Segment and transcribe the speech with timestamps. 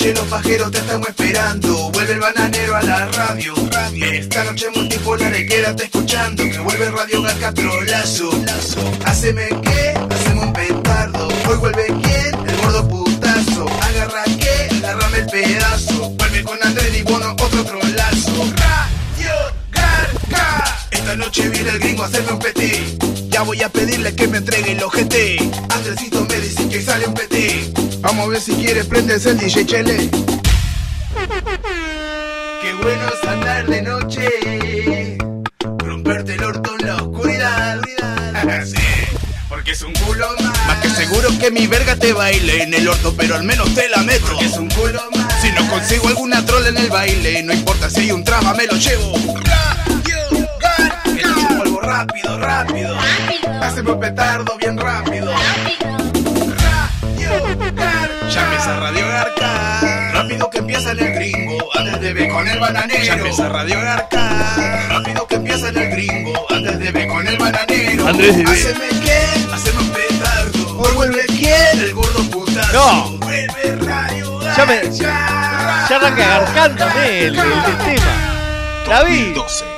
[0.00, 1.90] Noche los pajeros te estamos esperando.
[1.90, 3.54] Vuelve el bananero a la radio.
[4.12, 6.42] Esta noche multipolar y quédate escuchando.
[6.42, 8.30] Que vuelve Radio Garca trolazo.
[9.04, 11.28] Haceme que, hacemos un petardo.
[11.48, 13.66] Hoy vuelve quién, el gordo putazo.
[13.82, 16.10] Agarra que, agarrame el pedazo.
[16.10, 18.44] Vuelve con Andrés y Bono, otro trolazo.
[18.56, 18.99] Radio
[21.10, 23.02] Esta noche viene el gringo a hacerme un petit.
[23.30, 25.38] Ya voy a pedirle que me entregue el ojete.
[25.68, 27.76] Andresito me dice que sale un petit.
[28.00, 30.08] Vamos a ver si quiere prendes el DJ Chele.
[32.62, 35.18] Qué bueno es andar de noche.
[35.78, 37.80] Romperte el orto en la oscuridad.
[38.66, 38.76] sí,
[39.48, 40.66] porque es un culo más.
[40.68, 43.88] Más que seguro que mi verga te baile en el orto, pero al menos te
[43.88, 44.26] la meto.
[44.28, 45.42] Porque es un culo más.
[45.42, 48.68] Si no consigo alguna troll en el baile, no importa si hay un traba, me
[48.68, 49.12] lo llevo.
[51.82, 52.96] Rápido, rápido.
[53.62, 55.32] Hacemos petardo bien rápido.
[58.30, 59.80] Ya empieza Radio Garca.
[60.12, 61.58] Rápido que empieza en el gringo.
[61.78, 63.04] Antes de ver con el bananero.
[63.04, 64.86] Ya empieza Radio Garca.
[64.88, 66.46] Rápido que empieza en el gringo.
[66.50, 68.08] Antes de ver con el bananero.
[68.08, 68.42] Andrés de.
[68.44, 69.20] Haceme qué,
[69.52, 70.78] haceme un petardo.
[70.78, 72.72] Hoy vuelve quién, el gordo putazo.
[72.72, 73.18] No.
[73.18, 75.86] Vuelve Radio Ya me- Garca.
[75.88, 78.84] Ya arranca el, el, el tema.
[78.88, 79.32] La vi.
[79.32, 79.69] 2012.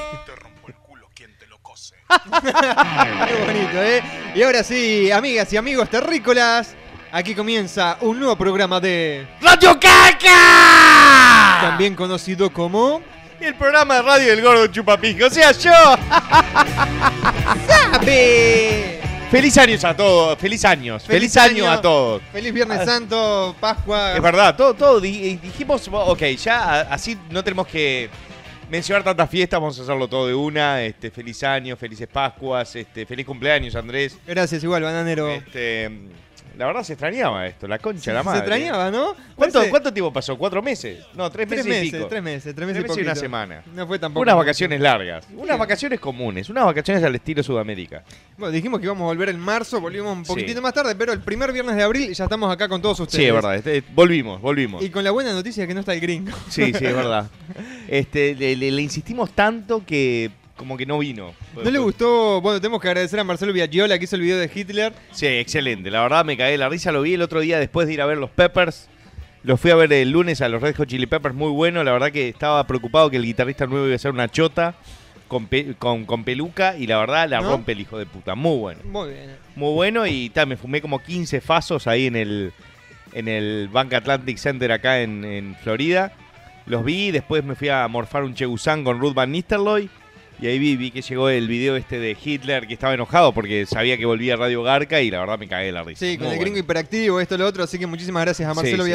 [2.42, 4.02] Qué bonito, ¿eh?
[4.34, 6.74] Y ahora sí, amigas y amigos terrícolas,
[7.10, 9.26] aquí comienza un nuevo programa de...
[9.40, 11.58] ¡Radio Caca!
[11.60, 13.00] También conocido como...
[13.40, 15.72] El programa de radio del gordo chupapico, o sea, yo.
[17.66, 19.00] ¡Sabe!
[19.30, 22.22] Feliz años a todos, feliz años, feliz, año, a todos.
[22.32, 24.14] Feliz Viernes Santo, Pascua.
[24.14, 28.10] Es verdad, todo, todo di- dijimos, ok, ya así no tenemos que
[28.72, 30.82] mencionar tantas fiestas, vamos a hacerlo todo de una.
[30.82, 34.18] Este, feliz año, felices Pascuas, este, feliz cumpleaños, Andrés.
[34.26, 35.28] Gracias, igual, bananero.
[35.28, 35.90] Este,
[36.56, 38.38] la verdad se extrañaba esto, la concha, de la Se madre.
[38.40, 39.14] extrañaba, ¿no?
[39.34, 40.36] ¿Cuánto, Parece- ¿Cuánto tiempo pasó?
[40.38, 41.04] ¿Cuatro meses?
[41.14, 42.06] No, tres, Tres meses, y meses, pico.
[42.08, 43.62] tres meses, tres meses, Tres meses y una semana.
[43.74, 44.22] No fue tampoco.
[44.22, 48.02] Unas vacaciones largas, unas vacaciones comunes, unas vacaciones al estilo Sudamérica.
[48.36, 50.28] Bueno, dijimos que íbamos a volver en marzo, volvimos un Sí.
[50.32, 53.22] poquitito más tarde, pero el primer viernes de abril ya estamos acá con todos ustedes.
[53.22, 54.82] Sí, es verdad, este, volvimos, volvimos.
[54.82, 56.32] Y con la buena noticia que no está el gringo.
[56.48, 57.30] Sí, sí, es verdad.
[57.88, 61.32] Este, le, le- le insistimos tanto que como que no vino.
[61.62, 62.40] ¿No le gustó?
[62.40, 64.92] Bueno, tenemos que agradecer a Marcelo Viagiola que hizo el video de Hitler.
[65.10, 65.90] Sí, excelente.
[65.90, 66.92] La verdad me cagué de la risa.
[66.92, 68.88] Lo vi el otro día después de ir a ver los Peppers.
[69.44, 71.34] Los fui a ver el lunes a los Red Hot Chili Peppers.
[71.34, 71.82] Muy bueno.
[71.82, 74.74] La verdad que estaba preocupado que el guitarrista nuevo iba a ser una chota
[75.26, 76.76] con, pe- con, con peluca.
[76.76, 77.50] Y la verdad la ¿No?
[77.50, 78.34] rompe el hijo de puta.
[78.36, 78.80] Muy bueno.
[78.84, 79.36] Muy bien.
[79.56, 80.06] Muy bueno.
[80.06, 82.52] Y ta, me fumé como 15 fasos ahí en el,
[83.14, 86.12] en el Bank Atlantic Center acá en, en Florida.
[86.66, 87.10] Los vi.
[87.10, 89.90] Después me fui a morfar un Chegusán con Ruth Van Nistelrooy.
[90.42, 93.64] Y ahí vi, vi que llegó el video este de Hitler que estaba enojado porque
[93.64, 96.04] sabía que volvía Radio Garca y la verdad me cagué la risa.
[96.04, 96.40] Sí, con Muy el bueno.
[96.40, 97.62] gringo hiperactivo, esto, lo otro.
[97.62, 98.90] Así que muchísimas gracias a Marcelo Sí,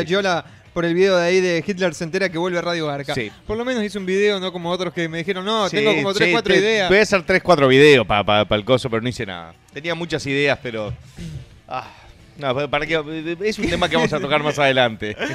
[0.74, 3.16] por el video de ahí de Hitler se entera que vuelve a Radio Garca.
[3.16, 3.32] Sí.
[3.48, 6.14] Por lo menos hizo un video, no como otros que me dijeron, no, tengo como
[6.14, 6.90] 3, sí, 4 te- ideas.
[6.90, 9.56] Voy a hacer 3, 4 videos para el coso, pero no hice nada.
[9.74, 10.94] Tenía muchas ideas, pero...
[11.70, 11.90] ah,
[12.38, 15.16] no, para que, es un tema que vamos a tocar más adelante.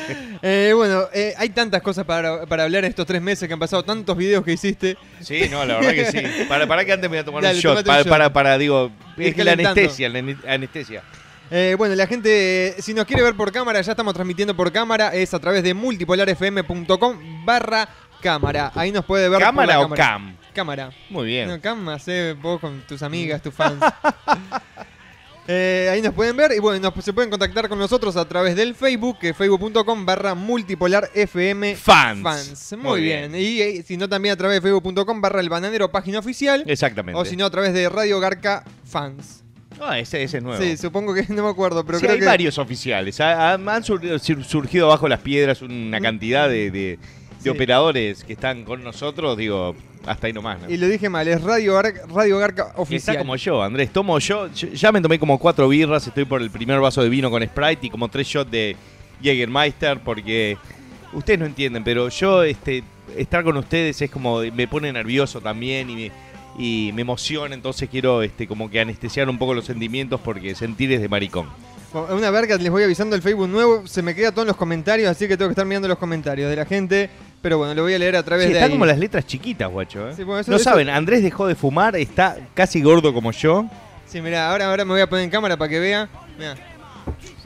[0.45, 3.61] Eh, bueno, eh, hay tantas cosas para, para hablar en estos tres meses que han
[3.61, 4.97] pasado, tantos videos que hiciste.
[5.21, 6.45] Sí, no, la verdad que sí.
[6.49, 7.79] Para, para que antes me voy a tomar Dale, un shot.
[7.79, 10.19] un Para, para, para, digo, es que la anestesia, la
[10.49, 11.05] anestesia.
[11.55, 15.15] Eh, bueno, la gente, si nos quiere ver por cámara, ya estamos transmitiendo por cámara,
[15.15, 17.89] es a través de multipolarfm.com barra
[18.21, 18.73] cámara.
[18.75, 19.39] Ahí nos puede ver.
[19.39, 20.35] por ¿Cámara la o cam?
[20.55, 20.91] Cámara.
[21.11, 21.49] Muy bien.
[21.49, 23.81] No, cam, hacé vos con tus amigas, tus fans.
[25.55, 28.57] Eh, ahí nos pueden ver y bueno, nos- se pueden contactar con nosotros a través
[28.57, 32.73] del Facebook, que es facebook.com barra multipolarfm Fans.
[32.73, 33.35] Muy, Muy bien.
[33.35, 36.65] Y eh, si no, también a través de facebook.com barra el bananero página oficial.
[36.67, 37.21] Exactamente.
[37.21, 39.43] O si no, a través de Radio Garca Fans.
[39.81, 40.63] Ah, ese, ese es nuevo.
[40.63, 42.27] Sí, supongo que no me acuerdo, pero Sí, creo hay que.
[42.27, 43.21] varios oficiales.
[43.21, 46.99] Ha- ha- Han sur- sur- surgido bajo las piedras una cantidad de, de- de
[47.43, 47.49] Sí.
[47.49, 49.75] operadores que están con nosotros, digo,
[50.07, 50.61] hasta ahí nomás.
[50.63, 50.71] ¿no?
[50.71, 53.15] Y lo dije mal, es Radio, Gar- Radio Garca Oficial.
[53.15, 53.91] Está como yo, Andrés.
[53.93, 57.09] Tomo yo, yo- ya me tomé como cuatro birras, estoy por el primer vaso de
[57.09, 58.77] vino con Sprite y como tres shots de
[59.23, 60.57] Jägermeister porque
[61.13, 62.83] ustedes no entienden, pero yo este
[63.17, 66.13] estar con ustedes es como me pone nervioso también y me,
[66.59, 70.93] y me emociona, entonces quiero este como que anestesiar un poco los sentimientos porque sentir
[70.93, 71.47] es de maricón.
[71.95, 73.87] Una verga, les voy avisando el Facebook nuevo.
[73.87, 76.49] Se me queda todo en los comentarios, así que tengo que estar mirando los comentarios
[76.49, 77.11] de la gente.
[77.43, 78.73] Pero bueno, lo voy a leer a través Sí, de está ahí.
[78.73, 80.09] como las letras chiquitas, guacho.
[80.09, 80.13] ¿eh?
[80.17, 83.67] Sí, bueno, eso- no eso- saben, Andrés dejó de fumar, está casi gordo como yo.
[84.07, 86.09] Sí, mirá, ahora, ahora me voy a poner en cámara para que vea.
[86.39, 86.55] Mirá.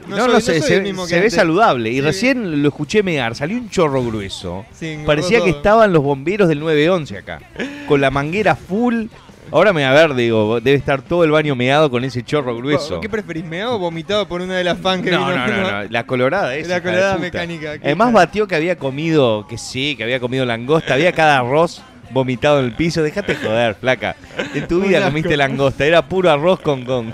[0.07, 1.89] No, soy- no, sé, se, que se ve saludable.
[1.89, 2.01] Y Sí.
[2.01, 4.65] recién lo escuché mear, salió un chorro grueso.
[4.71, 7.39] Sí, Parecía que estaban los bomberos del 911 acá.
[7.87, 9.07] Con la manguera full.
[9.51, 12.99] Ahora me a ver, digo, debe estar todo el baño meado con ese chorro grueso.
[12.99, 15.37] ¿Qué preferís, meado o vomitado por una de las fans que No, vino?
[15.37, 16.69] no, no, no, la colorada esa.
[16.69, 21.11] La colorada mecánica, Además batió que había comido, que sí, que había comido langosta, había
[21.13, 23.01] cada arroz vomitado en el piso.
[23.03, 24.15] Déjate joder, flaca.
[24.53, 27.13] En tu vida comiste langosta, era puro arroz con, con,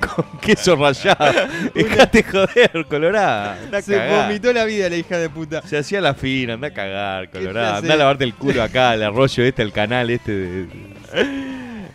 [0.00, 1.32] con queso rallado.
[1.74, 3.58] Déjate joder, colorada.
[3.82, 5.62] Se vomitó la vida la hija de puta.
[5.62, 7.76] Se hacía la fina, anda a cagar, colorada.
[7.78, 10.66] Anda a lavarte el culo acá, el arroyo este, el canal este de-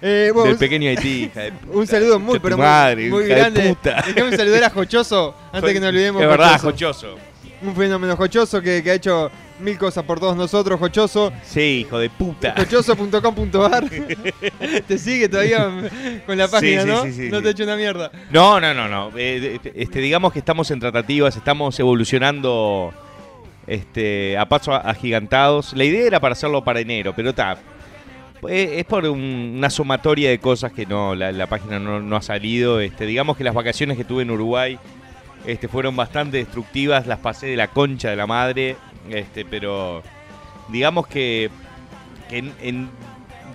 [0.01, 1.77] Eh, bueno, del pequeño Haití, hija de puta.
[1.77, 3.69] Un saludo muy, pero tu muy, madre, muy hija de grande.
[3.69, 4.03] puta.
[4.13, 6.21] Déjame saludar a Jochoso antes que nos olvidemos.
[6.21, 7.15] Es verdad, Jochoso.
[7.61, 10.79] Un fenómeno Jochoso que, que ha hecho mil cosas por todos nosotros.
[10.79, 11.33] Jochoso.
[11.43, 12.53] Sí, hijo de puta.
[12.55, 13.85] Jochoso.com.ar.
[14.87, 15.67] Te sigue todavía
[16.27, 17.03] con la página, sí, ¿no?
[17.05, 18.11] sí, no te ha hecho una mierda.
[18.29, 19.09] No, no, no, no.
[19.17, 22.93] Eh, de- este, digamos que estamos en tratativas, estamos evolucionando
[23.65, 25.73] este, a pasos agigantados.
[25.73, 27.57] La idea era para hacerlo para enero, pero está.
[28.49, 32.79] Es por un- una sumatoria de cosas que no, la, página no, ha salido.
[32.79, 34.77] Este, digamos que las vacaciones que tuve en Uruguay
[35.45, 38.75] este, fueron bastante destructivas, las pasé de la concha de la madre,
[39.09, 40.03] este, pero
[40.69, 41.49] digamos que,
[42.29, 42.89] en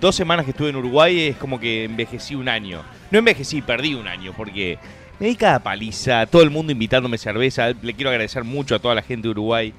[0.01, 2.81] dos semanas que estuve en Uruguay es como que envejecí un año.
[3.09, 4.77] No envejecí, perdí un año, porque
[5.19, 7.71] me di cada paliza, todo el mundo invitándome cerveza.
[7.81, 9.73] Le quiero agradecer mucho a toda la gente de Uruguay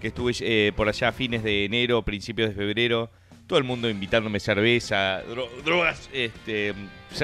[0.00, 3.10] que estuve eh, por allá a fines de enero, principios de febrero.
[3.46, 6.08] Todo el mundo invitándome cerveza, dro- drogas.
[6.12, 6.74] Este,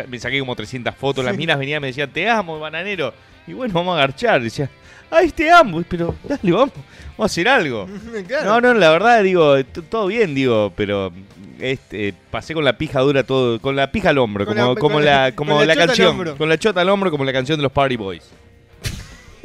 [0.09, 1.25] me saqué como 300 fotos.
[1.25, 3.13] Las minas venían y me decían, te amo, bananero.
[3.47, 4.41] Y bueno, vamos a garchar.
[4.41, 4.71] Decía,
[5.11, 5.83] ay, te amo.
[5.89, 6.71] Pero dale, vamos,
[7.17, 7.89] vamos a hacer algo.
[8.29, 8.45] Claro.
[8.45, 11.13] No, no, la verdad, digo, todo bien, digo, pero
[11.59, 14.75] este, pasé con la pija dura todo, con la pija al hombro, Con como, la-
[14.81, 17.73] como la, como la canción, con la chota al hombro, como la canción de los
[17.73, 18.23] Party Boys.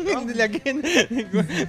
[0.27, 0.73] De la que-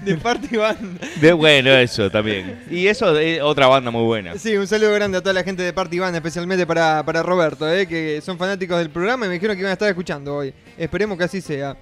[0.05, 1.01] de Party Band.
[1.21, 2.61] De, bueno, eso también.
[2.71, 4.37] Y eso es otra banda muy buena.
[4.39, 7.71] Sí, un saludo grande a toda la gente de Party Band, especialmente para, para Roberto,
[7.73, 10.53] eh, que son fanáticos del programa y me dijeron que iban a estar escuchando hoy.
[10.77, 11.77] Esperemos que así sea.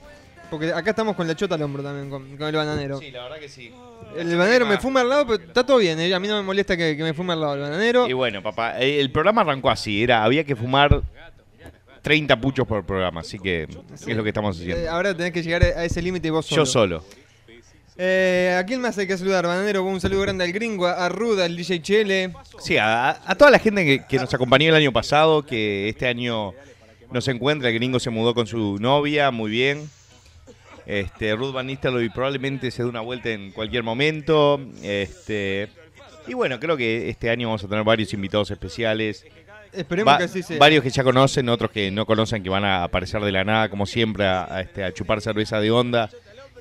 [0.50, 3.00] Porque acá estamos con la chota al hombro también, con, con el bananero.
[3.12, 3.73] la verdad que sí.
[4.17, 6.43] El bananero me fuma al lado, pero está todo bien, eh, a mí no me
[6.44, 8.09] molesta que, que me fume al lado el bananero.
[8.09, 11.02] Y bueno, papá, eh, el programa arrancó así, era, había que fumar
[12.06, 14.91] 30 puchos por programa, así que es lo que estamos Eh, haciendo.
[14.93, 16.62] ahora tenés que llegar a ese límite vos solo.
[16.62, 17.05] Yo solo.
[17.99, 19.44] Eh, ¿A quién más hay que saludar?
[19.44, 22.32] Bananero, un saludo grande al gringo, a Ruda, al DJ Chele.
[22.61, 26.06] Sí, a, a toda la gente que, que nos acompañó el año pasado, que este
[26.06, 26.53] año
[27.11, 29.88] no se encuentra, el gringo se mudó con su novia, muy bien.
[30.87, 34.61] Este, Ruth Van Nistelrooy probablemente se dé una vuelta en cualquier momento.
[34.82, 35.69] Este,
[36.29, 39.25] y bueno, creo que este año vamos a tener varios invitados especiales.
[39.72, 40.58] Esperemos Va- que así sea.
[40.58, 43.68] varios que ya conocen, otros que no conocen, que van a aparecer de la nada,
[43.68, 46.10] como siempre, a, a, este, a chupar cerveza de onda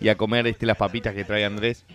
[0.01, 1.85] y a comer este, las papitas que trae Andrés.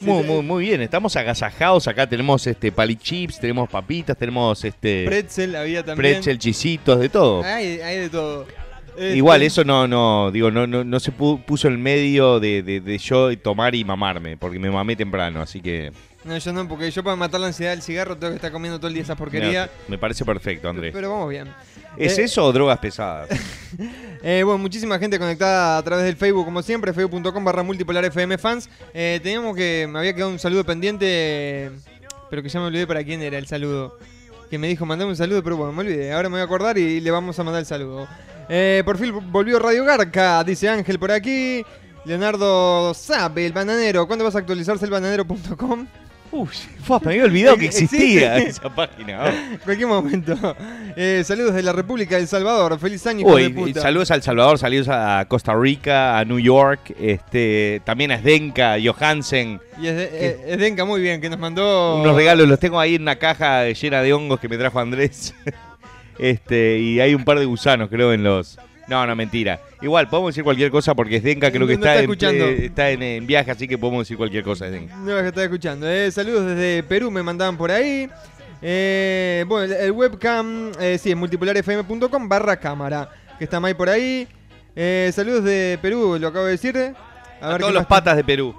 [0.00, 1.88] Muy, muy, muy bien, estamos agasajados.
[1.88, 6.14] Acá tenemos este pali chips, tenemos papitas, tenemos este Pretzel había también.
[6.14, 7.42] pretzel, chisitos, de todo.
[7.42, 8.46] Hay, hay de todo.
[8.96, 12.62] Este, Igual, eso no, no, digo, no, no, no se pu- puso en medio de,
[12.64, 15.92] de- de yo tomar y mamarme, porque me mamé temprano, así que
[16.24, 18.78] No, yo no, porque yo para matar la ansiedad del cigarro tengo que estar comiendo
[18.78, 19.70] todo el día esa porquería.
[19.86, 20.92] me parece perfecto, Andrés.
[20.92, 21.48] Pero vamos bien.
[21.96, 23.28] ¿Es Eh, eso o drogas pesadas?
[24.20, 28.36] Eh, bueno, muchísima gente conectada a través del Facebook, como siempre, facebook.com barra multipolar FM
[28.36, 28.68] fans.
[28.92, 31.70] Eh, teníamos que, me había quedado un saludo pendiente,
[32.28, 33.96] pero que ya me olvidé para quién era el saludo.
[34.50, 36.12] Que me dijo, mandame un saludo, pero bueno, me olvidé.
[36.12, 38.08] Ahora me voy a acordar y le vamos a mandar el saludo.
[38.48, 41.62] Eh, por fin volvió Radio Garca, dice Ángel por aquí.
[42.04, 44.06] Leonardo sabe, el bananero.
[44.08, 45.86] ¿Cuándo vas a actualizarse el bananero.com?
[46.30, 46.48] Uy,
[46.82, 47.96] fua, me había olvidado que Existe.
[47.96, 49.28] existía esa página.
[49.52, 50.56] En cualquier momento.
[50.94, 52.78] Eh, saludos de la República del Salvador.
[52.78, 53.80] Feliz año, hijo Uy, de puta.
[53.80, 58.76] saludos a El Salvador, saludos a Costa Rica, a New York, este, también a Sdenka,
[58.82, 59.60] Johansen.
[59.80, 61.96] Y es, de, eh, es Denka muy bien, que nos mandó...
[62.02, 65.34] Unos regalos, los tengo ahí en una caja llena de hongos que me trajo Andrés.
[66.18, 68.58] este, y hay un par de gusanos, creo, en los.
[68.88, 69.60] No, no, mentira.
[69.82, 72.44] Igual, podemos decir cualquier cosa porque Sdenka creo que No- está, está en, escuchando.
[72.46, 74.96] eh, está en, en viaje, así que podemos decir cualquier cosa, Sdenka.
[74.96, 75.88] No, que estaba escuchando.
[75.88, 78.08] Eh, saludos desde Perú, me mandaban por ahí.
[78.62, 84.26] Eh, bueno, el, webcam, eh, sí, es multipolarfm.com barra cámara, que está ahí por ahí.
[84.74, 86.76] Eh, saludos de Perú, lo acabo de decir.
[87.40, 88.54] A, A, ver todos los patas de Perú.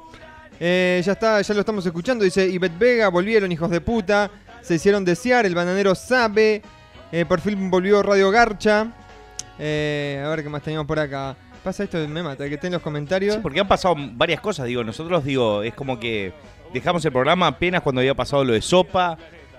[0.59, 2.23] Eh, ya está, ya lo estamos escuchando.
[2.23, 4.29] Dice Ivette Vega, volvieron hijos de puta.
[4.61, 6.61] Se hicieron desear, el bananero sabe.
[7.27, 8.87] Por fin volvió Radio Garcha.
[9.59, 11.35] Eh, a ver qué más teníamos por acá.
[11.63, 13.35] Pasa esto, me mata, que esté en los comentarios.
[13.35, 16.31] Sí, porque han pasado varias cosas, digo, nosotros digo, es como que
[16.73, 19.17] dejamos el programa apenas cuando había pasado lo de sopa,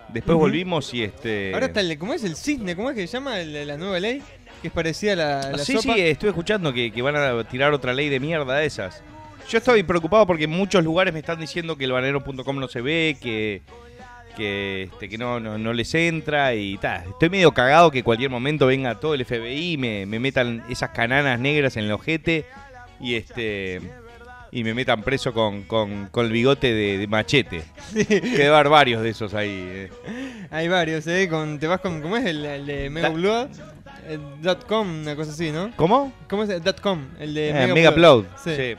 [0.08, 1.52] después volvimos y este...
[1.52, 2.74] Ahora está el, ¿cómo es el cisne?
[2.74, 4.22] ¿Cómo es que se llama el- la nueva ley?
[4.62, 5.94] Que es parecida a la, la sí, sopa.
[5.94, 9.02] sí, estuve escuchando que, que van a tirar otra ley de mierda de esas.
[9.48, 12.80] Yo estoy preocupado porque en muchos lugares me están diciendo que el banero.com no se
[12.80, 13.62] ve, que,
[14.36, 17.04] que, este, que no, no, no les entra y tal.
[17.08, 20.90] Estoy medio cagado que cualquier momento venga todo el FBI y me, me metan esas
[20.90, 22.44] cananas negras en el ojete
[23.00, 23.80] y este
[24.52, 27.62] y me metan preso con, con, con el bigote de, de machete.
[27.92, 29.48] Que debe haber varios de esos ahí.
[29.50, 29.90] eh.
[30.50, 31.28] Hay varios, ¿eh?
[31.30, 33.48] Con, te vas con, ¿cómo es el, el de Mega Upload?
[34.08, 35.70] Eh, dot .com, una cosa así, ¿no?
[35.76, 36.12] ¿Cómo?
[36.28, 37.00] ¿Cómo es dot .com?
[37.20, 38.24] El de Eh, Mega, Mega Upload.
[38.42, 38.50] Sí.
[38.56, 38.74] sí.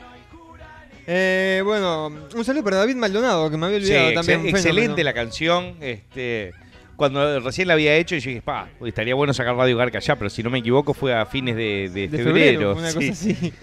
[1.14, 4.46] Eh, bueno, un saludo para David Maldonado, que me había olvidado también.
[4.46, 5.74] excelente la canción.
[5.80, 6.52] Este,
[6.96, 10.30] cuando recién la había hecho, yo dije, pa, estaría bueno sacar Radio Garca ya, pero
[10.30, 12.74] si no me equivoco fue a fines de, de De febrero.
[12.74, 12.94] febrero, una sí.
[12.94, 13.52] cosa así.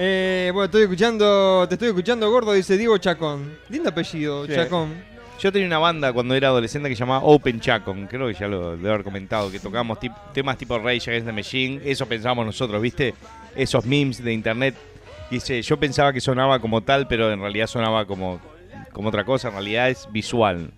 [0.00, 3.58] Eh, bueno, estoy escuchando, te estoy escuchando gordo, dice Diego Chacón.
[3.68, 4.52] Lindo apellido, Sí.
[4.54, 4.94] Chacón.
[5.40, 8.46] Yo tenía una banda cuando era adolescente que se llamaba Open Chacon, creo que ya
[8.46, 12.46] lo debo haber comentado, que tocábamos tip- temas tipo Rage Against the Machine, eso pensábamos
[12.46, 13.12] nosotros, ¿viste?
[13.56, 14.76] Esos memes de internet.
[15.30, 18.40] Dice, yo pensaba que sonaba como tal, pero en realidad sonaba como,
[18.92, 20.70] como otra cosa, en realidad es visual.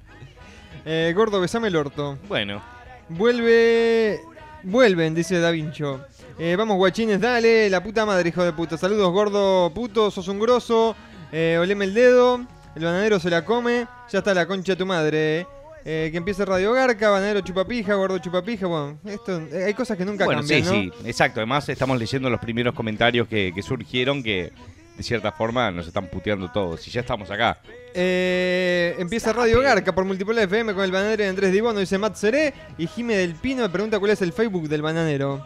[0.85, 2.19] Eh, gordo, besame el orto.
[2.29, 2.63] Bueno,
[3.11, 4.21] Vuelve.
[4.63, 6.01] Vuelven, dice Da Vincho.
[6.39, 7.69] Eh, vamos, guachines, dale.
[7.69, 8.79] La puta madre, hijo de puta.
[8.79, 10.11] Saludos, gordo puto.
[10.13, 10.95] Sos un grosso.
[11.33, 12.41] Eh, oleme el dedo.
[12.77, 13.87] El bananero se la come.
[14.11, 15.47] Ya está la concha de tu madre.
[15.85, 16.07] Eh.
[16.07, 17.11] Eh, que empiece Radio Garca.
[17.11, 17.95] Bananero chupapija.
[17.95, 18.67] Gordo chupapija.
[18.67, 20.95] Bueno, esto, eh, hay cosas que nunca bueno, cambian, sí, ¿no?
[20.95, 21.41] sí, exacto.
[21.41, 24.53] Además estamos leyendo los primeros comentarios que, que surgieron que
[24.97, 26.87] de cierta forma nos están puteando todos.
[26.87, 27.59] Y ya estamos acá.
[27.95, 32.17] Eh, empieza Radio Garca por Multipolar FM con el bananero de Andrés Dibono, dice Matt
[32.17, 32.53] Seré.
[32.79, 35.45] Y Jime del Pino me pregunta cuál es el Facebook del bananero.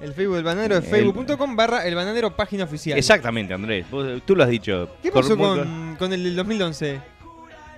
[0.00, 2.98] El Facebook del bananero es El- facebook.com barra el bananero página oficial.
[2.98, 3.86] Exactamente, Andrés.
[3.90, 4.88] Vos- tú lo has dicho.
[5.02, 7.00] ¿Qué pasó con, con el del 2011?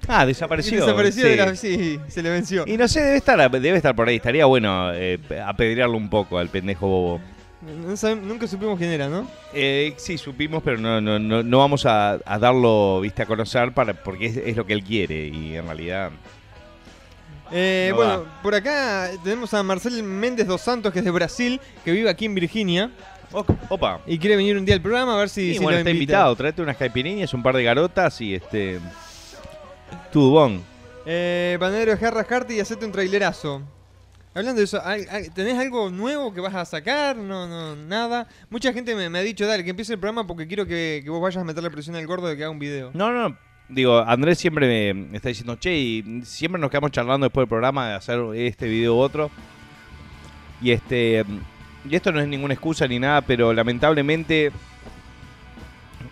[0.08, 0.80] Ah, desapareció.
[0.80, 1.28] Desapareció sí.
[1.30, 1.56] de la...
[1.56, 2.64] Sí, se le venció.
[2.66, 4.16] Y no sé, debe estar, debe estar por ahí.
[4.16, 7.20] Estaría bueno eh, apedrearlo un poco al pendejo bobo.
[7.62, 9.28] No sabem- nunca supimos quién era, ¿no?
[9.52, 13.72] Eh, sí, supimos, pero no, no, no, no vamos a, a darlo viste, a conocer
[13.72, 15.26] para, porque es, es lo que él quiere.
[15.28, 16.10] Y en realidad.
[17.52, 21.60] Eh, No bueno, por acá tenemos a Marcel Méndez dos Santos, que es de Brasil,
[21.84, 22.90] que vive aquí en Virginia
[23.68, 24.00] opa.
[24.06, 25.90] y quiere venir un día al programa a ver si, Y si bueno, lo está
[25.90, 26.12] invita.
[26.12, 26.36] invitado.
[26.36, 28.78] Tráete unas caipirinhas, un par de garotas y este.
[30.12, 30.62] Tudubón.
[31.04, 33.62] Eh, Banadero de Jarras Carti y hacete un trailerazo.
[34.34, 37.16] Hablando de eso, ¿hay- hay- ¿tenés algo nuevo que vas a sacar?
[37.16, 38.28] No, no, nada.
[38.50, 41.08] Mucha gente me, me ha dicho, dale, que empiece el programa porque quiero que, que
[41.10, 42.90] vos vayas a meterle presión al gordo de que haga un video.
[42.92, 43.36] No, no.
[43.68, 47.48] Digo, Andrés siempre me, me está diciendo, che, y siempre nos quedamos charlando después del
[47.48, 49.30] programa de hacer este video u otro.
[50.60, 51.24] Y este.
[51.88, 54.52] Y esto no es ninguna excusa ni nada, pero lamentablemente.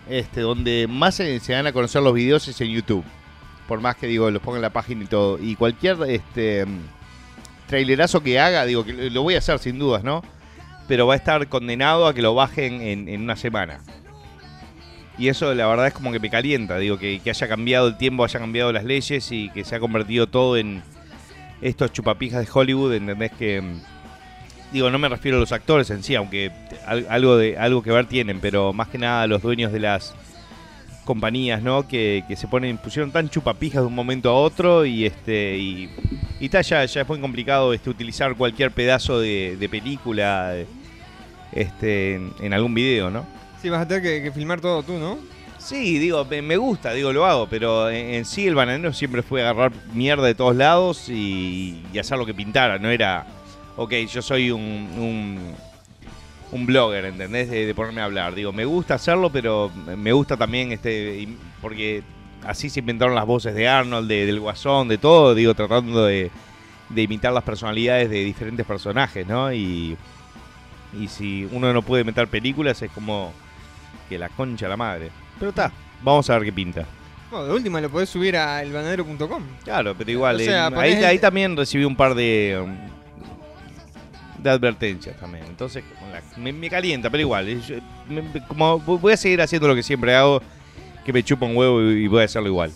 [0.09, 3.03] Este, donde más se, se dan a conocer los videos es en YouTube.
[3.67, 5.39] Por más que digo, los ponga en la página y todo.
[5.41, 6.65] Y cualquier este
[7.67, 10.23] trailerazo que haga, digo que lo voy a hacer sin dudas, ¿no?
[10.87, 13.79] Pero va a estar condenado a que lo bajen en, en una semana.
[15.17, 18.23] Y eso la verdad es como que me calienta, digo, que, haya cambiado el tiempo,
[18.23, 20.83] haya cambiado las leyes y que se ha convertido todo en
[21.61, 23.31] estos chupapijas de Hollywood, ¿entendés?
[23.31, 23.63] Que,
[24.73, 26.51] digo, no me refiero a los actores en sí, aunque
[26.85, 29.79] al- algo, de, algo que ver tienen, pero más que nada a los dueños de
[29.79, 30.13] las
[31.05, 31.87] compañías, ¿no?
[31.87, 35.89] Que, que se ponen, pusieron tan chupapijas de un momento a otro y este y,
[36.39, 40.55] y ta, ya, ya es muy complicado este, utilizar cualquier pedazo de, de película
[41.53, 43.25] este, en, en algún video, ¿no?
[43.61, 45.17] Sí, vas a tener que, que filmar todo tú, ¿no?
[45.65, 49.41] Sí, digo, me, gusta, digo, lo hago, pero en, en sí el bananero siempre fue
[49.41, 53.25] agarrar mierda de todos lados y, y hacer lo que pintara, no era,
[53.75, 55.55] ok, yo soy un, un,
[56.55, 57.49] un blogger, ¿entendés?
[57.49, 58.33] De, de ponerme a hablar.
[58.35, 61.27] Digo, me gusta hacerlo, pero me gusta también, este,
[61.61, 62.01] porque
[62.45, 66.31] así se inventaron las voces de Arnold, de- del Guasón, de todo, digo, tratando de,
[66.89, 69.51] de imitar las personalidades de diferentes personajes, ¿no?
[69.53, 69.97] Y,
[70.99, 73.33] y si uno no puede meter películas es como
[74.09, 75.09] que la concha la madre.
[75.39, 75.71] Pero está,
[76.01, 76.85] vamos a ver qué pinta.
[77.31, 79.43] Bueno, de última lo podés subir a elbanadero.com.
[79.63, 82.61] Claro, pero igual, O sea, eh, ponés ahí, el- ahí también recibí un par de,
[82.63, 82.77] um,
[84.45, 85.45] de advertencias también.
[85.45, 87.61] Entonces, la- me, me calienta, pero igual.
[87.61, 87.75] yo-
[88.07, 90.41] me- me- como voy a seguir haciendo lo que siempre hago,
[91.05, 92.71] que me chupa un huevo y, y voy a hacerlo igual.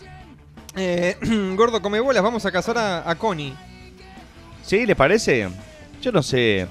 [0.76, 1.16] Eh,
[1.56, 3.54] gordo, come bolas, vamos a cazar a, a Connie.
[4.64, 4.86] ¿Sí?
[4.86, 5.48] ¿Les parece?
[6.02, 6.68] Yo no sé.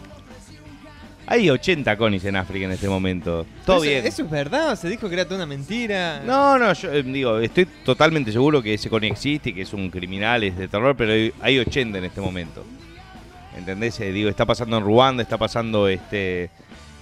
[1.31, 3.45] Hay 80 conis en África en este momento.
[3.67, 4.07] Todo ¿Eso, bien.
[4.07, 4.77] ¿Eso es verdad?
[4.79, 6.23] ¿Se dijo que era toda una mentira?
[6.25, 9.73] No, no, yo eh, digo, estoy totalmente seguro que ese Connie existe y que es
[9.75, 12.65] un criminal, es de terror, pero hay, hay 80 en este momento.
[13.59, 13.99] ¿Entendés?
[14.01, 16.51] Eh, digo, está pasando en Ruanda, está pasando este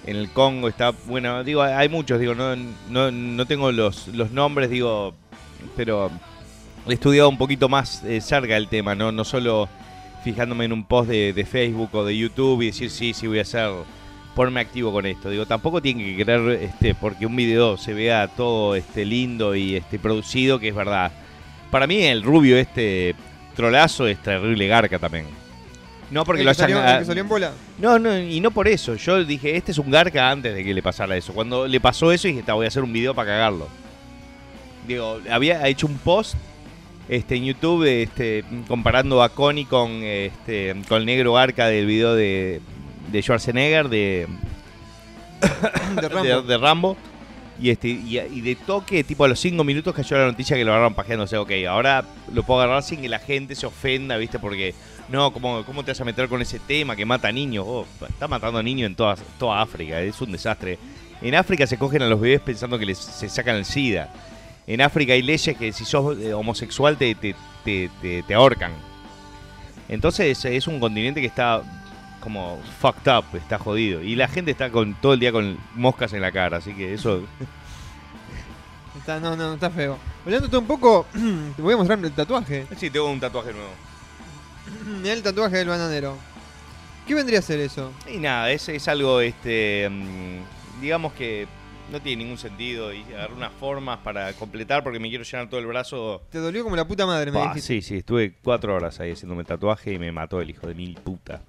[0.07, 2.55] en el Congo está, bueno, digo, hay muchos, digo, no,
[2.89, 5.15] no, no tengo los, los nombres, digo,
[5.75, 6.11] pero
[6.87, 9.11] he estudiado un poquito más eh, cerca el tema, ¿no?
[9.11, 9.69] No solo
[10.23, 13.41] fijándome en un post de, de Facebook o de YouTube y decir, sí, sí, voy
[13.41, 13.71] a hacer,
[14.37, 15.29] ponerme activo con esto.
[15.29, 19.75] Digo, tampoco tienen que querer, este, porque un video se vea todo este, lindo y
[19.75, 21.11] este, producido, que es verdad.
[21.71, 23.17] Para mí el rubio este
[23.57, 25.27] trolazo es terrible garca también.
[26.11, 26.79] No porque ¿El lo que hayan...
[26.79, 27.53] salió- el que salió en bola?
[27.79, 28.95] No, no, y no por eso.
[28.95, 31.33] Yo dije, este es un garca antes de que le pasara eso.
[31.33, 33.69] Cuando le pasó eso, dije, "Ta, voy a hacer un video para cagarlo.
[34.87, 36.35] Digo, había hecho un post
[37.09, 42.15] este, en YouTube este, comparando a Connie con, este, con el negro garca del video
[42.15, 42.61] de,
[43.11, 44.29] de Schwarzenegger, de,
[46.01, 46.25] De Rambo.
[46.25, 46.97] de, de Rambo.
[47.59, 50.65] Y, este, y, y de toque, tipo a los 5 minutos cayó la noticia que
[50.65, 51.39] lo agarraron pajeándose.
[51.39, 54.39] Ok, ahora lo puedo agarrar sin que la gente se ofenda, ¿viste?
[54.39, 54.75] Porque,
[55.09, 57.65] no, ¿cómo, cómo te vas a meter con ese tema que mata niños?
[57.67, 60.79] Oh, está matando niños en toda, toda África, es un desastre.
[61.23, 64.11] En África se cogen a los bebés pensando que les, se sacan el SIDA.
[64.67, 67.35] En África hay leyes que si sos eh, homosexual te, te,
[67.65, 68.73] te, te- te ahorcan.
[69.89, 71.63] Entonces es un continente que está
[72.21, 74.03] como fucked up, está jodido.
[74.03, 76.93] Y la gente está con todo el día con moscas en la cara, así que
[76.95, 77.23] eso...
[78.99, 79.99] Está, no, no, está feo.
[80.25, 81.07] Hablándote un poco,
[81.57, 82.67] te voy a mostrar el tatuaje.
[82.77, 83.69] Sí, tengo un tatuaje nuevo.
[85.05, 86.17] El tatuaje del bananero.
[87.07, 87.93] ¿Qué vendría a ser eso?
[88.13, 91.47] Y nada, es, es algo, este, mm, digamos que
[91.93, 95.61] no tiene ningún sentido y agarré unas formas para completar porque me quiero llenar todo
[95.61, 96.23] el brazo.
[96.31, 97.81] Te dolió como la puta madre, me Bah, dijiste.
[97.81, 100.75] sí, sí, estuve cuatro horas ahí haciéndome el tatuaje y me mató el hijo de
[100.75, 101.41] mil puta.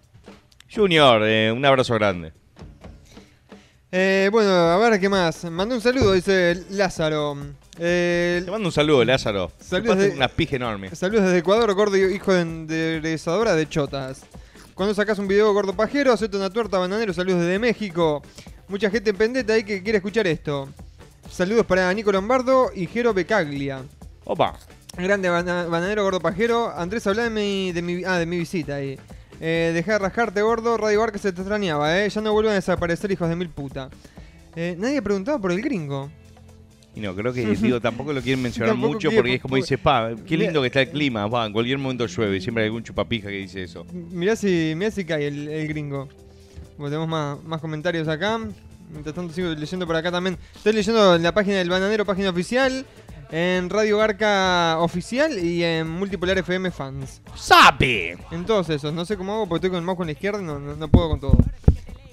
[0.73, 2.33] Junior, eh, un abrazo grande.
[3.91, 5.43] Eh, bueno, a ver qué más.
[5.45, 7.35] Mandó un saludo, dice Lázaro.
[7.79, 9.51] Eh, Te mando un saludo, Lázaro.
[9.59, 10.95] Saludos de- una pija enorme.
[10.95, 14.21] Saludos desde Ecuador, gordo hijo de enderezadora de chotas.
[14.73, 18.21] Cuando sacas un video gordo pajero, acepto una tuerta bananero, saludos desde México.
[18.67, 20.69] Mucha gente en pendeta ahí que quiere escuchar esto.
[21.29, 23.81] Saludos para Nico Lombardo y Jero Becaglia.
[24.25, 24.57] Opa.
[24.97, 26.71] Grande bana- bananero gordo pajero.
[26.75, 28.97] Andrés, habla de mi, de mi, ah, de mi visita ahí.
[29.39, 30.77] Eh, dejá de rajarte, gordo.
[30.77, 32.09] Radio Bar que se te extrañaba, eh.
[32.09, 33.89] Ya no vuelvan a desaparecer, hijos de mil puta.
[34.55, 36.09] Eh, nadie preguntaba por el gringo.
[36.97, 39.77] Y no, creo que, digo, tampoco lo quieren mencionar Tampoco mucho porque es como dice,
[39.77, 41.27] pa, qué lindo que está el clima.
[41.27, 43.85] Va, en cualquier momento llueve siempre hay algún chupapija que dice eso.
[43.93, 46.09] Mirá si, mirá si cae el, el gringo.
[46.75, 48.39] Bueno, tenemos más, más comentarios acá.
[48.89, 50.39] Mientras tanto sigo leyendo por acá también.
[50.55, 52.83] Estoy leyendo en la página del Bananero, página oficial.
[53.29, 57.21] En Radio Garca Oficial y en Multipolar FM Fans.
[57.35, 58.17] ¡Sabe!
[58.31, 58.91] En todos esos.
[58.91, 60.75] No sé cómo hago porque estoy con el mouse con la izquierda y no, no,
[60.75, 61.37] no puedo con todo.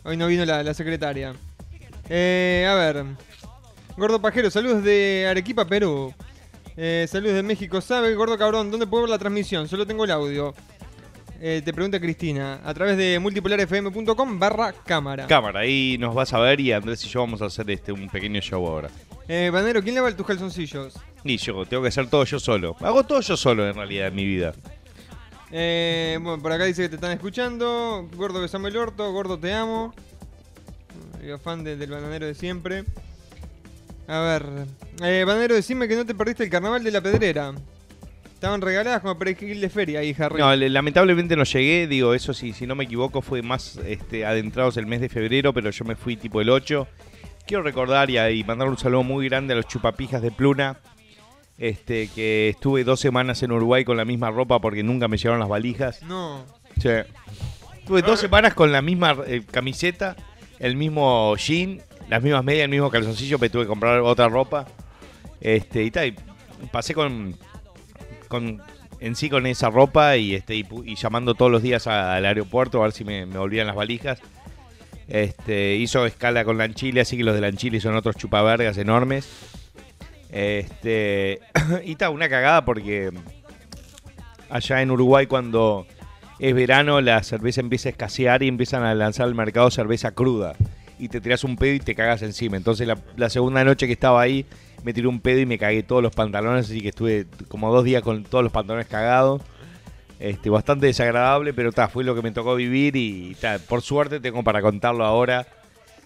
[0.03, 1.35] Hoy no vino la, la secretaria.
[2.11, 3.05] Eh, a ver.
[3.97, 6.13] Gordo Pajero, saludos de Arequipa, Perú.
[6.77, 7.81] Eh, saludos de México.
[7.81, 9.69] ¿Sabe, gordo cabrón, dónde puedo ver la transmisión?
[9.69, 10.53] Solo tengo el audio.
[11.41, 12.61] Eh, te pregunta Cristina.
[12.65, 15.27] A través de multipolarfm.com barra cámara.
[15.29, 18.09] Cámara, ahí nos vas a ver y Andrés y yo vamos a hacer este un
[18.09, 18.89] pequeño show ahora.
[19.29, 20.95] Eh, Banero, ¿quién lava tus calzoncillos?
[21.23, 22.77] Y yo tengo que hacer todo yo solo.
[22.81, 24.53] Hago todo yo solo en realidad en mi vida.
[25.53, 28.09] Eh, bueno, por acá dice que te están escuchando.
[28.17, 29.13] Gordo, besame el orto.
[29.13, 29.95] Gordo, te amo.
[31.25, 32.85] Yo fan de- del bananero de siempre.
[34.09, 34.47] A ver.
[35.03, 37.53] Eh, bananero, decime que no te perdiste el carnaval de la pedrera.
[38.35, 40.39] Estaban regaladas como perejil de feria ahí, Harry.
[40.39, 44.27] No, le- lamentablemente no llegué, digo, eso sí, si no me equivoco fue más este,
[44.27, 46.87] adentrados el mes de febrero, pero yo me fui tipo el 8.
[47.47, 50.77] Quiero recordar y, y mandar un saludo muy grande a los chupapijas de Pluna,
[51.57, 55.41] este, que estuve dos semanas en Uruguay con la misma ropa porque nunca me llevaron
[55.41, 56.03] las valijas.
[56.03, 56.45] No.
[56.83, 56.89] Sí.
[57.79, 60.17] Estuve dos semanas con la misma eh, camiseta,
[60.59, 64.67] el mismo jean, las mismas medias, el mismo calzoncillo, pero tuve que comprar otra ropa.
[65.41, 65.93] Este, y
[66.71, 67.37] pasé con,
[68.29, 68.63] con
[69.01, 70.65] en sí con esa ropa y este
[70.97, 74.19] llamando todos los días al aeropuerto a ver si me, me volvían las valijas.
[75.09, 79.29] Este, hizo escala con Lanchile, así que los de Lanchile son otros chupavergas enormes.
[80.31, 81.41] Este,
[81.85, 83.11] y está una cagada porque
[84.49, 85.87] allá en Uruguay cuando
[86.39, 90.55] es verano la cerveza empieza a escasear y empiezan a lanzar al mercado cerveza cruda.
[90.99, 92.57] Y te tiras un pedo y te cagas encima.
[92.57, 94.47] Entonces la, la segunda noche que estaba ahí
[94.85, 96.67] me tiré un pedo y me cagué todos los pantalones.
[96.67, 99.43] Así que estuve como dos días con todos los pantalones cagados.
[100.21, 104.21] Este, bastante desagradable, pero ta, fue lo que me tocó vivir y ta, por suerte
[104.21, 105.47] tengo para contarlo ahora.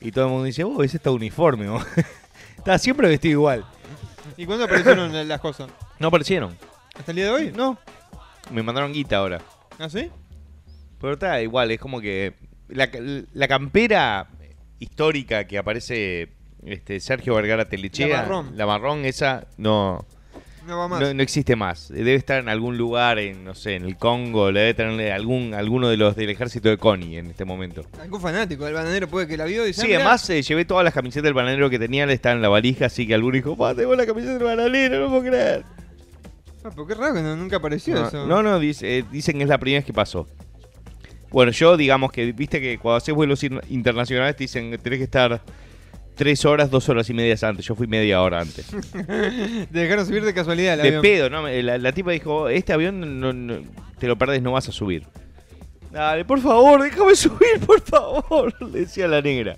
[0.00, 1.66] Y todo el mundo dice, oh, ese está uniforme.
[1.66, 1.80] ¿no?".
[2.56, 3.64] Está siempre vestido igual.
[4.36, 5.70] ¿Y cuándo aparecieron las cosas?
[5.98, 6.56] No aparecieron.
[6.96, 7.52] ¿Hasta el día de hoy?
[7.54, 7.78] No.
[8.52, 9.40] Me mandaron guita ahora.
[9.78, 10.10] ¿Ah, sí?
[11.00, 12.34] Pero está igual, es como que
[12.68, 12.88] la,
[13.32, 14.26] la campera
[14.78, 16.28] histórica que aparece
[16.64, 18.50] este, Sergio Vergara Telechea, La marrón.
[18.56, 20.04] la marrón esa, no,
[20.66, 21.00] No va más.
[21.00, 21.88] No, no existe más.
[21.88, 25.54] Debe estar en algún lugar, en, no sé, en el Congo, le debe tener algún,
[25.54, 27.84] alguno de los del ejército de Connie en este momento.
[28.00, 29.98] Algún fanático del bananero puede que la vio y dice, Sí, "Ah, mirá".
[30.00, 33.06] además eh, llevé todas las camisetas del bananero que tenía, está en la valija, así
[33.06, 35.64] que alguno dijo, pa, tengo la camiseta del bananero, no puedo creer.
[36.64, 38.26] Ah, pero qué raro que no- nunca apareció eso.
[38.26, 40.26] no, no, dice- eh, dicen que es la primera vez que pasó.
[41.30, 44.98] Bueno, yo digamos que, viste que cuando haces vuelos in- internacionales te dicen que tenés
[44.98, 45.40] que estar
[46.14, 47.64] tres horas, dos horas y medias antes.
[47.66, 48.66] Yo fui media hora antes.
[48.92, 51.02] Te dejaron subir de casualidad el De avión.
[51.02, 51.46] pedo, ¿no?
[51.48, 53.58] La, la tipa dijo, este avión no- no-
[53.98, 55.04] te lo perdés, no vas a subir.
[55.92, 59.56] Dale, por favor, déjame subir, por favor, le decía la negra.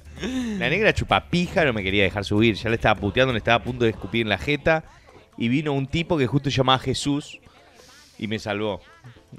[0.59, 3.63] La negra chupapija no me quería dejar subir, ya le estaba puteando, le estaba a
[3.65, 4.85] punto de escupir en la jeta.
[5.39, 7.41] Y vino un tipo que justo llamaba Jesús
[8.19, 8.81] y me salvó.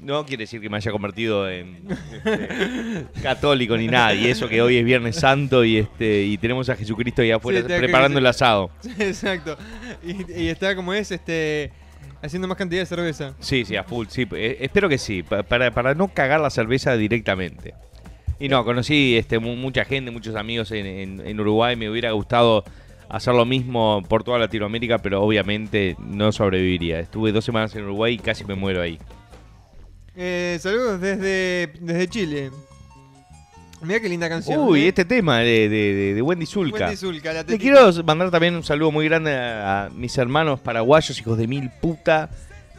[0.00, 4.14] No quiere decir que me haya convertido en este, católico ni nada.
[4.14, 7.60] Y eso que hoy es Viernes Santo y este y tenemos a Jesucristo ahí afuera
[7.60, 8.70] Sí, preparando el asado.
[8.98, 9.56] Exacto.
[10.04, 11.70] Y, y está como es, este,
[12.22, 13.34] haciendo más cantidad de cerveza.
[13.40, 14.26] Sí, sí, a full, sí.
[14.32, 17.74] eh, espero que sí, pa- para, para no cagar la cerveza directamente.
[18.40, 21.76] Y no, conocí este, mu- mucha gente, muchos amigos en, en- en Uruguay.
[21.76, 22.64] Me hubiera gustado
[23.08, 26.98] hacer lo mismo por toda Latinoamérica, pero obviamente no sobreviviría.
[26.98, 28.98] Estuve dos semanas en Uruguay y casi me muero ahí.
[30.14, 32.50] Eh, saludos desde, desde Chile.
[33.80, 34.60] Mirá qué linda canción.
[34.60, 34.88] Uy, ¿eh?
[34.88, 36.84] este tema de, de- de- de Wendy Zulka.
[36.84, 40.60] Wendy Zulka, la Le quiero mandar también un saludo muy grande a, a mis hermanos
[40.60, 42.30] paraguayos, hijos de mil puta.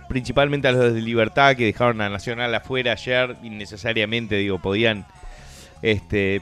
[0.08, 5.06] Principalmente a los de Libertad que dejaron a Nacional afuera ayer innecesariamente, digo, podían
[5.82, 6.42] este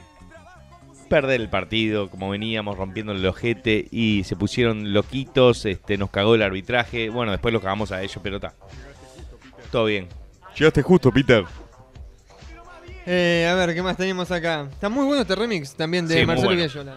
[1.08, 6.34] perder el partido como veníamos rompiendo el ojete y se pusieron loquitos, este nos cagó
[6.34, 7.08] el arbitraje.
[7.08, 8.54] Bueno, después los cagamos a ellos, pero está.
[9.70, 10.06] Todo bien.
[10.56, 11.44] Llegaste justo, Peter.
[13.06, 14.68] Eh, a ver, ¿qué más tenemos acá?
[14.70, 16.62] Está muy bueno este remix también de Sí, muy Marcelo bueno.
[16.62, 16.96] Villallola.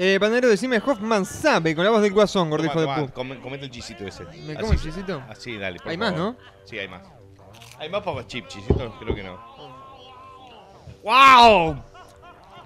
[0.00, 3.12] Eh, Panero, decime Hoffman sabe con la voz del guasón, gordo hijo de pu.
[3.12, 4.24] Comete el chisito ese.
[4.46, 4.86] ¿Me como Así.
[4.88, 5.22] el chisito?
[5.28, 5.80] Así, dale.
[5.80, 6.34] por Hay más, favor.
[6.34, 6.36] ¿no?
[6.64, 7.02] Sí, hay más.
[7.80, 9.38] Hay más papas chip, chisito, creo que no.
[11.02, 11.82] ¡Wow!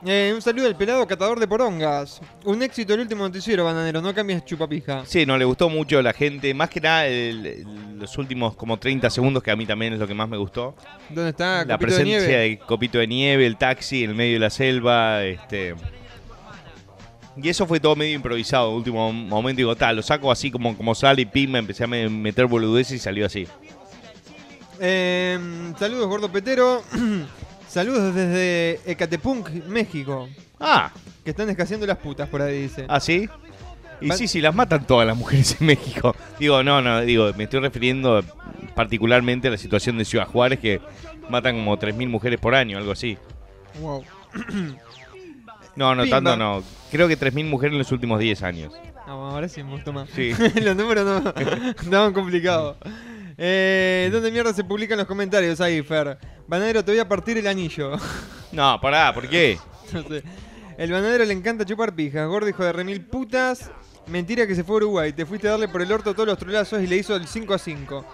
[0.04, 2.20] Eh, un saludo al pelado catador de porongas.
[2.44, 4.02] Un éxito el último noticiero, bananero.
[4.02, 5.04] No cambies chupapija.
[5.06, 6.52] Sí, no, le gustó mucho a la gente.
[6.54, 10.00] Más que nada, el- el- los últimos como 30 segundos, que a mí también es
[10.00, 10.74] lo que más me gustó.
[11.08, 11.64] ¿Dónde está?
[11.64, 12.32] la Copito de presencia nieve?
[12.48, 15.76] de copito de nieve, el taxi en el medio de la selva, este...
[17.36, 19.56] Y eso fue todo medio improvisado, último momento.
[19.58, 22.46] Digo, tal, lo saco así como, como sale y pim, me empecé a me- meter
[22.46, 23.46] boludeces y salió así.
[24.80, 25.38] Eh,
[25.78, 26.82] saludos, gordo petero.
[27.72, 30.28] saludos desde Ecatepunk, México.
[30.60, 30.90] Ah,
[31.24, 32.84] Que están escaseando las putas por ahí, dice.
[32.88, 33.28] ¿Ah, sí?
[34.00, 36.14] Y sí, sí, las matan todas las mujeres en México.
[36.38, 38.22] Digo, no, no, digo, me estoy refiriendo
[38.74, 40.80] particularmente a la situación de Ciudad Juárez, que
[41.30, 43.16] matan como 3.000 mujeres por año, algo así.
[43.80, 44.04] Wow.
[45.74, 46.16] No, no, Pimba.
[46.18, 46.62] tanto no.
[46.90, 48.74] Creo que 3.000 mujeres en los últimos 10 años.
[49.06, 50.10] Ah, bueno, ahora sí me gustó más.
[50.10, 50.32] Sí.
[50.62, 51.30] los números no
[51.70, 52.76] estaban complicados.
[53.36, 56.18] Eh, ¿Dónde mierda se publican los comentarios ahí, Fer?
[56.46, 57.92] Banadero, te voy a partir el anillo.
[58.52, 59.58] No, pará, ¿por qué?
[59.94, 60.22] no sé.
[60.76, 62.28] El banadero le encanta chupar pijas.
[62.28, 63.70] Gordo hijo de remil putas.
[64.08, 65.12] Mentira que se fue a Uruguay.
[65.14, 67.54] Te fuiste a darle por el orto todos los trolazos y le hizo el 5
[67.54, 68.04] a 5.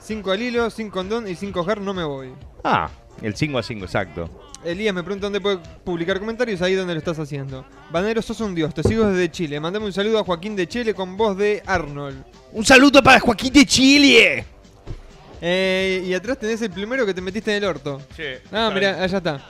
[0.00, 2.32] 5 al hilo, 5 condón y 5 jar, no me voy.
[2.64, 2.90] Ah,
[3.22, 4.30] el 5 a 5, exacto.
[4.64, 7.64] Elías me pregunta dónde puede publicar comentarios, ahí donde lo estás haciendo.
[7.90, 9.60] Banadero, sos un dios, te sigo desde Chile.
[9.60, 12.24] Mandame un saludo a Joaquín de Chile con voz de Arnold.
[12.52, 14.44] Un saludo para Joaquín de Chile.
[15.46, 18.00] Eh, y atrás tenés el plumero que te metiste en el orto.
[18.16, 18.22] Sí.
[18.50, 19.40] Ah, mira, allá está.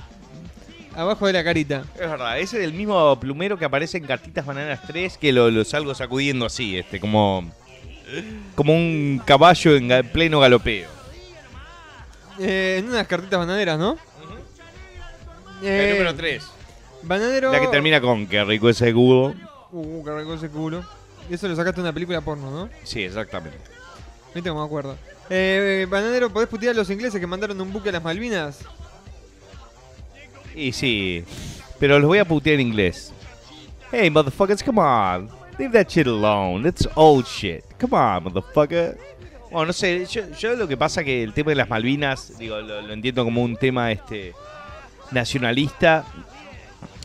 [0.97, 1.85] Abajo de la carita.
[1.95, 5.51] Es verdad, ese es el mismo plumero que aparece en Cartitas Bananas 3 que lo,
[5.53, 7.49] lo salgo sacudiendo así, este, como.
[8.57, 10.89] Como un caballo en ga- pleno galopeo.
[12.41, 13.97] Eh, en unas cartitas bananeras, ¿no?
[15.63, 16.45] La Eh, número 3.
[17.03, 17.53] Bananero.
[17.53, 19.33] La que termina con qué rico ese cubo.
[19.71, 20.85] Uh, qué rico ese culo.
[21.31, 22.69] Y eso lo sacaste de una película porno, ¿no?
[22.83, 23.59] Sí, exactamente.
[24.35, 24.97] Viste me acuerdo.
[25.31, 28.61] Eh, Bananero, ¿podés putear a los ingleses que mandaron un buque a las Malvinas?
[30.55, 31.25] Y sí,
[31.79, 33.13] pero los voy a putear en inglés.
[33.91, 35.29] Hey, motherfuckers, come on.
[35.59, 36.63] Leave that shit alone.
[36.65, 37.65] That's old shit.
[37.79, 38.99] Come on, motherfucker.
[39.51, 42.61] Bueno, no sé, yo, yo lo que pasa que el tema de las Malvinas, digo,
[42.61, 44.33] lo, lo entiendo como un tema este
[45.13, 46.05] nacionalista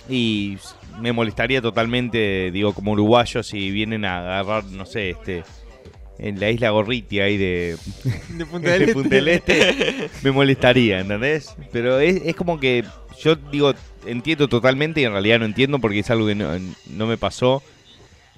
[0.10, 0.58] y
[1.00, 5.44] me molestaría totalmente, digo, como uruguayo si vienen a agarrar, no sé, este
[6.20, 7.78] en la isla Gorriti ahí de,
[8.30, 8.94] De Punta del de Este.
[8.94, 11.56] Punta del Este, me molestaría, ¿entendés?
[11.72, 12.84] Pero es, es como que
[13.20, 13.74] yo digo,
[14.06, 16.48] entiendo totalmente y en realidad no entiendo porque es algo que no,
[16.88, 17.64] no me pasó.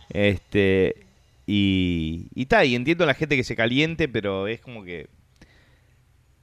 [0.10, 1.06] Este,
[1.48, 5.08] y, y tal, y entiendo a la gente que se caliente, pero es como que,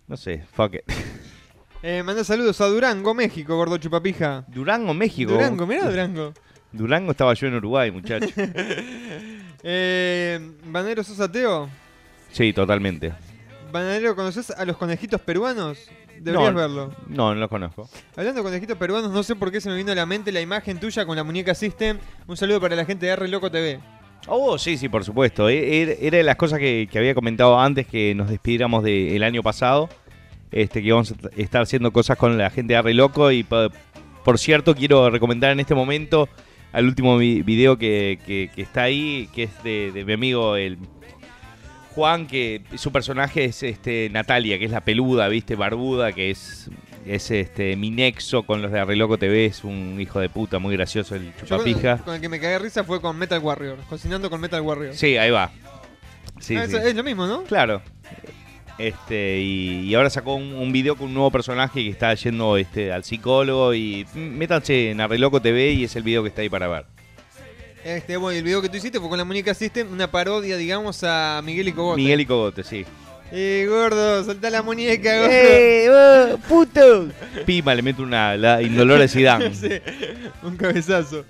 [0.06, 0.82] no sé, fuck it.
[1.80, 4.44] Eh, manda saludos a Durango, México, gordo chupapija.
[4.48, 5.30] Durango, México.
[5.30, 6.34] Durango, mirá Durango.
[6.72, 8.26] Durango estaba yo en Uruguay, muchacho.
[9.62, 11.68] Eh, Banero, ¿sos ateo?
[12.32, 13.12] Sí, totalmente.
[13.72, 15.78] Bananero, ¿conoces a los conejitos peruanos?
[16.20, 16.58] Deberías No.
[16.58, 16.94] verlo.
[17.06, 17.88] No, no lo conozco.
[18.16, 20.40] Hablando de conejitos peruanos, no sé por qué se me vino a la mente la
[20.40, 21.98] imagen tuya con la muñeca System.
[22.26, 23.78] Un saludo para la gente de R Loco TV.
[24.26, 25.48] Oh, sí, sí, por supuesto.
[25.48, 29.22] E- Era era de las cosas que, que había comentado antes que nos despidiéramos del
[29.22, 29.88] año pasado.
[30.50, 33.30] Este, que vamos a estar haciendo cosas con la gente de Arre Loco.
[33.30, 33.70] Y po-
[34.24, 36.28] por cierto, quiero recomendar en este momento
[36.72, 40.56] al último vi- video que, que- que está ahí, que es de, de mi amigo
[40.56, 40.78] el
[41.94, 46.70] Juan, que su personaje es este Natalia, que es la peluda, viste, barbuda, que es,
[47.06, 50.58] es este mi nexo con los de Arre Loco TV, es un hijo de puta
[50.60, 51.96] muy gracioso el Yo con, chupapija.
[51.98, 53.78] con el que me cagué de risa fue con Metal Warrior.
[53.88, 54.94] Cocinando con Metal Warrior.
[54.94, 55.50] Sí, ahí va.
[56.38, 56.76] Sí, Ah, sí.
[56.76, 57.42] Es lo mismo, ¿no?
[57.44, 57.82] Claro.
[58.78, 62.56] Este, y, y ahora sacó un, un video con un nuevo personaje que está yendo
[62.56, 66.42] este, al psicólogo y mm, métanse en Arreloco TV y es el video que está
[66.42, 66.84] ahí para ver.
[67.84, 70.56] Este, bueno, y el video que tú hiciste fue con la muñeca System, una parodia,
[70.56, 72.00] digamos, a Miguel y Cogote.
[72.00, 72.84] Miguel y Cogote, sí.
[73.30, 75.32] Eh, gordo, soltá la muñeca, gordo.
[75.32, 77.08] ¡Eh, oh, puto!
[77.46, 79.54] Pima, le mete una la indolor de Zidane.
[79.54, 79.70] Sí,
[80.42, 81.24] un cabezazo.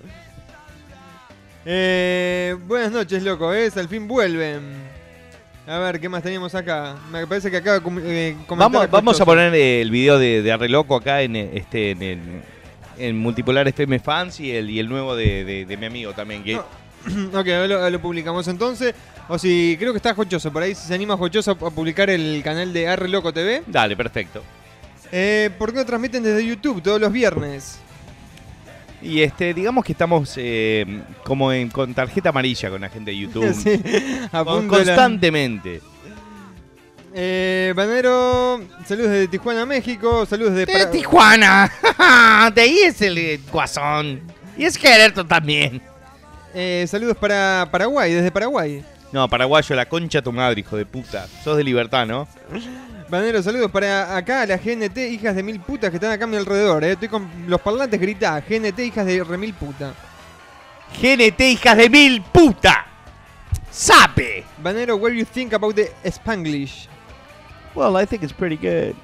[1.65, 3.75] Eh, buenas noches, loco, ¿ves?
[3.77, 4.88] Al fin vuelven.
[5.69, 6.95] A ver, ¿qué más teníamos acá?
[7.11, 10.51] Me parece que acaba de eh, comentar Vamos, vamos a poner el video de, de
[10.51, 12.19] Arreloco acá en este en, el,
[12.97, 16.43] en Multipolar FM Fans y el, y el nuevo de, de- de mi amigo también.
[16.43, 16.65] Que, No.
[17.39, 17.47] ok,
[17.91, 18.95] lo publicamos entonces.
[19.27, 22.41] O si creo que está Jochoso, por ahí si se anima Jochoso a publicar el
[22.43, 23.61] canal de Arre Loco TV.
[23.67, 24.41] Dale, perfecto.
[25.11, 27.79] Eh, ¿Por qué no transmiten desde YouTube todos los viernes?
[29.01, 33.17] Y este, digamos que estamos eh, como en, con tarjeta amarilla con la gente de
[33.17, 33.53] YouTube.
[33.53, 33.81] Sí,
[34.31, 35.81] Con- de constantemente.
[37.13, 40.25] Eh, Banero, saludos desde Tijuana, México.
[40.25, 41.71] Saludos de, Para- Tijuana.
[42.53, 44.21] de ahí es el eh, guasón.
[44.57, 45.81] Y es Gerardo también.
[46.53, 48.83] eh, saludos para Paraguay, desde Paraguay.
[49.11, 51.25] No, paraguayo, la concha de tu madre, hijo de puta.
[51.43, 52.27] Sos de libertad, ¿no?
[53.09, 56.37] Banero, saludos para acá, la GNT, hijas de mil putas que están acá a mi
[56.37, 56.83] alrededor.
[56.83, 56.91] Eh.
[56.91, 59.95] Estoy con los parlantes, grita, GNT, hijas de remil puta.
[61.01, 62.85] GNT, hijas de mil puta.
[63.71, 64.43] Sape.
[64.61, 66.87] Banero, what do you think about the Spanglish?
[67.73, 68.95] Well, I think it's pretty good.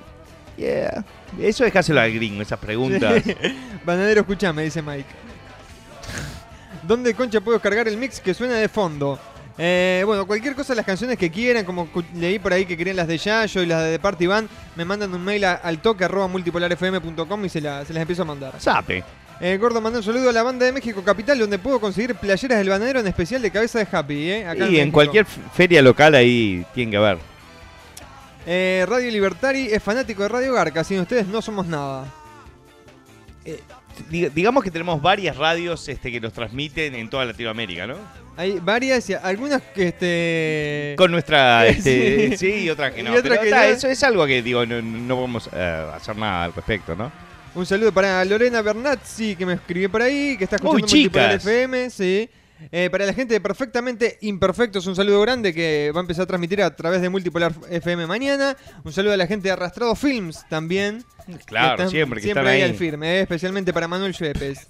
[0.56, 1.04] Yeah.
[1.40, 3.24] Eso dejáselo al gringo, esas preguntas.
[3.86, 5.10] Banadero, escuchame, dice Mike.
[6.84, 9.20] ¿Dónde concha puedo cargar el mix que suena de fondo?
[9.58, 13.08] Eh, bueno, cualquier cosa, las canciones que quieran, como leí por ahí que querían las
[13.08, 16.28] de Yayo y las de Party Band, me mandan un mail a- al toque arroba
[16.28, 18.54] multipolarfm.com y se, la- se las empiezo a mandar.
[18.60, 19.04] Sape.
[19.40, 22.58] Eh, Gordo, manda un saludo a la banda de México Capital, donde puedo conseguir playeras
[22.58, 24.48] del banadero en especial de cabeza de Happy, ¿eh?
[24.48, 27.18] Acá Y en cualquier feria local ahí tienen que ver.
[28.48, 32.06] Eh, Radio Libertari es fanático de Radio Garca, sin ustedes no somos nada.
[34.10, 37.96] Diga- digamos que tenemos varias radios este, que nos transmiten en toda Latinoamérica, ¿no?
[38.38, 40.96] Hay varias, y algunas que este...
[40.98, 42.64] Con nuestra, este, Sí.
[42.66, 43.12] y otras que Y no.
[43.12, 43.74] otras Pero que está, no.
[43.76, 47.12] eso es algo que digo, no, no podemos eh, hacer nada al respecto, ¿no?
[47.54, 51.36] Un saludo para Lorena Bernazzi, que me escribió por ahí, que está escuchando Uy, chicas.
[51.46, 52.30] FM, sí.
[52.72, 56.28] Eh, para la gente de Perfectamente Imperfectos, un saludo grande que va a empezar a
[56.28, 58.56] transmitir a través de Multipolar FM mañana.
[58.84, 61.04] Un saludo a la gente de Arrastrado Films también.
[61.46, 62.62] Claro, están siempre que siempre están ahí.
[62.62, 64.68] al firme, eh, especialmente para Manuel Schwepes.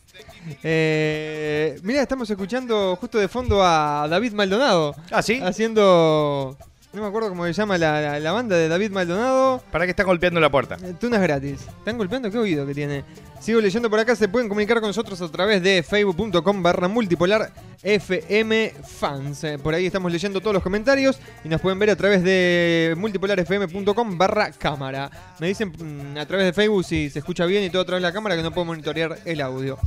[0.63, 4.95] Eh, mira, estamos escuchando justo de fondo a David Maldonado.
[5.12, 5.39] Ah, ¿sí?
[5.43, 6.58] Haciendo.
[6.96, 9.62] No me acuerdo cómo se llama la, la- la banda de David Maldonado.
[9.70, 10.78] ¿Para qué está golpeando la puerta?
[10.82, 11.60] Eh, Tunas gratis.
[11.80, 12.32] ¿Están golpeando?
[12.32, 13.04] ¿Qué oído que tiene?
[13.42, 14.16] Sigo leyendo por acá.
[14.16, 17.52] Se pueden comunicar con nosotros a través de facebook.com barra multipolar
[17.84, 19.44] FM fans.
[19.44, 22.94] Eh, Por ahí estamos leyendo todos los comentarios y nos pueden ver a través de
[22.98, 25.12] multipolarfm.com barra cámara.
[25.40, 28.04] Me dicen mm, a través de Facebook si se escucha bien y todo a través
[28.04, 29.78] de la cámara que no puedo monitorear el audio.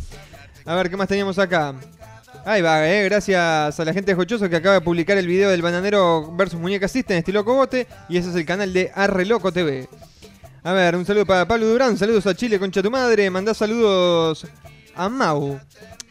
[0.66, 1.74] A ver, ¿qué más teníamos acá?
[2.44, 5.50] Ahí va, eh, gracias a la gente de Jochoso que acaba de publicar el video
[5.50, 9.88] del bananero versus muñeca System estilo cogote y ese es el canal de Arreloco TV.
[10.62, 14.46] A ver, un saludo para Pablo Durán, saludos a Chile, concha tu madre, mandá saludos
[14.94, 15.58] a Mau,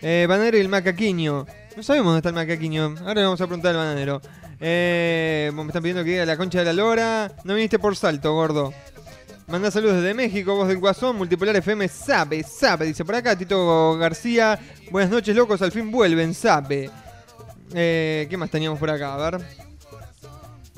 [0.01, 1.45] eh, bananero y el macaquiño.
[1.75, 4.21] No sabemos dónde está el macaquiño, ahora le vamos a preguntar al bananero.
[4.59, 8.33] Eh, me están pidiendo que diga la concha de la lora, no viniste por salto,
[8.33, 8.73] gordo.
[9.47, 13.97] Mandá saludos desde México, voz del Guasón, Multipolar FM, sabe, sabe, dice por acá, Tito
[13.97, 14.59] García,
[14.91, 16.89] buenas noches locos, al fin vuelven, sabe.
[17.73, 19.13] Eh, ¿Qué más teníamos por acá?
[19.13, 19.41] A ver.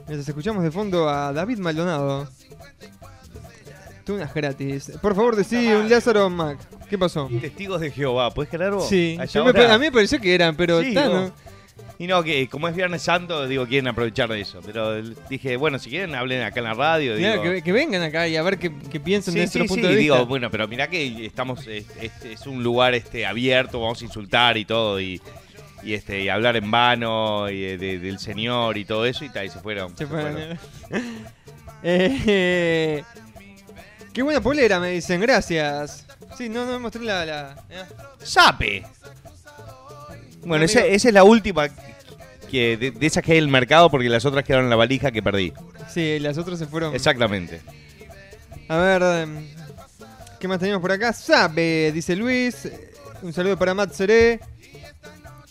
[0.07, 2.27] Mientras escuchamos de fondo a David Maldonado.
[4.05, 4.91] Tunas gratis.
[5.01, 6.57] Por favor, decí un Lázaro Mac.
[6.89, 7.27] ¿Qué pasó?
[7.41, 8.87] Testigos de Jehová, ¿puedes creer vos?
[8.87, 9.73] Sí, A yo esa me- hora.
[9.73, 11.31] a mí me pareció que eran, pero Sí, está, no.
[11.97, 14.61] Y no, que como es Viernes Santo, digo, quieren aprovechar de eso.
[14.65, 17.17] Pero dije, bueno, si quieren, hablen acá en la radio.
[17.17, 17.53] Claro, digo.
[17.55, 19.87] que, que vengan acá y a ver qué, qué piensan de Sí, nuestro sí, punto
[19.87, 20.15] sí, de vista.
[20.15, 24.05] digo, bueno, pero mirá que estamos, es, es- es un lugar este abierto, vamos a
[24.05, 25.21] insultar y todo, y,
[25.83, 29.29] y este y hablar en vano y de- de- del señor y todo eso y,
[29.29, 29.89] ta, y se fueron.
[29.97, 30.57] Se se fueron.
[31.83, 33.03] Eh,
[34.13, 36.05] qué buena polera, me dicen, gracias.
[36.37, 37.25] Sí, no, no me mostré la.
[37.25, 37.87] la mirá.
[38.21, 38.85] ¡Sape!
[40.43, 41.67] Bueno, esa, esa es la última
[42.49, 44.75] que de, de esas que hay en el mercado porque las otras quedaron en la
[44.75, 45.53] valija que perdí.
[45.93, 46.95] Sí, las otras se fueron.
[46.95, 47.61] Exactamente.
[48.67, 49.47] A ver, em,
[50.39, 51.13] ¿qué más tenemos por acá?
[51.13, 52.67] Sabe, dice Luis.
[53.21, 54.39] Un saludo para Matt Seré.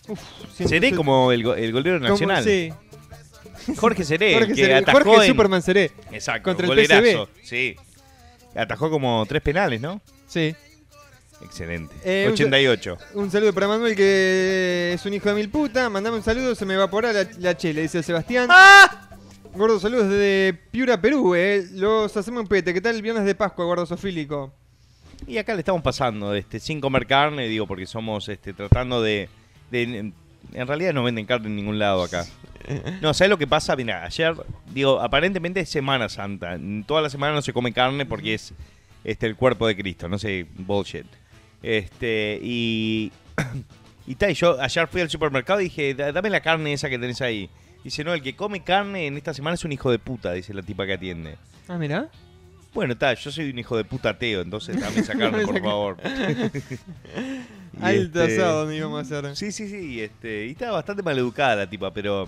[0.07, 0.19] Uf,
[0.55, 2.43] siento- Seré se- como el, go- el golero como- nacional.
[2.43, 2.73] Sí,
[3.75, 5.91] Jorge Seré, Jorge, que Seré, atajó Jorge en- Superman Seré.
[6.11, 7.29] Exacto, contra el golerazo.
[7.43, 7.75] Sí.
[8.55, 10.01] Atajó como tres penales, ¿no?
[10.27, 10.55] Sí.
[11.41, 11.95] Excelente.
[12.03, 12.97] Eh, un 88.
[13.13, 15.89] Un saludo para Manuel, que es un hijo de mil puta.
[15.89, 18.47] Mandame un saludo, se me evapora la, la chela, dice Sebastián.
[18.51, 19.09] ¡Ah!
[19.53, 21.65] Gordo, saludos desde Piura, Perú, eh.
[21.73, 22.73] Los hacemos un pete.
[22.73, 24.53] ¿Qué tal el viernes de Pascua, gordo sofílico?
[25.27, 29.27] Y acá le estamos pasando, este, sin comer carne, digo, porque somos este, tratando de,
[29.71, 30.11] de-
[30.53, 32.25] En realidad no venden carne en ningún lado acá.
[33.01, 33.75] No, ¿sabes lo que pasa?
[33.75, 34.35] Mira, ayer,
[34.71, 36.53] digo, aparentemente es Semana Santa.
[36.53, 38.53] En Toda la semana no se come carne porque es
[39.03, 41.05] este, el cuerpo de Cristo, no sé, bullshit.
[41.63, 43.11] Este, y.
[44.07, 46.97] Y tal, yo ayer fui al supermercado y dije, "Da- dame la carne esa que
[46.97, 47.47] tenés ahí.
[47.83, 50.53] Dice, no, el que come carne en esta semana es un hijo de puta, dice
[50.53, 51.37] la tipa que atiende.
[51.67, 52.09] Ah, mira.
[52.73, 55.97] Bueno, está, yo soy un hijo de puta ateo, entonces dame esa carne, por favor.
[57.81, 59.35] Alto este- asado donde íbamos a hacer.
[59.35, 62.27] Sí, sí, sí, este, y está bastante maleducada la tipa, pero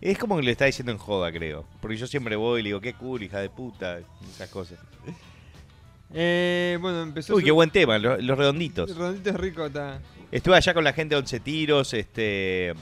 [0.00, 1.64] es como que le está diciendo en joda, creo.
[1.80, 4.00] Porque yo siempre voy y le digo, qué cool, hija de puta,
[4.34, 4.78] esas cosas.
[6.14, 7.34] Eh, bueno, empezó.
[7.34, 8.94] Uy, su- qué buen tema, lo- los redonditos.
[8.96, 9.98] Redondito es rico, está.
[10.30, 12.74] Estuve allá con la gente de Once Tiros, este...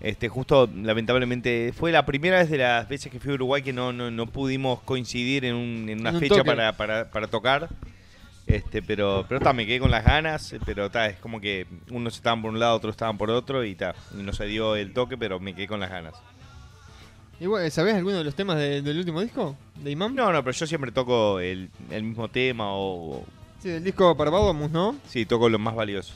[0.00, 3.72] Este, justo, lamentablemente, fue la primera vez de las veces que fui a Uruguay que
[3.72, 7.68] no, no, no pudimos coincidir en, un- en una En fecha para, para, para tocar.
[8.46, 12.14] Este, pero, pero ta, me quedé con las ganas, pero ta, es como que unos
[12.14, 15.18] estaban por un lado, otros estaban por otro y ta, no se dio el toque,
[15.18, 16.14] pero me quedé con las ganas.
[17.40, 19.56] Igual, ¿sabés alguno de los temas de- del último disco?
[19.76, 20.14] ¿De Imam?
[20.14, 23.24] No, no, pero yo siempre toco el, el mismo tema o, o-
[23.62, 24.96] Sí, del disco para Babamus, ¿no?
[25.08, 26.14] sí, toco lo más valioso.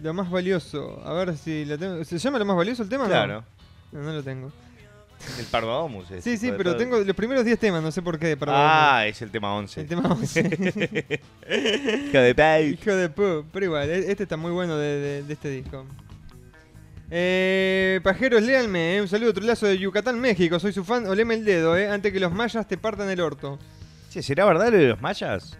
[0.00, 1.00] Lo más valioso.
[1.04, 2.04] A ver si lo tengo.
[2.04, 3.04] ¿Se llama lo más valioso el tema?
[3.04, 3.12] o no?
[3.12, 3.44] Claro,
[3.92, 4.50] No, no lo tengo.
[5.38, 6.10] el Parvadomus.
[6.10, 6.78] es, Sí, sí, de pero todo.
[6.78, 8.72] tengo los primeros 10 temas, no sé por qué de Parvadomus.
[8.74, 9.80] Ah, es el tema 11.
[9.82, 10.40] El tema 11.
[12.08, 12.70] Hijo de pay.
[12.82, 13.44] Hijo de pu.
[13.52, 15.84] Pero igual, e- este está muy bueno de, de- de este disco.
[17.14, 19.02] Eh, pajeros, léanme, eh.
[19.02, 20.58] un saludo trolazo de Yucatán, México.
[20.58, 23.58] Soy su fan, oleme el dedo, eh, antes que los mayas te partan el orto.
[24.10, 25.58] Che, ¿será verdad lo de los mayas?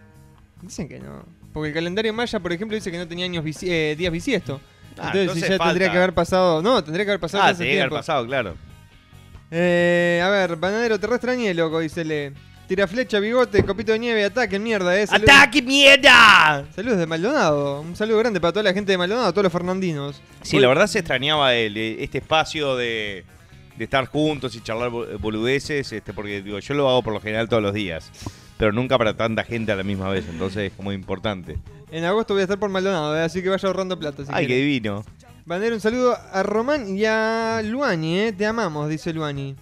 [0.62, 1.26] Dicen que no.
[1.52, 4.62] Porque el calendario maya, por ejemplo, dice que no tenía años eh, días bisiestos.
[4.96, 6.62] Ah, entonces, entonces ya tendría que haber pasado.
[6.62, 8.54] No, tendría que haber pasado Ah, tenía que haber pasado, claro.
[9.50, 12.32] Eh, a ver, bananero terrestre ni loco, dice Le.
[12.72, 15.06] Tira flecha, bigote, copito de nieve, ataque, mierda, eh.
[15.06, 16.64] Saludos- ¡Ataque, mierda!
[16.74, 17.82] Saludos de Maldonado.
[17.82, 20.22] Un saludo grande para toda la gente de Maldonado, todos los fernandinos.
[20.40, 23.26] Sí, Hoy- la verdad se extrañaba el, eh, este espacio de,
[23.76, 27.20] de estar juntos y charlar bo- boludeces, este, porque digo, yo lo hago por lo
[27.20, 28.10] general todos los días,
[28.56, 31.58] pero nunca para tanta gente a la misma vez, entonces es como importante.
[31.90, 34.24] En agosto voy a estar por Maldonado, eh, así que vaya ahorrando plata.
[34.24, 35.04] Si Ay, qué divino.
[35.44, 38.32] Banero, un saludo a Román y a Luani, eh.
[38.32, 39.56] Te amamos, dice Luani.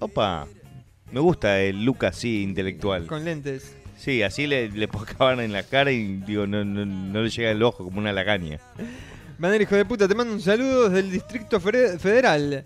[0.00, 0.46] Opa,
[1.12, 3.06] me gusta el look así intelectual.
[3.06, 3.74] Con lentes.
[3.96, 7.50] Sí, así le, le acabar en la cara y digo, no, no, no le llega
[7.50, 8.60] el ojo como una lagaña.
[9.38, 12.64] Banero, hijo de puta, te mando un saludo desde el Distrito Federal.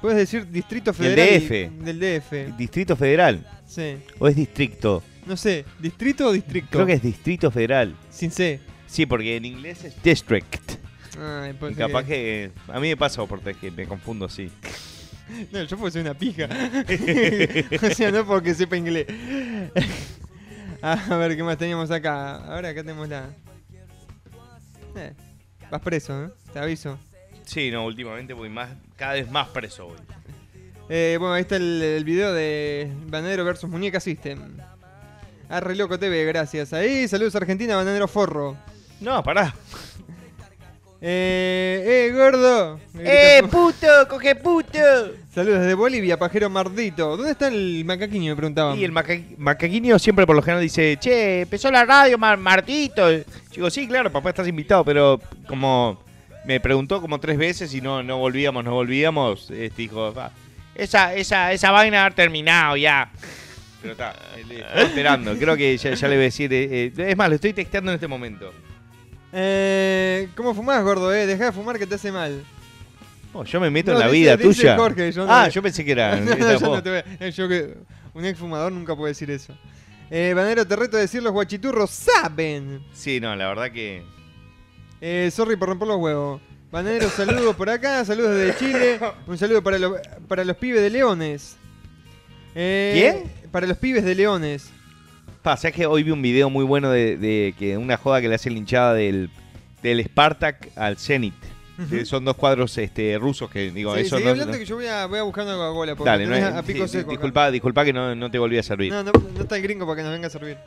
[0.00, 1.40] Puedes decir Distrito Del Federal.
[1.40, 1.84] DF.
[1.84, 2.56] Del DF.
[2.56, 3.46] ¿Distrito Federal?
[3.66, 3.96] Sí.
[4.18, 5.02] ¿O es distrito?
[5.26, 6.68] No sé, ¿distrito o distrito?
[6.70, 7.94] Creo que es Distrito Federal.
[8.10, 8.60] Sin C.
[8.86, 10.78] Sí, porque en inglés es district.
[11.20, 12.50] Ay, Y puede ser capaz que...
[12.68, 14.50] A mí me pasa porque que me confundo así.
[15.52, 16.48] No, yo porque soy una pija.
[17.82, 19.06] o sea, no porque sepa inglés.
[20.82, 22.36] a ver, ¿qué más teníamos acá?
[22.36, 23.30] Ahora acá tenemos la...
[24.96, 25.12] Eh,
[25.70, 26.30] vas preso, ¿eh?
[26.52, 26.98] Te aviso.
[27.44, 29.96] Sí, no, últimamente voy más, cada vez más preso voy.
[30.90, 34.56] Eh, bueno, ahí está el, el video de Banadero versus Muñeca System.
[35.48, 36.72] Arre Loco TV, gracias.
[36.72, 38.56] Ahí, saludos Argentina, Banadero Forro.
[39.00, 39.54] No, pará.
[41.00, 42.80] Eh, eh, gordo.
[42.98, 43.86] ¡Eh, puto!
[44.08, 44.78] ¡Coge puto!
[45.32, 47.16] Saludos desde Bolivia, pajero mardito.
[47.16, 48.32] ¿Dónde está el macaquiño?
[48.32, 48.76] Me preguntaban.
[48.78, 53.10] Y el maca- macaquinio siempre por lo general dice, che, empezó la radio, Mar- Martito.
[53.12, 53.22] Yo
[53.54, 56.02] digo, sí, claro, papá, estás invitado, pero como
[56.44, 60.32] me preguntó como tres veces y no, no volvíamos, no volvíamos, este, dijo, "Va,
[60.74, 63.08] esa, esa, esa vaina ha terminado ya.
[63.80, 64.16] Pero está,
[64.76, 67.52] esperando, creo que ya, ya le voy a decir, eh, eh, es más, lo estoy
[67.52, 68.52] texteando en este momento.
[69.32, 71.12] Eh, ¿Cómo fumás, gordo?
[71.12, 71.26] Eh?
[71.26, 72.42] Dejá de fumar que te hace mal.
[73.32, 74.76] Oh, yo me meto No, en la dice- vida dice tuya.
[74.76, 76.16] Jorge, yo no- ah, yo pensé que era...
[76.20, 77.74] No, yo te eh, yo que
[78.14, 79.54] un ex fumador nunca puede decir eso.
[80.10, 82.82] Eh, Banero, te reto a decir los guachiturros saben.
[82.94, 84.02] Sí, no, la verdad que...
[85.00, 86.40] Eh, sorry por romper los huevos.
[86.72, 88.98] Bananero, saludos por acá, saludos desde Chile.
[89.26, 89.92] Un saludo para, los
[90.26, 91.56] para los pibes de Leones.
[92.54, 93.50] Eh, ¿Quién?
[93.52, 94.70] Para los pibes de Leones.
[95.48, 98.34] Pasa que hoy vi un video muy bueno de, de que una joda que le
[98.34, 99.30] hace linchada del,
[99.82, 101.32] del Spartak al Zenit.
[102.04, 104.84] Son dos cuadros este, rusos que digo, Sí, eso no, hablando no- que yo voy
[104.88, 105.94] a, voy a buscar una Coca-Cola.
[105.96, 107.10] porque Dale, no es- a pico sí, seco acá.
[107.12, 108.92] disculpa, disculpa que no, no te volví a servir.
[108.92, 110.58] No, no, no está el gringo para que nos venga a servir.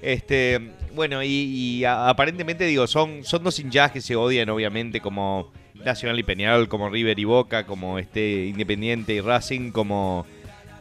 [0.00, 0.58] Este,
[0.94, 5.52] bueno, y, y a- aparentemente digo, son, son dos hinchadas que se odian, obviamente, como
[5.84, 10.24] Nacional y Peñarol, como River y Boca, como este Independiente y Racing, como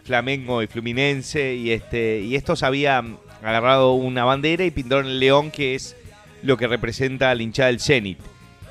[0.08, 5.51] Flamengo y Fluminense, y este, y estos habían agarrado una bandera y pintaron el león,
[5.51, 5.95] que es
[6.43, 8.18] lo que representa la hinchada del Zenit.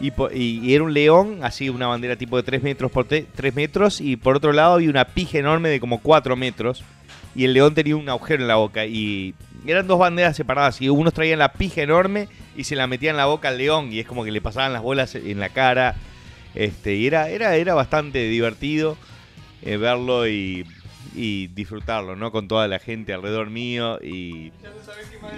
[0.00, 4.00] Y- y era un león, así una bandera tipo de 3 metros por 3 metros,
[4.00, 6.82] y por otro lado había una pija enorme de como 4 metros,
[7.34, 9.34] y el león tenía un agujero en la boca, y
[9.66, 13.18] eran dos banderas separadas, y unos traían la pija enorme y se la metían en
[13.18, 15.96] la boca al león, y es como que le pasaban las bolas en la cara,
[16.54, 18.96] este, y era, era, era bastante divertido
[19.62, 20.64] eh, verlo y,
[21.16, 22.30] y disfrutarlo, ¿no?
[22.30, 24.52] Con toda la gente alrededor mío, y...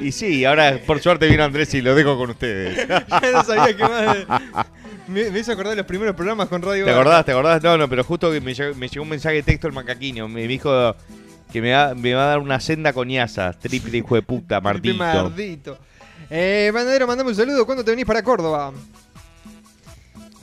[0.01, 2.87] Y sí, ahora por suerte vino Andrés y lo dejo con ustedes.
[3.09, 4.67] Ya no sabía qué más.
[5.07, 7.25] Me, me hizo acordar de los primeros programas con Radio ¿Te acordás?
[7.25, 7.63] ¿Te acordás?
[7.63, 10.29] No, no, pero justo que me llegó, me llegó un mensaje de texto el macaquino.
[10.29, 10.95] Me dijo
[11.53, 13.53] que me va, me va a dar una senda coñaza.
[13.53, 14.97] Triple hijo de puta, Martito.
[14.97, 15.79] Mardito.
[16.29, 17.65] Eh, Banadero, mandame un saludo.
[17.65, 18.73] ¿Cuándo te venís para Córdoba?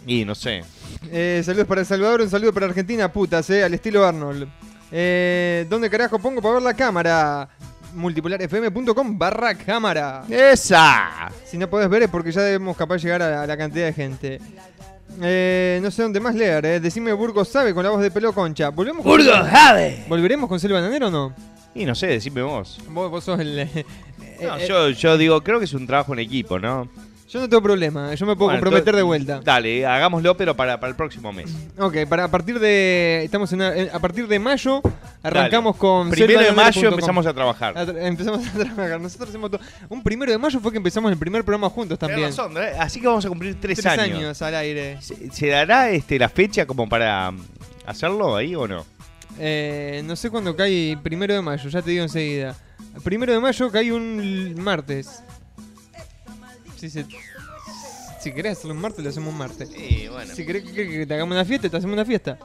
[0.08, 0.64] Y no sé.
[1.12, 4.48] Eh, saludos para El Salvador, un saludo para Argentina, putas, eh, al estilo Arnold.
[4.92, 7.50] Eh, ¿Dónde carajo pongo para ver la cámara?
[7.94, 10.24] multipolarfm.com barra cámara.
[10.30, 11.32] ¡Esa!
[11.46, 13.94] Si no podés ver es porque ya debemos capaz llegar a, a la cantidad de
[13.94, 14.40] gente.
[15.22, 16.80] Eh, no sé dónde más leer, eh.
[16.80, 18.70] Decime Burgos sabe con la voz de pelo concha.
[18.70, 20.06] ¿Volvemos con Jade!
[20.10, 21.34] ¿Volveremos con Selva Bananero o no?
[21.74, 22.80] Y no sé, decime vos.
[22.90, 23.60] Vos, vos sos el.
[23.60, 23.86] eh,
[24.42, 26.90] No, eh, yo, yo digo, creo que es un trabajo en equipo, ¿no?
[27.28, 29.42] Yo no tengo problema, yo me puedo Bueno, comprometer entonces, de vuelta.
[29.44, 31.52] Dale, hagámoslo, pero para, para el próximo mes.
[31.78, 33.22] Ok, para a partir de.
[33.24, 34.82] Estamos en, a, partir de mayo
[35.24, 35.80] arrancamos Dale.
[35.80, 36.10] con.
[36.12, 37.78] Primero de mayo empezamos a trabajar.
[37.78, 39.02] A empezamos a trabajar.
[39.02, 39.62] Nosotros hacemos todo.
[39.90, 42.28] Un primero de mayo fue que empezamos el primer programa juntos también.
[42.28, 42.74] Razón, ¿eh?
[42.80, 44.20] así que vamos a cumplir tres, Tres años.
[44.20, 44.42] años.
[44.44, 45.02] al aire.
[45.02, 47.40] ¿Se, se dará este, la fecha como para um,
[47.88, 48.86] hacerlo ahí o no?
[49.40, 52.56] Eh, no sé cuándo cae primero de mayo, ya te digo enseguida.
[53.04, 55.24] Primero de mayo cae un martes.
[56.90, 57.06] Si, se-
[58.22, 59.70] si querés hacerlo un martes, lo hacemos un martes.
[59.70, 60.34] Bueno.
[60.34, 62.38] Si querés que, que te hagamos una fiesta, te hacemos una fiesta.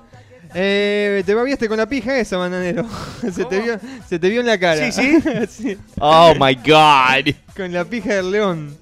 [0.54, 2.84] Eh, te babiaste con la pija esa, bananero.
[3.32, 3.78] se, te vio,
[4.08, 4.90] se te vio en la cara.
[4.92, 5.18] Sí,
[5.48, 7.34] Sí, Oh my god.
[7.56, 8.76] con la pija del león.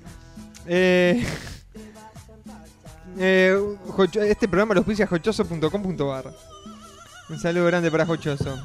[0.66, 1.22] Eh,
[3.18, 3.58] eh,
[4.28, 6.32] este programa lo auspicia jochoso.com.ar.
[7.28, 8.58] Un saludo grande para Jochoso.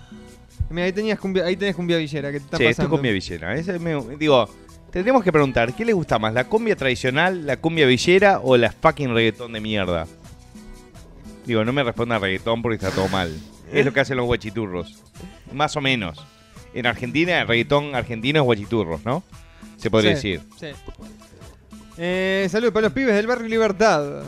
[0.70, 2.32] Mira, ahí, tenías cumbia, ahí tenés cumbia villera.
[2.32, 2.96] ¿Qué te está Sí, esto es pasando?
[2.96, 3.54] cumbia villera.
[3.56, 4.50] Ese me- digo,
[4.94, 6.34] tendremos que preguntar, ¿qué le gusta más?
[6.34, 10.08] ¿La cumbia tradicional, la cumbia villera o la fucking reggaetón de mierda?
[11.46, 13.36] Digo, no me responda reggaetón porque está todo mal.
[13.74, 15.02] Es lo que hacen los guachiturros.
[15.52, 16.24] Más o menos.
[16.74, 19.24] En Argentina, el reggaetón argentino es guachiturros, ¿no?
[19.78, 20.48] Se podría Sí, decir.
[20.60, 20.68] Sí.
[21.98, 24.24] Eh, saludos para los pibes del barrio Libertad.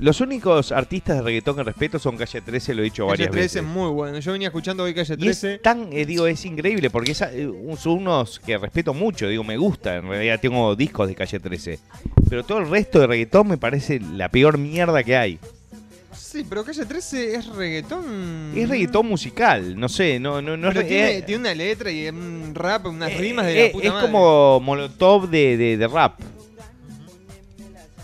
[0.00, 3.30] Los únicos artistas de reggaetón que respeto son Calle 13, lo he dicho Calle varias
[3.30, 3.56] 13 veces.
[3.62, 4.18] es muy bueno.
[4.20, 5.58] Yo venía escuchando hoy Calle Y es 13.
[5.58, 9.56] tan, eh, digo, es increíble porque esa- eh, son unos que respeto mucho, digo, me
[9.56, 11.80] gusta, en realidad tengo discos de Calle 13.
[12.30, 15.38] Pero todo el resto de reggaetón me parece la peor mierda que hay.
[16.16, 18.52] Sí, pero Calle 13 es reggaetón.
[18.54, 21.54] Es reggaetón musical, no sé, no, no, no Pero es re- tiene, eh, tiene una
[21.54, 24.06] letra y un rap, unas eh, rimas de la puta Es madre.
[24.06, 26.20] como Molotov de, de- de rap.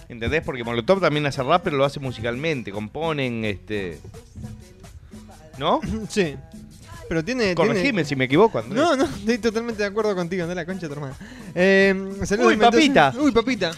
[0.08, 0.42] ¿Entendés?
[0.42, 4.00] Porque Molotov también hace rap, pero lo hace musicalmente, componen, este...
[5.58, 5.80] ¿No?
[6.08, 6.36] Sí.
[7.06, 7.54] Pero tiene.
[7.54, 8.04] Corregime tiene...
[8.06, 8.82] si me equivoco, Andrés.
[8.82, 11.14] No, no, estoy totalmente de acuerdo contigo, anda la concha de tu hermana.
[11.54, 11.94] Eh,
[12.24, 13.14] saludos Uy, de papita.
[13.18, 13.72] Uy, papita.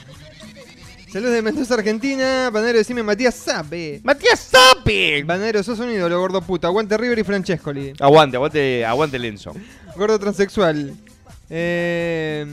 [1.13, 2.51] Saludos de Mendoza, Argentina.
[2.53, 4.01] Banadero, decime Matías Sabe.
[4.05, 5.23] ¡Matías Zapi!
[5.23, 6.67] Banadero, sos un ídolo, gordo puto.
[6.67, 7.93] Aguante River y Francescoli.
[7.99, 9.55] Aguante, aguante, aguante Lenzo.
[9.97, 10.95] Gordo transexual.
[11.49, 12.45] Eh,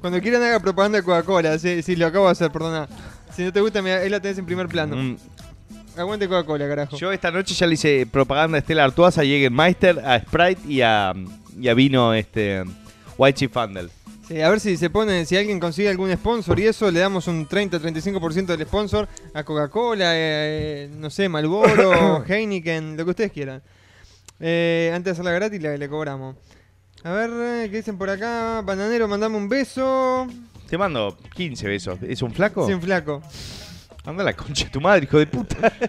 [0.00, 1.58] cuando quieran haga propaganda de Coca-Cola.
[1.58, 2.88] Si, si lo acabo de hacer, perdona.
[3.34, 4.96] Si no te gusta, mira, ahí la tenés en primer plano.
[4.96, 5.16] Mm,
[5.96, 6.96] Aguante Coca-Cola, carajo.
[6.96, 10.80] Yo esta noche ya le hice propaganda a Estela Artois, a Jägermeister, a Sprite y
[10.82, 11.12] a,
[11.58, 12.62] y a vino este
[13.16, 13.90] White Chief Handel.
[14.28, 17.26] Sí, a ver si se pone, si alguien consigue algún sponsor y eso, le damos
[17.28, 20.18] un 30-35% del sponsor a Coca-Cola, eh,
[20.84, 23.62] eh, no sé, Malboro, Heineken, lo que ustedes quieran.
[24.38, 26.36] Eh, antes de hacerla gratis le, le cobramos.
[27.04, 28.60] A ver, eh, ¿qué dicen por acá?
[28.62, 30.26] Bananero, mandame un beso.
[30.68, 31.98] Te mando 15 besos.
[32.02, 32.66] ¿Es un flaco?
[32.66, 33.22] Sin flaco.
[34.04, 35.72] Anda la concha de tu madre, hijo de puta.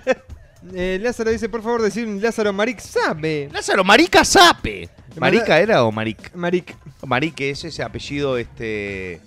[0.73, 3.49] Eh, Lázaro dice, por favor, decir Lázaro Maric sabe.
[3.51, 4.89] Lázaro, Marica Sape.
[5.17, 6.35] ¿Marica era o Maric?
[6.35, 6.75] Maric.
[7.07, 9.21] Maric es ese apellido, este...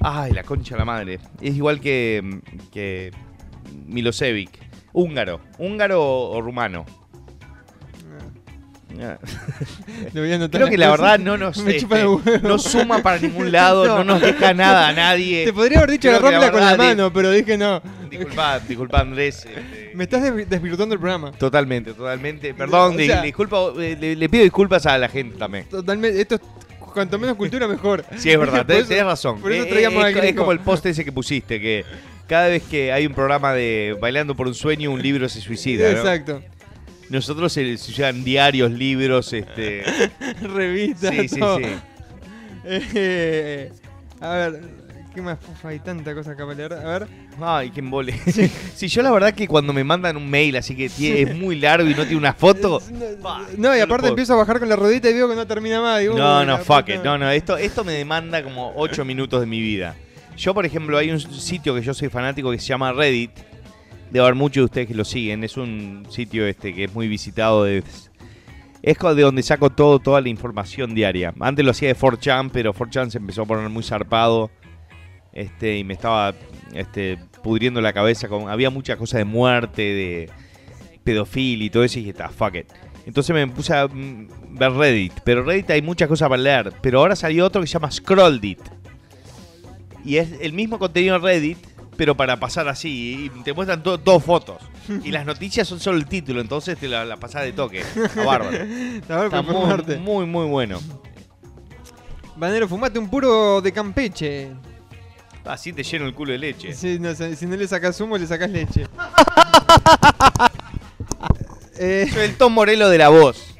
[0.00, 1.20] Ay, la concha de la madre.
[1.42, 2.40] Es igual que...
[2.72, 3.12] que
[3.84, 4.58] Milosevic.
[4.94, 5.40] Húngaro.
[5.58, 6.86] ¿Húngaro o rumano?
[10.12, 11.86] Creo las que la verdad no nos este,
[12.42, 14.04] no suma para ningún lado, no, No.
[14.04, 15.44] nos deja nada a nadie.
[15.44, 17.82] Te podría haber dicho Creo que la agarrármela con la mano, pero dije no.
[18.10, 19.44] Disculpa, disculpa Andrés.
[19.46, 21.32] este, Me estás desvi- desvirtuando el programa.
[21.32, 22.54] Totalmente, totalmente.
[22.54, 25.64] Perdón, O sea- disculpa, eh, le, le pido disculpas a la gente también.
[25.68, 26.20] Totalmente.
[26.20, 26.40] Esto es
[26.92, 28.04] cuanto menos cultura mejor.
[28.16, 29.40] Sí, es verdad, tenés, eso- tenés razón.
[29.40, 31.84] Por eso Eh, traíamos eh, es, como el post ese que pusiste, que
[32.26, 35.90] cada vez que hay un programa de Bailando por un sueño, un libro se suicida.
[35.92, 35.98] ¿no?
[35.98, 36.42] Exacto.
[37.10, 39.82] Nosotros se, se llevan diarios, libros, este.
[40.42, 41.58] Revistas, Sí, sí, todo.
[41.58, 41.64] sí.
[42.64, 43.72] Eh,
[44.20, 44.60] a ver,
[45.14, 45.38] ¿qué más?
[45.48, 46.72] Uf, hay tanta cosa acá para leer.
[46.72, 47.08] A ver.
[47.40, 48.18] Ay, qué embole.
[48.74, 48.88] Sí.
[48.88, 51.88] yo la verdad que cuando me mandan un mail así que tiene- es muy largo
[51.88, 52.82] y no tiene una foto.
[53.56, 56.00] No, y aparte empiezo a bajar con la rodita y veo que no termina más.
[56.00, 57.02] Digo, No, no, fuck it.
[57.02, 59.94] No, no, esto, esto me demanda como 8 minutos de mi vida.
[60.36, 63.30] Yo, por ejemplo, hay un sitio que yo soy fanático que se llama Reddit.
[64.10, 65.44] Debe haber muchos de ustedes que lo siguen.
[65.44, 67.66] Es un sitio este que es muy visitado.
[67.66, 68.10] Es
[68.82, 71.34] de donde saco todo, toda la información diaria.
[71.40, 74.50] Antes lo hacía de 4chan, pero 4chan se empezó a poner muy zarpado.
[75.32, 76.34] Este, y me estaba
[76.72, 78.28] este, pudriendo la cabeza.
[78.28, 80.30] Con, había muchas cosas de muerte, de
[81.02, 81.98] pedofilia y todo eso.
[81.98, 82.66] Y dije, "Ta, fuck it.
[83.06, 84.28] Entonces me puse a mm,
[84.58, 85.12] ver Reddit.
[85.24, 86.72] Pero Reddit hay muchas cosas para leer.
[86.80, 88.60] Pero ahora salió otro que se llama Scrolldit.
[90.04, 91.58] Y es el mismo contenido en Reddit,
[91.96, 93.30] pero para pasar así.
[93.34, 94.58] Y te muestran dos fotos.
[95.04, 97.82] Y las noticias son solo el título, entonces te la, la pasás de toque.
[97.82, 98.56] A bárbaro.
[98.56, 100.80] Está muy, muy, muy bueno.
[102.36, 104.50] Banero, fumate un puro de Campeche.
[105.44, 106.74] Así te lleno el culo de leche.
[106.74, 108.84] Si no, si no le sacas humo, le sacas leche.
[111.78, 113.54] eh, Soy el Tom Morello de la voz.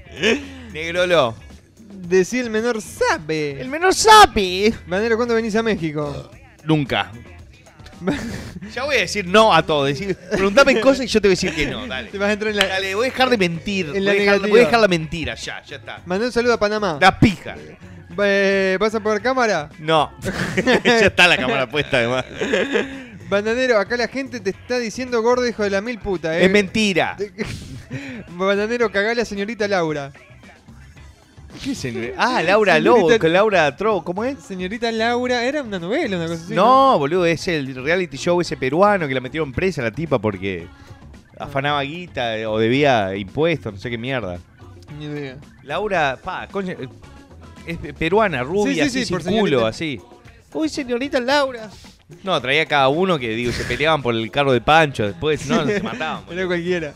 [0.72, 1.34] Negrolo.
[1.92, 3.60] decí el menor sabe.
[3.60, 4.74] El menor sapi.
[4.86, 6.30] Banero, ¿cuándo venís a México?
[6.64, 7.12] Nunca.
[8.74, 9.84] Ya voy a decir no a todo.
[9.84, 11.86] Decir, preguntame cosas y yo te voy a decir que no.
[11.88, 12.10] Dale.
[12.10, 12.66] Te vas a entrar en la.
[12.66, 13.92] Dale, voy a dejar de mentir.
[13.94, 14.48] En la voy, a dejar, negativa.
[14.48, 16.02] voy a dejar la mentira, ya, ya está.
[16.04, 16.98] Mandé un saludo a Panamá.
[17.00, 17.54] La pija.
[18.18, 19.68] Eh, ¿Vas a poner cámara?
[19.78, 20.12] No.
[20.84, 22.24] ya está la cámara puesta además.
[23.28, 26.44] Bananero, acá la gente te está diciendo gordo, hijo de la mil puta, eh.
[26.44, 27.16] Es mentira.
[28.30, 30.12] Bananero, cagá a la señorita Laura.
[31.62, 32.12] ¿Qué señor?
[32.18, 34.38] Ah, Laura Lobo, Señorita- con Laura Tro, ¿cómo es?
[34.40, 36.54] Señorita Laura, era una novela, una cosa así.
[36.54, 40.66] No, boludo, es el reality show ese peruano que la metieron presa la tipa porque
[41.38, 44.38] afanaba guita eh, o debía impuestos, no sé qué mierda.
[44.98, 45.36] Ni idea.
[45.62, 46.88] Laura, pa, coño, eh,
[47.66, 49.68] es peruana, rubia, Sí, sí, así, sí, por sin culo, señorita.
[49.68, 50.00] así.
[50.54, 51.68] Uy, señorita Laura.
[52.22, 55.64] No, traía cada uno que, digo, se peleaban por el carro de Pancho, después, no,
[55.64, 56.24] no se mataban.
[56.24, 56.38] boludo.
[56.40, 56.94] Era cualquiera.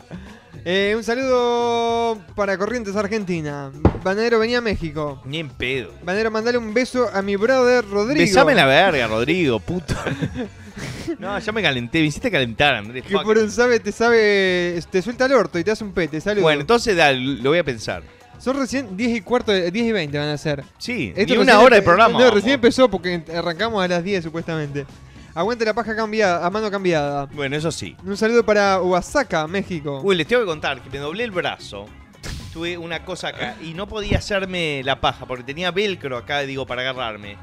[0.63, 3.71] Eh, un saludo para Corrientes, Argentina.
[4.03, 5.21] Bananero, venía a México.
[5.25, 5.91] Ni en pedo.
[6.03, 8.21] Bananero, mandale un beso a mi brother Rodrigo.
[8.21, 9.95] Besame la verga, Rodrigo, puto.
[11.19, 13.03] No, ya me calenté, me hiciste calentar, Andrés.
[13.03, 13.23] Que fuck.
[13.23, 16.21] por un sabe, te sabe, te suelta el orto y te hace un pete.
[16.21, 16.43] Saludos.
[16.43, 18.03] Bueno, entonces dale, lo voy a pensar.
[18.39, 20.63] Son recién 10 y cuarto, de- 10 y 20 van a ser.
[20.77, 22.13] Sí, Esto ni una recién hora de programa.
[22.13, 22.33] No, vamos.
[22.33, 24.85] recién empezó porque arrancamos a las 10 supuestamente.
[25.33, 27.25] Aguante la paja cambiada, a mano cambiada.
[27.27, 27.95] Bueno, eso sí.
[28.03, 30.01] Un saludo para Oaxaca, México.
[30.03, 31.85] Uy, les tengo que contar que me doblé el brazo.
[32.51, 36.65] Tuve una cosa acá y no podía hacerme la paja porque tenía velcro acá, digo,
[36.65, 37.37] para agarrarme.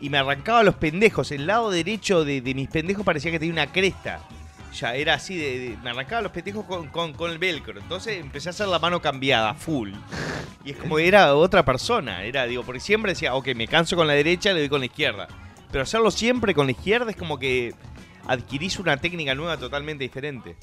[0.00, 1.30] Y me arrancaba los pendejos.
[1.32, 4.20] El lado derecho de, de mis pendejos parecía que tenía una cresta.
[4.78, 7.80] Ya era así, de, de- me arrancaba los pendejos con, con- con el velcro.
[7.80, 9.92] Entonces empecé a hacer la mano cambiada, full.
[10.64, 12.22] Y es como era otra persona.
[12.24, 14.86] Era, digo, porque siempre decía, ok, me canso con la derecha, le doy con la
[14.86, 15.28] izquierda.
[15.72, 17.74] Pero hacerlo siempre con la izquierda es como que
[18.28, 20.54] adquirís una técnica nueva totalmente diferente.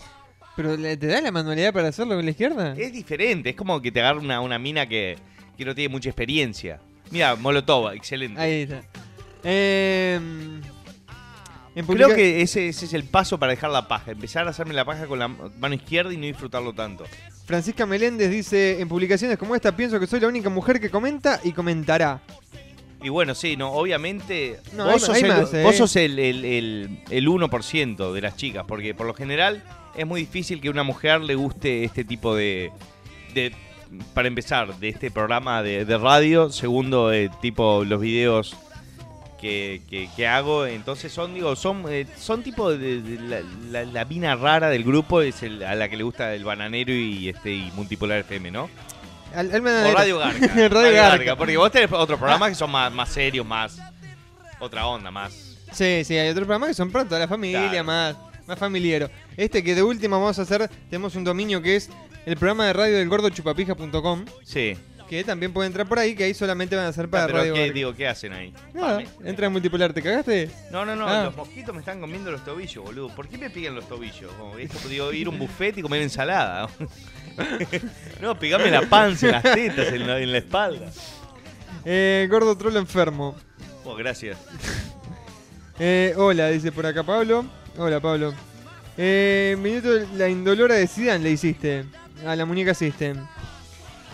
[0.55, 2.75] ¿Pero te da la manualidad para hacerlo con la izquierda?
[2.77, 5.17] Es diferente, es como que te agarra una, una mina que,
[5.57, 6.79] que no tiene mucha experiencia.
[7.11, 8.39] Mira, Molotov, excelente.
[8.39, 8.81] Ahí está.
[9.43, 10.19] Eh,
[11.75, 14.11] en Creo que ese, ese es el paso para dejar la paja.
[14.11, 17.05] Empezar a hacerme la paja con la mano izquierda y no disfrutarlo tanto.
[17.45, 21.39] Francisca Meléndez dice, en publicaciones como esta pienso que soy la única mujer que comenta
[21.43, 22.21] y comentará.
[23.01, 25.63] Y bueno, sí, no, obviamente No, vos, hay- sos hay el, más, ¿eh?
[25.63, 29.63] vos sos el, el- el- el 1% de las chicas, porque por lo general
[29.95, 32.71] es muy difícil que a una mujer le guste este tipo de...
[33.33, 33.53] de
[34.13, 36.51] para empezar, de este programa de, de radio.
[36.51, 38.55] Segundo, eh, tipo los videos
[39.41, 40.65] que, que- que hago.
[40.67, 43.41] Entonces son, digo, son, eh, son tipo de, de la,
[43.71, 46.93] la, la mina rara del grupo, es el- a la que le gusta el bananero
[46.93, 48.69] y este y multipolar FM, ¿no?
[49.35, 49.93] Al, O.
[49.93, 50.47] Radio Garca.
[50.69, 51.35] Radio Garca.
[51.35, 53.77] Porque vos tenés otros programas que son más, más serios, más.
[54.59, 55.57] Otra onda, más.
[55.71, 57.83] Sí, sí, hay otros programas que son pronto, la familia, Claro.
[57.83, 58.15] más,
[58.47, 59.09] más familiero.
[59.37, 61.89] Este que de última vamos a hacer, tenemos un dominio que es
[62.25, 64.75] el programa de radio del gordo chupapija.com, Sí.
[65.09, 67.53] Que también pueden entrar por ahí, que ahí solamente van a ser para Pero Radio
[67.55, 68.53] ¿qué, digo, ¿qué hacen ahí?
[68.75, 70.51] Nada, Ah, entra en multipolar, ¿te cagaste?
[70.71, 71.23] No, no, no, Ah.
[71.25, 73.09] los mosquitos me están comiendo los tobillos, boludo.
[73.15, 74.31] ¿Por qué me pican los tobillos?
[74.33, 76.69] Como, es como digo, ir a un buffet y comer ensalada.
[78.21, 80.91] no, pegame la panza, en las tetas, en la, en la espalda.
[81.85, 83.35] Eh, gordo trolo enfermo.
[83.83, 84.37] Oh, gracias.
[85.81, 87.45] Eh, hola, dice por acá Pablo.
[87.77, 88.33] Hola, Pablo.
[88.97, 89.87] Eh, minuto,
[90.17, 91.85] la indolora de Zidane le hiciste.
[92.27, 93.15] A la muñeca System.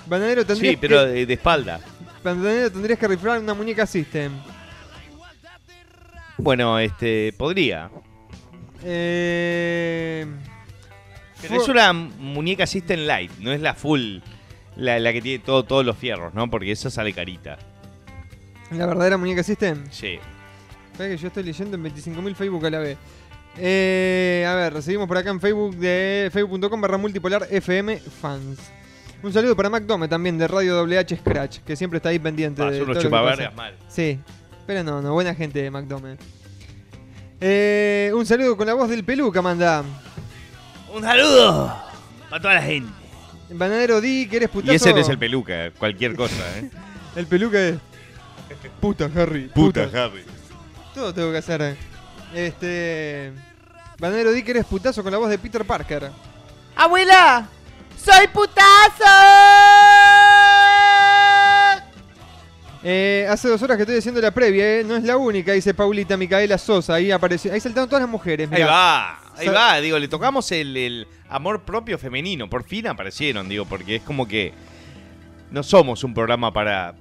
[0.08, 1.80] Bananero tendrías Sí, pero que, de, de espalda.
[2.24, 4.32] Bananero tendrías que riflar una muñeca System.
[6.38, 7.90] Bueno, este, podría.
[8.84, 10.26] Eh,
[11.42, 14.18] Pero es una muñeca System Light, no es la full,
[14.76, 16.50] la, la que tiene todo, todos los fierros, ¿no?
[16.50, 17.58] Porque esa sale carita.
[18.72, 19.86] La verdadera muñeca System.
[19.92, 20.20] Sí.
[20.92, 22.98] Espera que yo estoy leyendo en 25.000 Facebook a la vez.
[23.58, 28.60] Eh, a ver, seguimos por acá en Facebook de facebook.com barra multipolar FM fans.
[29.26, 32.62] Un saludo para Mac Dome también de Radio WH Scratch, que siempre está ahí pendiente
[32.62, 33.76] Ah, de son todo lo que mal.
[33.90, 34.20] Sí,
[34.68, 36.18] pero no, no, buena gente de Mac Dome.
[37.42, 39.84] Eh, un saludo con la voz del peluca, manda.
[40.94, 41.76] Un saludo
[42.30, 42.94] para toda la gente.
[43.50, 44.74] Bananero D, que eres putazo.
[44.74, 46.70] Y ese no es el peluca, cualquier cosa, ¿eh?
[47.16, 47.78] El peluca es.
[48.80, 49.50] Puta, Harry.
[49.56, 50.24] Harry.
[50.94, 51.62] Todo tengo que hacer.
[51.64, 51.76] eh.
[52.32, 53.32] Este.
[53.98, 56.12] Bananero D, que eres putazo con la voz de Peter Parker.
[56.76, 57.50] ¡Abuela!
[58.06, 59.04] ¡Soy putazo!
[62.88, 64.84] Eh, hace dos horas que estoy haciendo la previa, eh.
[64.84, 66.94] no es la única, dice Paulita Micaela Sosa.
[66.96, 67.52] Ahí apareció.
[67.52, 68.48] Ahí saltaron todas las mujeres.
[68.52, 69.82] Ahí va, ahí va.
[69.82, 72.48] Digo, le tocamos el, el amor propio femenino.
[72.48, 74.54] Por fin aparecieron, digo, porque es como que
[75.50, 76.94] no somos un programa para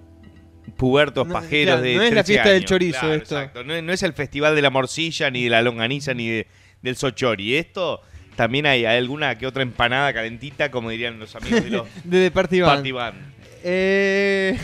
[0.79, 3.37] pubertos No, pajeros claro, de no es la 13 fiesta del chorizo Claro, esto.
[3.39, 3.65] Exacto.
[3.65, 6.47] No, no es el festival de la morcilla, ni de la longaniza, ni de-
[6.81, 7.57] del sochori.
[7.57, 8.01] Esto
[8.37, 12.61] también hay, alguna que otra empanada calentita, como dirían los amigos de los De Party
[12.61, 12.75] Band.
[12.75, 13.17] Party Band.
[13.63, 14.59] Eh,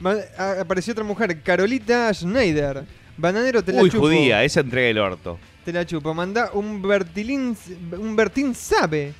[0.60, 2.84] apareció otra mujer, Carolita Schneider.
[3.16, 4.06] Bananero te la Uy, chupo.
[4.06, 5.38] judía, esa entrega el orto.
[5.64, 6.14] Te la chupo.
[6.14, 7.56] Manda un Bertilín.
[7.98, 9.12] Un Bertín sabe.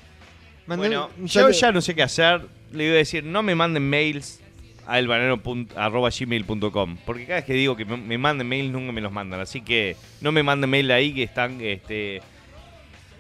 [0.67, 2.43] Manda Bueno, un yo ya no sé qué hacer.
[2.73, 4.41] Le iba a decir, no me manden mails
[4.87, 6.97] a elbanero.gmail.com.
[7.05, 9.41] Porque cada vez que digo que me, me manden mails, nunca me los mandan.
[9.41, 12.23] Así que no me manden mail ahí que están este,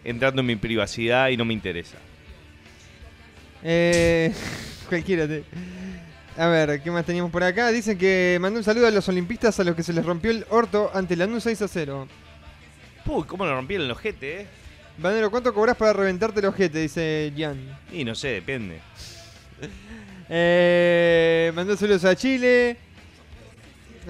[0.04, 1.96] entrando en mi privacidad y no me interesa.
[3.62, 4.32] Eh,
[4.88, 5.26] cualquiera.
[5.26, 5.44] te-
[6.36, 7.70] A ver, ¿qué más teníamos por acá?
[7.72, 10.46] Dicen que mandó un saludo a los olimpistas a los que se les rompió el
[10.50, 12.08] orto ante la NU 6 a 0.
[13.06, 14.46] Uy, cómo lo rompieron el ojete, eh.
[14.98, 16.80] Banero, ¿cuánto cobras para reventarte el ojete?
[16.80, 17.56] Dice Jan.
[17.92, 18.80] Y no sé, depende.
[20.30, 22.76] Eh, mandó saludos a Chile.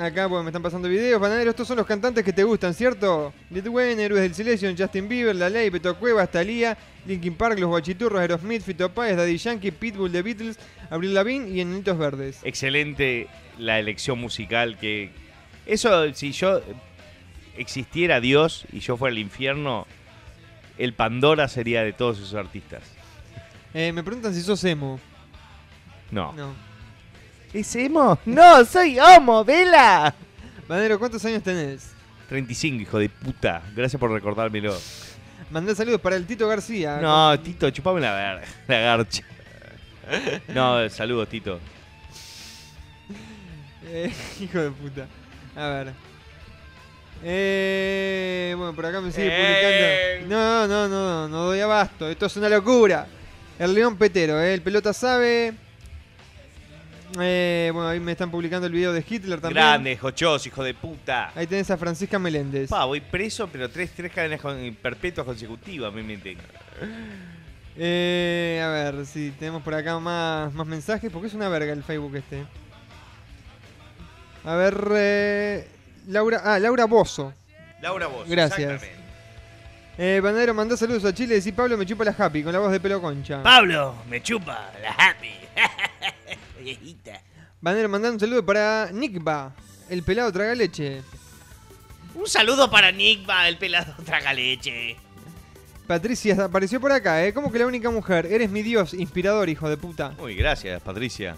[0.01, 1.21] Acá pues, me están pasando videos.
[1.21, 3.33] Bananero, estos son los cantantes que te gustan, ¿cierto?
[3.51, 7.69] Lil Wayne, Héroes del Silencio, Justin Bieber, La Ley, Beto Cuevas, Thalía, Linkin Park, Los
[7.69, 10.59] Guachiturros, Aerosmith, Fito Páez, Daddy Yankee, Pitbull, The Beatles,
[10.91, 12.41] Abril Lavigne y Enanitos Verdes.
[12.45, 13.29] Excelente
[13.59, 15.11] la elección musical que...
[15.67, 16.63] Eso, si yo
[17.57, 19.87] existiera Dios y yo fuera al infierno,
[20.79, 22.83] el Pandora sería de todos esos artistas.
[23.75, 24.99] Eh, me preguntan si sos emo.
[26.11, 26.33] No.
[26.33, 26.68] No.
[27.53, 28.19] ¿Es emo?
[28.27, 30.15] No, soy homo, vela.
[30.67, 31.93] Bananero, ¿cuántos años tenés?
[32.29, 33.63] 35, hijo de puta.
[33.75, 34.77] Gracias por recordármelo.
[35.51, 36.99] Mandé saludos para el Tito García.
[37.01, 39.23] No, Tito, chupame la, ver- la garcha.
[40.49, 41.59] No, saludos, Tito.
[43.87, 45.07] Eh, hijo de puta.
[45.57, 45.93] A ver.
[47.25, 50.19] Eh, bueno, por acá me sigue Eh.
[50.21, 50.37] publicando.
[50.37, 52.09] No, no, no, no doy abasto.
[52.11, 53.07] Esto es una locura.
[53.59, 55.55] El León Petero, eh, el pelota sabe.
[57.19, 59.65] Eh, bueno, ahí me están publicando el video de Hitler también.
[59.65, 61.33] Grande, jochos, hijo de puta.
[61.35, 62.69] Ahí tenés a Francisca Meléndez.
[62.69, 66.37] Pa, voy preso, pero tres, tres cadenas con- perpetuas consecutivas me meten.
[67.77, 71.83] Eh, a ver si tenemos por acá más, más mensajes, porque es una verga el
[71.83, 72.45] Facebook este.
[74.45, 75.69] A ver, eh,
[76.09, 77.33] Laura, ah, Laura Bozo.
[77.81, 78.29] Laura vos.
[78.29, 78.83] Gracias.
[79.97, 82.71] Eh, Bandero mandó saludos a Chile, decí Pablo me chupa la happy con la voz
[82.71, 83.43] de pelo concha.
[83.43, 85.33] Pablo, me chupa la happy.
[86.69, 87.23] Viejita.
[87.61, 89.55] Bandero mandó un saludo para Nickba,
[89.89, 91.03] el pelado traga leche.
[92.15, 94.97] Un saludo para Nickba, el pelado traga leche.
[95.87, 97.33] Patricia apareció por acá, ¿eh?
[97.33, 98.27] ¿Cómo que la única mujer?
[98.27, 100.13] Eres mi dios, inspirador, hijo de puta.
[100.21, 101.35] Uy, gracias, Patricia.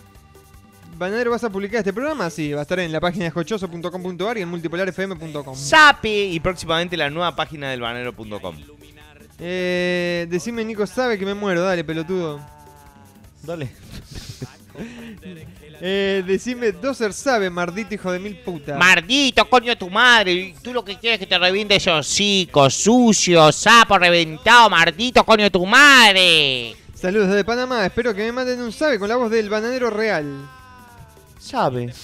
[0.99, 2.29] Bandero, ¿vas a publicar este programa?
[2.29, 5.57] Sí, va a estar en la página de jochoso.com.ar y en multipolarfm.com.
[5.57, 6.33] Sapi.
[6.33, 8.57] Y próximamente la nueva página del banero.com.
[9.39, 12.41] Eh, decime, Nico, sabe que me muero, dale, pelotudo.
[13.45, 13.71] Dale.
[15.83, 18.77] Eh, decime, Doser sabe, mardito hijo de mil puta.
[18.77, 20.33] Mardito, coño, tu madre.
[20.33, 25.25] Y Tú lo que quieres es que te reviente ese hocico, sucio, sapo reventado, mardito,
[25.25, 26.77] coño, tu madre.
[26.95, 30.47] Saludos desde Panamá, espero que me manden un sabe con la voz del bananero real.
[31.39, 31.95] Sabe.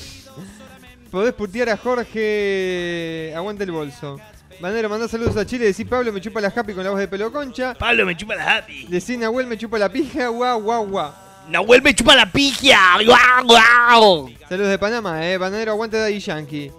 [1.11, 3.33] Podés putear a Jorge.
[3.37, 4.19] Aguanta el bolso.
[4.59, 5.67] Banero, mandá saludos a Chile.
[5.67, 7.75] Decí Pablo me chupa la happy con la voz de pelo concha.
[7.75, 8.87] Pablo me chupa la happy.
[8.87, 10.29] Decí Nahuel me chupa la pija.
[10.29, 11.26] Guau, guau, guau.
[11.49, 12.79] Nahuel me chupa la pigia.
[13.05, 14.31] ¡Guau, guau!
[14.49, 15.39] Saludos de Panamá, eh.
[15.39, 16.73] Banero, aguante Daddy Yankee.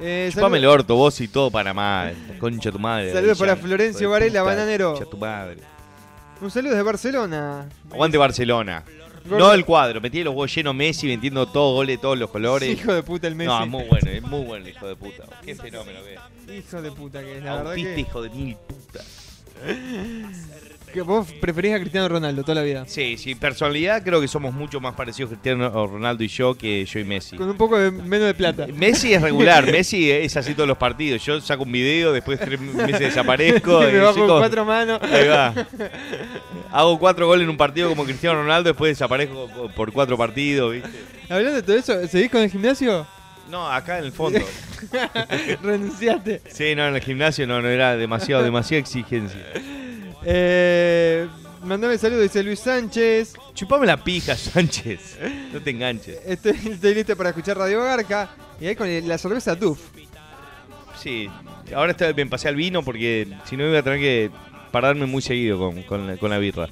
[0.00, 2.10] Eh, Chupame el orto, vos y todo Panamá.
[2.40, 3.12] Concha tu madre.
[3.12, 4.92] Saludos para Yankee, Florencio Varela, puta, bananero.
[4.94, 5.58] Concha tu madre.
[6.40, 7.68] Un saludo de Barcelona.
[7.90, 8.82] Aguante Barcelona.
[9.24, 12.68] No el cuadro, metí los huevos llenos Messi, vendiendo todo, goles, todos los colores.
[12.68, 13.48] Hijo de puta el Messi.
[13.48, 15.24] No, es muy bueno, es muy bueno el hijo de puta.
[15.44, 16.14] Qué fenómeno que
[16.58, 16.66] es.
[16.66, 17.44] Hijo de puta que es.
[17.44, 19.00] La verdad Autista, que, hijo de mil puta.
[20.92, 22.84] que vos preferís a Cristiano Ronaldo toda la vida.
[22.86, 27.00] Sí, sí, personalidad creo que somos mucho más parecidos Cristiano Ronaldo y yo que yo
[27.00, 27.36] y Messi.
[27.36, 28.66] Con un poco de, menos de plata.
[28.74, 31.24] Messi es regular, Messi es así todos los partidos.
[31.24, 33.80] Yo saco un video, después tres meses desaparezco.
[33.80, 35.00] me bajo chicos, cuatro manos.
[35.02, 35.54] Ahí va.
[36.70, 40.90] Hago cuatro goles en un partido como Cristiano Ronaldo, después desaparezco por cuatro partidos, ¿viste?
[41.28, 43.06] Hablando de todo eso, ¿seguís con el gimnasio?
[43.48, 44.40] No, acá en el fondo.
[45.62, 46.42] Renunciaste.
[46.50, 49.40] Sí, no, en el gimnasio no, no era demasiado, demasiada exigencia.
[50.24, 51.28] Eh,
[51.64, 53.34] mandame saludos, dice Luis Sánchez.
[53.54, 55.18] Chupame la pija, Sánchez.
[55.52, 56.18] No te enganches.
[56.26, 58.30] Estoy, estoy listo para escuchar Radio Garca.
[58.60, 59.80] Y ahí con el- la cerveza Duff.
[61.00, 61.28] Sí,
[61.74, 64.30] ahora está- me pasé al vino porque si no iba a tener que
[64.70, 66.68] pararme muy seguido con, con la, con la birra.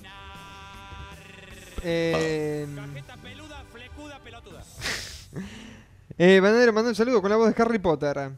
[1.83, 2.67] Eh,
[6.19, 8.31] eh, Banadero, manda un saludo con la voz de Harry Potter.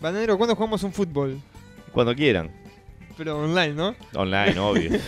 [0.00, 1.40] Banadero, ¿cuándo jugamos un fútbol?
[1.92, 2.50] Cuando quieran.
[3.16, 3.94] Pero online, ¿no?
[4.14, 4.90] Online, obvio.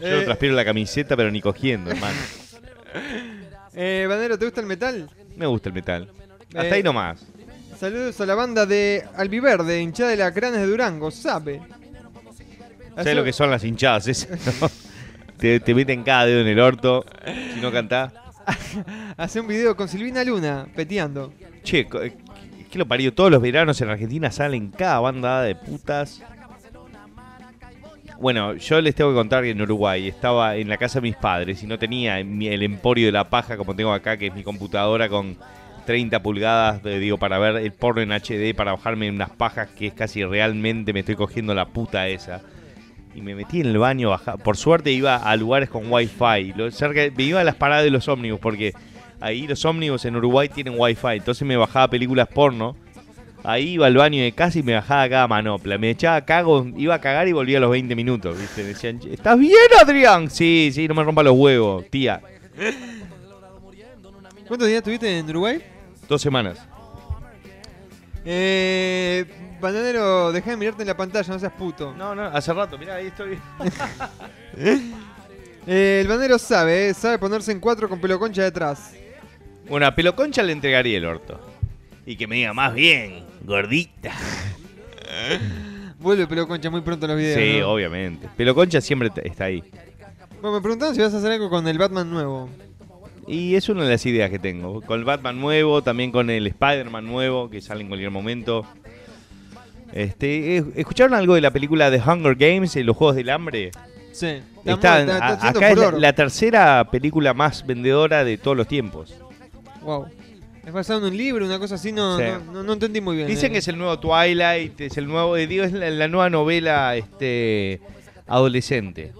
[0.00, 2.16] Yo Eh, transpiro la camiseta, pero ni cogiendo, hermano.
[3.74, 5.10] eh, Banadero, ¿te gusta el metal?
[5.36, 6.08] Me gusta el metal.
[6.48, 7.24] Hasta Eh, ahí nomás.
[7.78, 11.60] Saludos a la banda de Albiverde, hinchada de la Cranes de Durango, sabe.
[12.96, 14.60] ¿Sabes lo que son las hinchadas esas?
[14.60, 14.70] no?
[15.38, 17.04] te, te meten cada dedo en el orto
[17.54, 18.12] si no cantás.
[19.16, 21.32] Hace un video con Silvina Luna, peteando.
[21.62, 22.16] Che, eh,
[22.70, 23.14] ¿qué lo parió?
[23.14, 26.22] Todos los veranos en Argentina salen cada banda de putas.
[28.20, 31.16] Bueno, yo les tengo que contar que en Uruguay estaba en la casa de mis
[31.16, 34.42] padres y no tenía el emporio de la paja como tengo acá, que es mi
[34.42, 35.36] computadora con
[35.86, 39.86] 30 pulgadas, de- digo, para ver el porno en HD, para bajarme unas pajas que
[39.86, 42.42] es casi realmente me estoy cogiendo la puta esa.
[43.14, 46.68] Y me metí en el baño, baja- por suerte iba a lugares con wifi, lo,
[47.16, 48.74] me iba a las paradas de los ómnibus porque
[49.20, 52.76] ahí los ómnibus en Uruguay tienen wifi, entonces me bajaba películas porno.
[53.42, 55.78] Ahí iba al baño de casa y me bajaba cada manopla.
[55.78, 58.62] Me echaba cago, iba a cagar y volvía a los 20 minutos, ¿viste?
[58.62, 60.30] Me decían, ¿estás bien, Adrián?
[60.30, 62.20] Sí, sí, no me rompa los huevos, tía.
[64.46, 65.62] ¿Cuántos días estuviste en Uruguay?
[66.08, 66.58] Dos semanas.
[68.24, 69.24] Eh,
[69.60, 71.94] Bananero, deja de mirarte en la pantalla, no seas puto.
[71.96, 73.38] No, no, hace rato, mirá, ahí estoy.
[75.66, 78.94] Eh, el banero sabe, eh, sabe ponerse en cuatro con pelo concha detrás.
[79.68, 81.38] Bueno, a Pelo Concha le entregaría el orto.
[82.04, 84.12] Y que me diga más bien, gordita.
[85.98, 87.38] Vuelve pelo concha muy pronto en los videos.
[87.38, 87.72] Sí, ¿no?
[87.72, 88.28] obviamente.
[88.36, 89.62] Pelo Concha siempre está ahí.
[90.40, 92.48] Bueno, me preguntaron si vas a hacer algo con el Batman nuevo.
[93.26, 94.80] Y es una de las ideas que tengo.
[94.80, 98.64] Con el Batman nuevo, también con el Spider-Man nuevo, que sale en cualquier momento.
[99.92, 103.72] Este, eh, ¿Escucharon algo de la película The Hunger Games, eh, los Juegos del Hambre?
[104.12, 104.40] Sí.
[104.64, 104.96] Está,
[105.48, 109.14] acá es la, la tercera película más vendedora de todos los tiempos.
[109.82, 110.06] Wow.
[110.64, 112.24] Es basado en un libro, una cosa así, no, Sí.
[112.46, 113.26] no, no- no entendí muy bien.
[113.28, 113.52] Dicen eh.
[113.52, 116.94] que es el nuevo Twilight, es el nuevo, eh, digo, es la, la nueva novela
[116.96, 117.80] este
[118.26, 119.12] adolescente.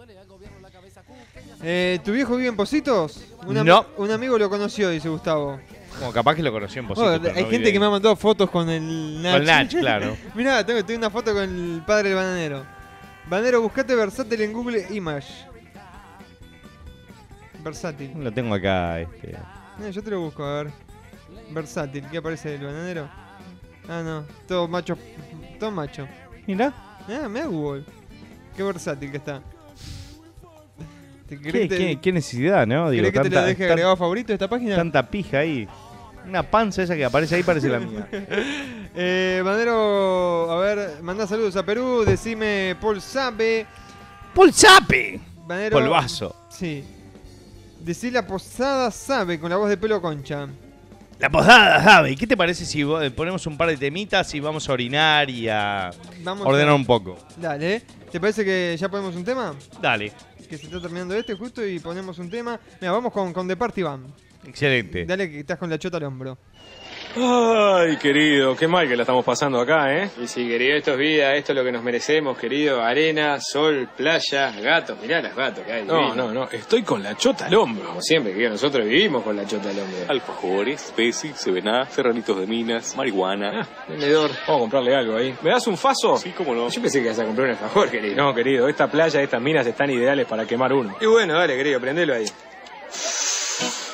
[1.62, 3.22] Eh, ¿Tu viejo vive en Positos?
[3.46, 3.86] Un, No.
[3.96, 5.58] un amigo lo conoció, dice Gustavo.
[5.98, 8.68] Como capaz que lo conoció en Positos, hay gente que me ha mandado fotos con
[8.70, 9.36] el Nach.
[9.36, 10.16] Con Nach, claro.
[10.34, 12.64] Mirá, tengo, tengo una foto con el padre del bananero.
[13.28, 15.28] Bananero, buscate versátil en Google Image.
[17.62, 18.12] Versátil.
[18.16, 19.30] Lo tengo acá, este.
[19.82, 20.72] Eh, yo te lo busco, a ver.
[21.50, 23.08] Versátil, ¿qué aparece del bananero?
[23.88, 24.96] Ah, no, todo macho.
[25.58, 26.06] Todo macho.
[26.46, 26.72] Mira.
[27.08, 27.84] Ah, me Google.
[28.56, 29.42] Qué versátil que está.
[31.28, 32.90] ¿Te ¿Qué, crees que te- qué- qué necesidad, no?
[32.90, 34.76] Digo, ¿Querés que te lo deje tan- agregado favorito esta página?
[34.76, 35.68] tanta pija ahí.
[36.26, 38.08] Una panza esa que aparece ahí parece la mía.
[38.92, 43.64] Eh, Bandero, a ver, manda saludos a Perú, decime Paul Sabe.
[44.34, 45.20] ¡Pulsape!
[45.46, 46.34] Bandero, Polvazo.
[46.48, 46.84] Sí.
[47.78, 50.48] Decí la posada sabe con la voz de pelo concha.
[51.20, 52.16] La posada, Javi.
[52.16, 52.82] ¿Qué te parece si
[53.14, 55.90] ponemos un par de temitas y vamos a orinar y a
[56.22, 57.18] Vamos ordenar a- un poco?
[57.36, 57.82] Dale, ¿eh?
[58.10, 59.54] ¿te parece que ya ponemos un tema?
[59.82, 60.12] Dale.
[60.48, 62.58] Que se está terminando este justo y ponemos un tema.
[62.80, 64.06] Mira, vamos con, con The Party Band.
[64.46, 65.04] Excelente.
[65.04, 66.38] Dale que estás con la chota al hombro.
[67.16, 70.10] Ay, querido, qué mal que la estamos pasando acá, ¿eh?
[70.22, 72.80] Y sí, querido, esto es vida, esto es lo que nos merecemos, querido.
[72.80, 74.96] Arena, sol, playa, gatos.
[75.02, 75.84] Mirá los gatos que hay.
[75.84, 77.88] No, no, no, estoy con la chota al hombro.
[77.88, 79.98] Como siempre, querido, nosotros vivimos con la chota al hombro.
[80.06, 83.62] Alfajores, Pepsi, Sevená, Serranitos de Minas, marihuana.
[83.62, 85.34] Ah, vendedor, vamos a comprarle algo ahí.
[85.42, 86.16] ¿Me das un faso?
[86.16, 86.68] Sí, cómo no.
[86.68, 88.14] Yo pensé que ibas a comprar un alfajor, querido.
[88.14, 90.96] No, querido, esta playa, estas minas están ideales para quemar uno.
[91.00, 92.26] Y bueno, dale, querido, prendelo ahí.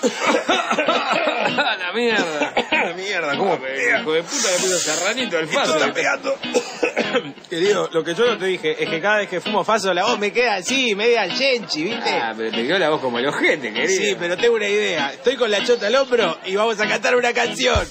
[0.02, 2.54] La mierda.
[2.70, 4.00] la mierda, ¿cómo pega?
[4.00, 5.78] Hijo de puta le puso serranito al faso.
[7.50, 10.04] Querido, lo que yo no te dije es que cada vez que fumo faso la
[10.04, 12.10] voz me queda así, media al chenchi, ¿viste?
[12.10, 14.02] Ah, pero te quedó la voz como el ojete, querido.
[14.02, 15.12] Sí, pero tengo una idea.
[15.12, 17.86] Estoy con la chota al hombro y vamos a cantar una canción.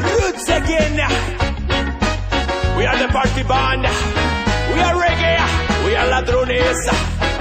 [0.00, 1.00] Roots again.
[2.76, 3.86] We are the party band.
[4.74, 5.38] We are reggae.
[5.84, 7.31] We are ladrones.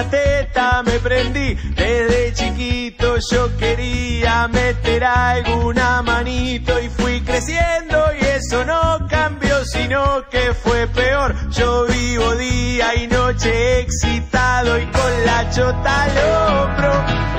[0.00, 1.54] Una teta me prendí?
[1.54, 10.24] Desde chiquito yo quería meter alguna manito y fui creciendo y eso no cambió sino
[10.30, 11.34] que fue peor.
[11.50, 16.92] Yo vivo día y noche excitado y con la chota al hombro.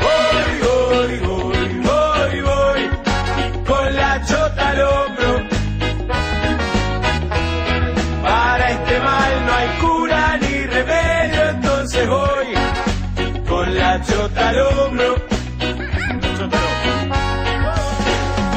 [0.05, 5.10] Voy, voy, voy, voy, voy, con la chota al.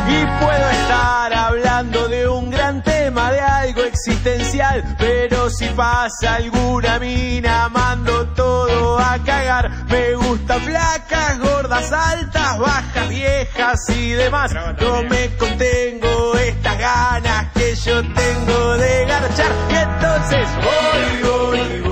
[0.06, 6.98] Y puedo estar hablando de un gran tema, de algo existencial, pero si pasa alguna
[6.98, 9.70] mina, mando todo a cagar.
[9.88, 14.52] Me gustan flacas, gordas, altas, bajas, viejas y demás.
[14.80, 19.52] No me contengo estas ganas que yo tengo de garchar.
[19.70, 21.83] Y entonces voy, voy, voy,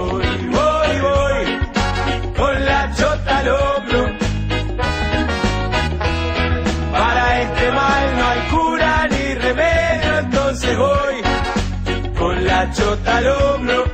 [13.22, 13.84] chota al hombro.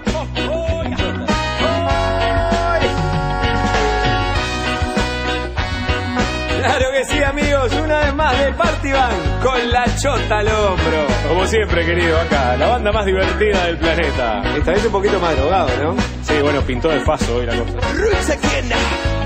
[6.58, 11.06] Claro que sí, amigos, una vez más de Party Band con la chota al hombro.
[11.28, 14.42] Como siempre, querido, acá, la banda más divertida del planeta.
[14.56, 15.96] Esta vez un poquito más drogado, ¿no?
[16.22, 17.78] Sí, bueno, pintó de faso hoy la cosa.
[17.94, 18.70] Roots again,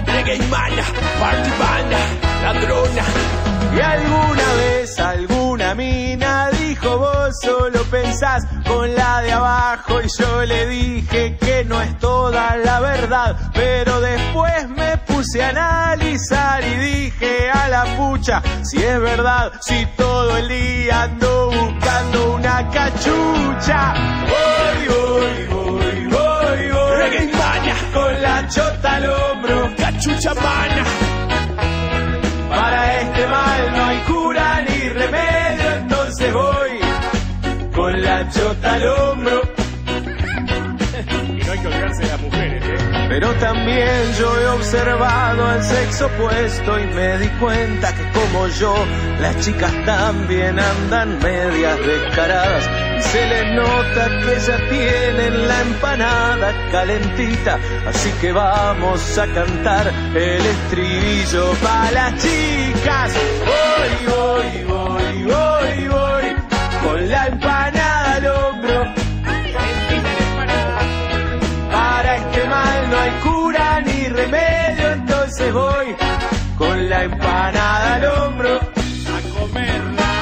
[0.06, 0.82] reggae mana,
[1.20, 1.98] party banda,
[2.42, 3.04] ladrona.
[3.74, 10.42] Y alguna vez alguna mina dijo vos solo pensás con la de abajo y yo
[10.46, 16.74] le dije que no es toda la verdad, pero después me puse a analizar y
[16.76, 23.92] dije a la pucha si es verdad, si todo el día ando buscando una cachucha.
[24.32, 27.32] Voy, voy, voy, voy, voy.
[27.38, 31.21] Mana, Con la chota al hombro, cachucha mana.
[38.22, 39.42] La chota al hombro.
[41.28, 43.06] Y no hay que olvidarse de las mujeres, ¿eh?
[43.08, 48.74] Pero también yo he observado al sexo opuesto y me di cuenta que como yo,
[49.20, 52.70] las chicas también andan medias descaradas.
[52.98, 57.58] Y se les nota que ya tienen la empanada calentita.
[57.86, 63.12] Así que vamos a cantar el estribillo para las chicas.
[63.44, 66.36] Voy, voy, voy, voy, voy,
[66.82, 67.61] con la empanada
[75.52, 75.96] voy
[76.56, 80.12] con la empanada al hombro a comerla.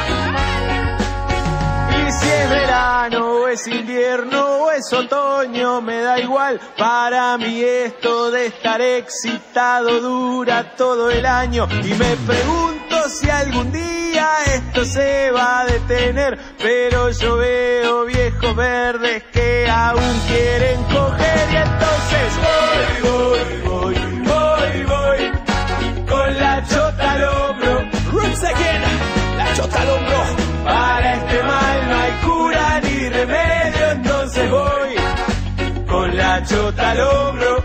[1.90, 6.60] Y si es verano o es invierno o es otoño, me da igual.
[6.76, 11.68] Para mí esto de estar excitado dura todo el año.
[11.84, 16.38] Y me pregunto si algún día esto se va a detener.
[16.58, 21.50] Pero yo veo viejos verdes que aún quieren coger.
[21.52, 24.09] Y entonces voy, voy, voy,
[27.12, 27.72] al hombro.
[28.12, 28.82] Roots again,
[29.38, 30.20] la chota al hombro.
[30.64, 37.59] Para este mal no hay cura ni remedio, entonces voy con la chota al hombro.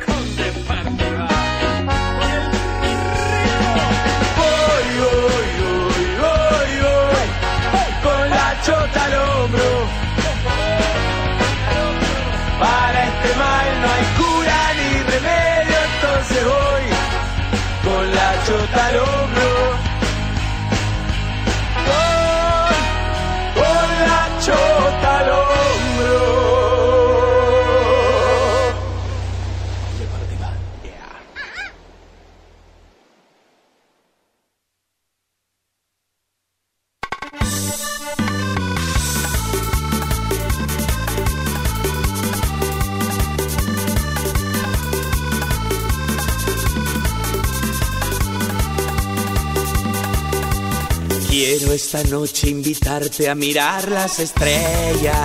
[51.58, 55.16] Quiero esta noche invitarte a mirar las estrellas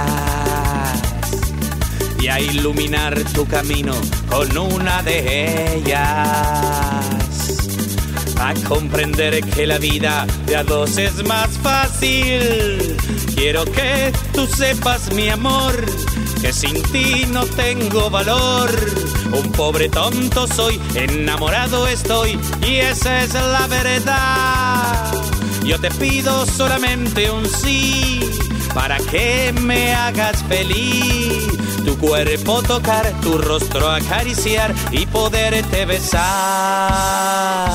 [2.20, 3.93] y a iluminar tu camino
[4.28, 5.99] con una de ellas.
[8.39, 12.97] A comprender que la vida de a dos es más fácil.
[13.35, 15.85] Quiero que tú sepas, mi amor,
[16.41, 18.70] que sin ti no tengo valor.
[19.33, 25.10] Un pobre tonto soy, enamorado estoy, y esa es la verdad.
[25.71, 28.18] Yo te pido solamente un sí
[28.75, 31.47] para que me hagas feliz.
[31.85, 37.71] Tu cuerpo tocar, tu rostro acariciar y poderte besar.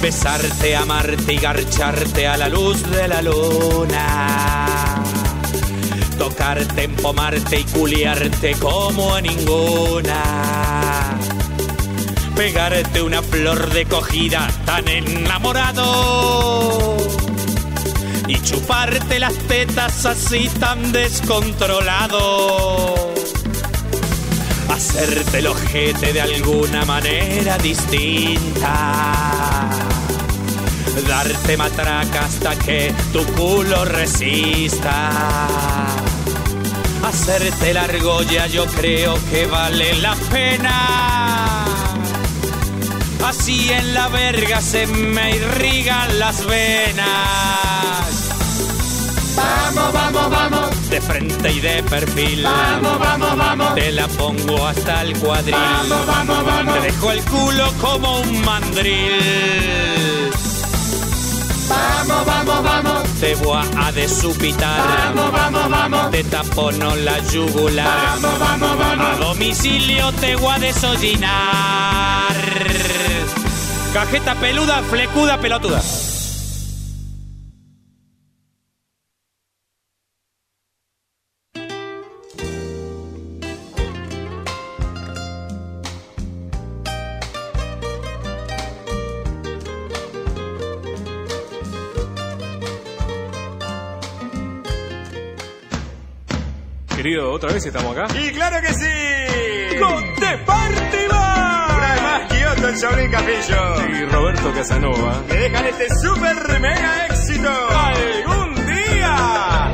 [0.00, 5.04] Besarte, amarte y garcharte a la luz de la luna.
[6.16, 11.02] Tocarte, empomarte y culiarte como a ninguna
[12.34, 16.96] pegarte una flor de cogida tan enamorado
[18.26, 23.12] y chuparte las tetas así tan descontrolado.
[24.68, 29.68] Hacerte el ojete de alguna manera distinta.
[31.06, 35.10] Darte matraca hasta que tu culo resista.
[37.04, 41.21] Hacerte la argolla yo creo que vale la pena.
[43.24, 48.32] Así en la verga se me irrigan las venas.
[49.36, 50.90] Vamos, vamos, vamos.
[50.90, 52.42] De frente y de perfil.
[52.42, 53.74] Vamos, vamos, vamos.
[53.74, 55.54] Te la pongo hasta el cuadril.
[55.54, 56.74] Vamos, vamos, vamos.
[56.74, 60.30] Te dejo el culo como un mandril.
[61.68, 63.02] Vamos, vamos, vamos.
[63.20, 65.14] Te voy a desupitar.
[65.14, 66.10] Vamos, vamos, vamos.
[66.10, 68.20] Te tapono la yugular.
[68.20, 69.06] Vamos, vamos, vamos.
[69.06, 72.32] A domicilio te voy a desollinar.
[73.92, 75.82] Cajeta peluda, flecuda, pelotuda.
[96.96, 98.06] Querido, ¿otra vez estamos acá?
[98.18, 99.78] ¡Y claro que sí!
[99.78, 100.14] ¡Con
[102.76, 103.88] Shaolin Capillo.
[103.88, 105.22] Y Roberto Casanova.
[105.28, 107.50] Te dejan este super mega éxito.
[107.50, 109.64] ¡Algún día!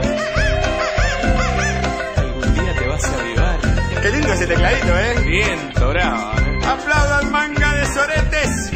[2.16, 3.58] Algún día te vas a avivar.
[4.02, 5.14] Qué lindo ese tecladito, ¿eh?
[5.26, 6.32] Bien dorado.
[6.38, 6.58] ¿eh?
[6.66, 8.72] Aplaudan manga de soretes.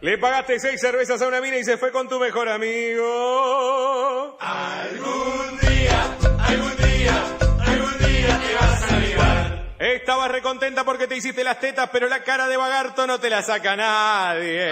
[0.00, 4.36] Le pagaste seis cervezas a una mina y se fue con tu mejor amigo.
[4.38, 7.24] Algún día, algún día,
[7.66, 9.35] algún día te vas a avivar.
[9.78, 13.42] Estabas recontenta porque te hiciste las tetas, pero la cara de Bagarto no te la
[13.42, 14.70] saca nadie.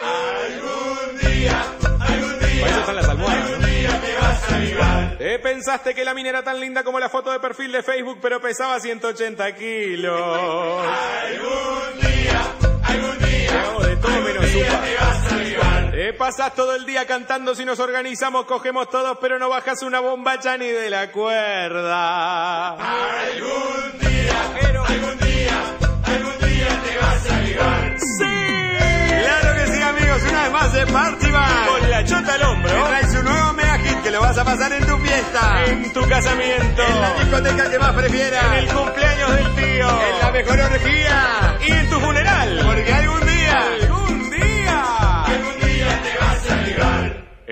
[0.00, 1.64] Algún día,
[2.00, 2.60] algún día.
[2.60, 3.50] Para eso están las almohadas.
[3.50, 5.16] Algún día te vas a avivar.
[5.16, 8.18] Te pensaste que la mina era tan linda como la foto de perfil de Facebook,
[8.20, 10.20] pero pesaba 180 kilos.
[10.20, 12.42] Algún día,
[12.82, 13.62] algún día.
[13.62, 14.82] Hago de todo menos upa.
[14.82, 15.15] te vas
[16.06, 19.98] Te pasas todo el día cantando si nos organizamos, cogemos todos, pero no bajas una
[19.98, 22.74] bombacha ni de la cuerda.
[22.74, 24.40] Algún día,
[24.86, 25.62] algún día,
[26.04, 27.96] algún día te vas a avivar.
[27.98, 29.20] ¡Sí!
[29.20, 31.66] Claro que sí, amigos, una vez más de Party Bar.
[31.70, 32.70] Con la chota al hombro.
[32.70, 35.64] Te traes un nuevo mega hit que lo vas a pasar en tu fiesta.
[35.64, 36.82] En tu casamiento.
[36.86, 38.44] En la discoteca que más prefieras.
[38.44, 39.88] En el cumpleaños del tío.
[39.88, 41.58] En la mejor orgía.
[41.66, 42.62] Y en tu funeral.
[42.64, 43.25] Porque Algún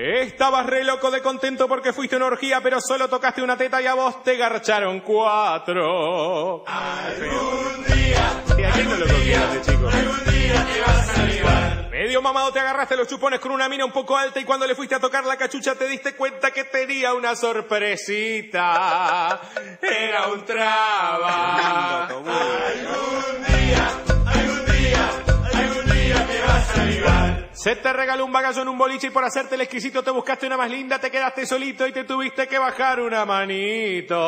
[0.07, 3.87] Estabas re loco de contento porque fuiste una orgía, pero solo tocaste una teta y
[3.87, 6.63] a vos te garcharon cuatro.
[6.67, 9.87] Algún día, ¿Y a quién no lo chico?
[9.87, 11.89] algún día te vas a avivar.
[11.89, 14.75] Medio mamado te agarraste los chupones con una mina un poco alta y cuando le
[14.75, 19.41] fuiste a tocar la cachucha te diste cuenta que tenía una sorpresita.
[19.81, 22.05] Era un traba.
[22.05, 23.89] Algún día,
[24.27, 25.09] algún día,
[25.51, 27.34] algún día te vas a avivar.
[27.55, 30.45] Se te regaló un bagazo en un boliche y por hacerte el exquisito te buscaste
[30.45, 34.19] una más linda, te quedaste solito y te tuviste que bajar una manito.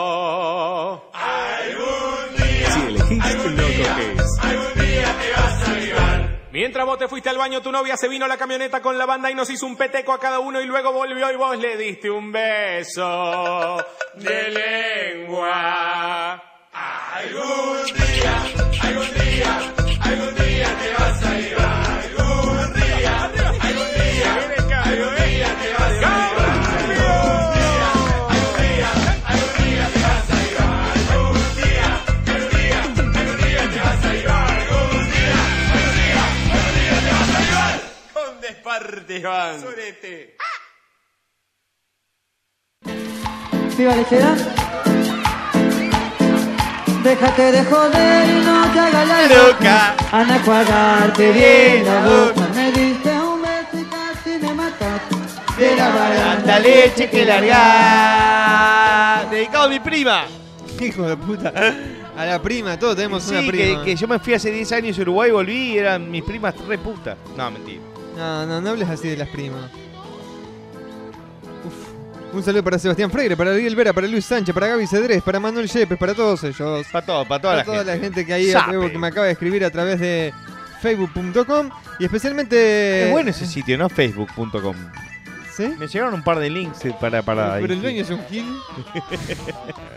[1.14, 3.96] Algún día, Si elegís, algún día,
[4.76, 6.40] día te vas a avivar.
[6.54, 9.06] Mientras vos te fuiste al baño, tu novia se vino a la camioneta con la
[9.06, 11.76] banda y nos hizo un peteco a cada uno y luego volvió y vos le
[11.76, 13.78] diste un beso
[14.16, 14.52] de
[15.26, 16.42] lengua.
[16.72, 18.44] Algún día,
[18.84, 21.37] algún día, algún día te vas a
[39.18, 39.58] Iván.
[43.78, 44.36] Viva lechera.
[47.04, 49.96] Déjate de joder y no te hagas la loca.
[50.12, 52.48] Ana a cuadrarte bien la boca.
[52.56, 55.16] Me diste un beso y casi me mataste.
[55.58, 59.30] De la baranda Tanta leche que largar.
[59.30, 60.26] Dedicado a mi prima.
[60.80, 61.54] Hijo de puta.
[62.18, 63.84] A la prima, todos tenemos Sí, una que, prima.
[63.84, 66.78] que yo me fui hace 10 años a Uruguay, volví y eran mis primas re
[66.80, 67.16] putas.
[67.36, 67.82] No, mentira.
[68.18, 69.70] No, no, no hables así de las primas.
[71.66, 72.34] Uf.
[72.34, 75.40] Un saludo para Sebastián Freire, para Ariel Vera, para Luis Sánchez, para Gaby Cedrés, para
[75.40, 76.86] Manuel Yepes, para todos ellos.
[76.92, 77.92] Para todo, para toda Para la toda gente.
[77.98, 78.92] la gente que ahí Sape.
[78.92, 80.34] que me acaba de escribir a través de
[80.82, 83.06] facebook.com y especialmente...
[83.06, 83.88] Es bueno ese sitio, ¿no?
[83.90, 84.76] Facebook.com.
[85.56, 85.74] ¿Sí?
[85.80, 87.24] Me llegaron un par de links para.
[87.24, 88.46] para Pero el dueño es un gil.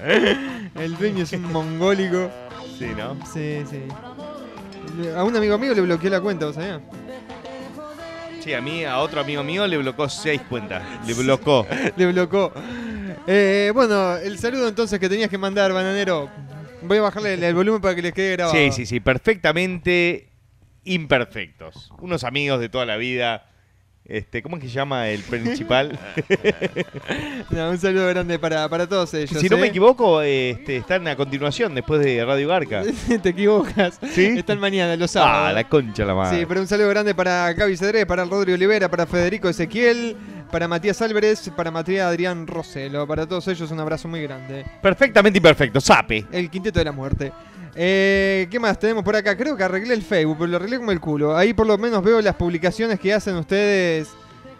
[0.75, 2.31] el dueño es un mongólico.
[2.79, 3.15] Sí, ¿no?
[3.31, 3.83] Sí, sí.
[5.15, 6.81] A un amigo mío le bloqueó la cuenta, ¿vos sabías?
[8.41, 10.83] Sí, a mí, a otro amigo mío le bloqueó seis cuentas.
[11.07, 11.67] Le bloqueó.
[11.97, 12.53] le bloqueó.
[13.27, 16.31] Eh, bueno, el saludo entonces que tenías que mandar, bananero.
[16.83, 18.57] Voy a bajarle el, el volumen para que les quede grabado.
[18.57, 19.01] Sí, sí, sí.
[19.01, 20.31] Perfectamente
[20.85, 21.93] imperfectos.
[22.01, 23.50] Unos amigos de toda la vida.
[24.11, 25.97] Este, ¿Cómo es que se llama el principal?
[27.51, 29.41] No, un saludo grande para, para todos ellos.
[29.41, 29.61] si no ¿eh?
[29.61, 32.83] me equivoco, este, están a continuación después de Radio Garca.
[33.23, 33.99] Te equivocas.
[34.03, 35.49] Están mañana, los sábados.
[35.49, 36.41] Ah, la concha la madre.
[36.41, 40.17] Sí, pero un saludo grande para Gaby Cedrés, para Rodrigo Olivera, para Federico Ezequiel,
[40.51, 43.07] para Matías Álvarez, para Matías Adrián Roselo.
[43.07, 44.65] Para todos ellos un abrazo muy grande.
[44.83, 45.81] Perfectamente imperfecto.
[45.81, 46.27] Sape.
[46.33, 47.33] El quinteto de la muerte.
[47.83, 49.35] Eh, ¿Qué más tenemos por acá?
[49.35, 51.35] Creo que arreglé el Facebook, pero lo arreglé como el culo.
[51.35, 54.11] Ahí por lo menos veo las publicaciones que hacen ustedes,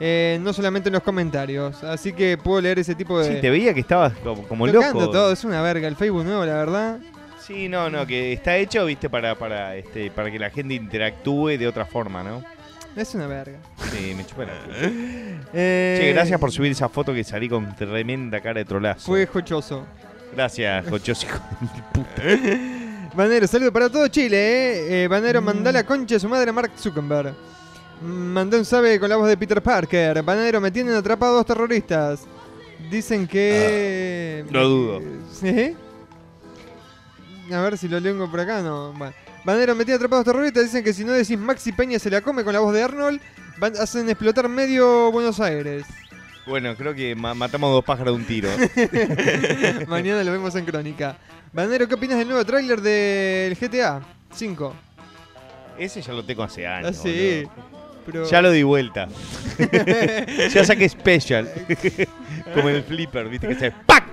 [0.01, 1.85] eh, no solamente en los comentarios.
[1.85, 3.35] Así que puedo leer ese tipo de...
[3.35, 5.11] Sí, te veía que estabas como, como loco.
[5.11, 5.87] todo, es una verga.
[5.87, 6.99] El Facebook nuevo, la verdad.
[7.47, 11.59] Sí, no, no, que está hecho, viste, para, para, este, para que la gente interactúe
[11.59, 12.43] de otra forma, ¿no?
[12.97, 13.59] Es una verga.
[13.93, 14.53] Sí, me chupa la.
[15.53, 19.05] Eh, Che, gracias por subir esa foto que salí con tremenda cara de trolazo.
[19.05, 19.85] Fue jochoso.
[20.35, 22.23] Gracias, Jochos, hijo de puta.
[23.15, 25.05] Banero, saludo para todo Chile, eh.
[25.05, 27.35] Eh, Banero, mandá la concha de su madre a Mark Zuckerberg.
[28.03, 30.23] Mm, Mandé un sabe con la voz de Peter Parker.
[30.23, 32.21] Banero, me tienen atrapado dos terroristas.
[32.91, 34.45] Dicen que.
[34.51, 35.01] Lo dudo.
[35.33, 35.75] ¿Sí?
[37.53, 38.93] A ver si lo leo por acá, no.
[38.93, 39.13] Bueno.
[39.45, 40.65] Banero, me tienen atrapados dos terroristas.
[40.65, 43.21] Dicen que si no decís Maxi Peña se la come con la voz de Arnold,
[43.59, 45.85] van- hacen explotar medio Buenos Aires.
[46.51, 48.49] Bueno, creo que ma- matamos dos pájaros de un tiro.
[49.87, 51.17] Mañana lo vemos en Crónica.
[51.53, 54.01] Banero, ¿qué opinas del nuevo tráiler del GTA
[54.33, 54.75] 5?
[55.79, 56.91] Ese ya lo tengo hace años.
[56.91, 57.45] Ah, sí.
[58.05, 58.29] Pero...
[58.29, 59.07] Ya lo di vuelta.
[60.53, 61.49] ya saqué special.
[62.53, 63.71] Como el flipper, viste que se.
[63.71, 64.05] ¡Pac!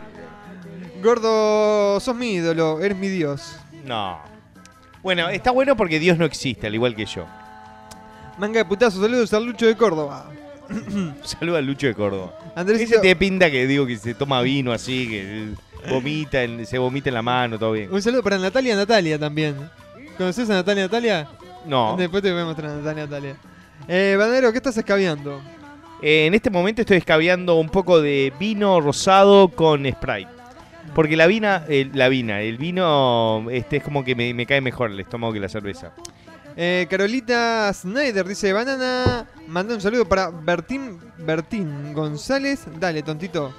[1.01, 3.57] Gordo, sos mi ídolo, eres mi dios.
[3.83, 4.19] No.
[5.01, 7.25] Bueno, está bueno porque Dios no existe, al igual que yo.
[8.37, 10.29] Manga de putazo, saludos al Lucho de Córdoba.
[11.23, 12.33] Saluda a Lucho de Córdoba.
[12.55, 15.47] Andrés Ese te pinta que digo que se toma vino así, que
[15.89, 17.91] vomita, en- se vomita en la mano, todo bien.
[17.93, 19.55] Un saludo para Natalia Natalia también.
[20.17, 21.27] ¿Conoces a Natalia Natalia?
[21.65, 21.95] No.
[21.97, 23.35] Después te voy a mostrar a Natalia Natalia.
[23.87, 25.41] Eh, Banero, ¿qué estás escabeando?
[26.01, 30.27] Eh, en este momento estoy escabeando un poco de vino rosado con Sprite.
[30.95, 34.61] Porque la vina, eh, la vina, el vino este es como que me, me cae
[34.61, 35.91] mejor el estómago que la cerveza.
[36.59, 42.65] Eh, Carolita Snyder dice, Banana, manda un saludo para Bertín, Bertín González.
[42.79, 43.53] Dale, tontito.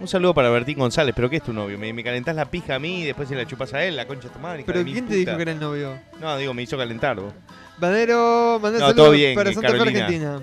[0.00, 1.76] Un saludo para Bertín González, pero ¿qué es tu novio?
[1.78, 4.06] ¿Me, me calentás la pija a mí y después se la chupas a él, la
[4.06, 4.62] concha de tu madre?
[4.64, 5.98] Pero ¿quién te dijo que era el novio?
[6.20, 7.20] No, digo, me hizo calentar.
[7.20, 7.32] vos.
[7.78, 9.92] Banero, manda un No, saludo todo bien, para eh, Santa Carolina.
[9.92, 10.40] Fe Argentina.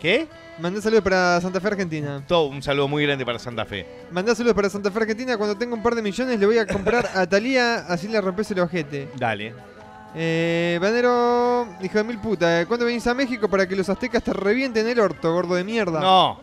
[0.00, 0.26] ¿Qué?
[0.60, 2.22] Mandá saludos para Santa Fe Argentina.
[2.26, 3.86] Todo un saludo muy grande para Santa Fe.
[4.10, 5.36] Mandá saludos para Santa Fe Argentina.
[5.36, 8.50] Cuando tenga un par de millones le voy a comprar a Talía, así le rompes
[8.50, 9.08] el ojete.
[9.16, 9.52] Dale.
[10.14, 14.22] Eh, Banero, hijo de mil puta, eh, ¿cuándo venís a México para que los aztecas
[14.22, 16.00] te revienten el orto, gordo de mierda?
[16.00, 16.40] No.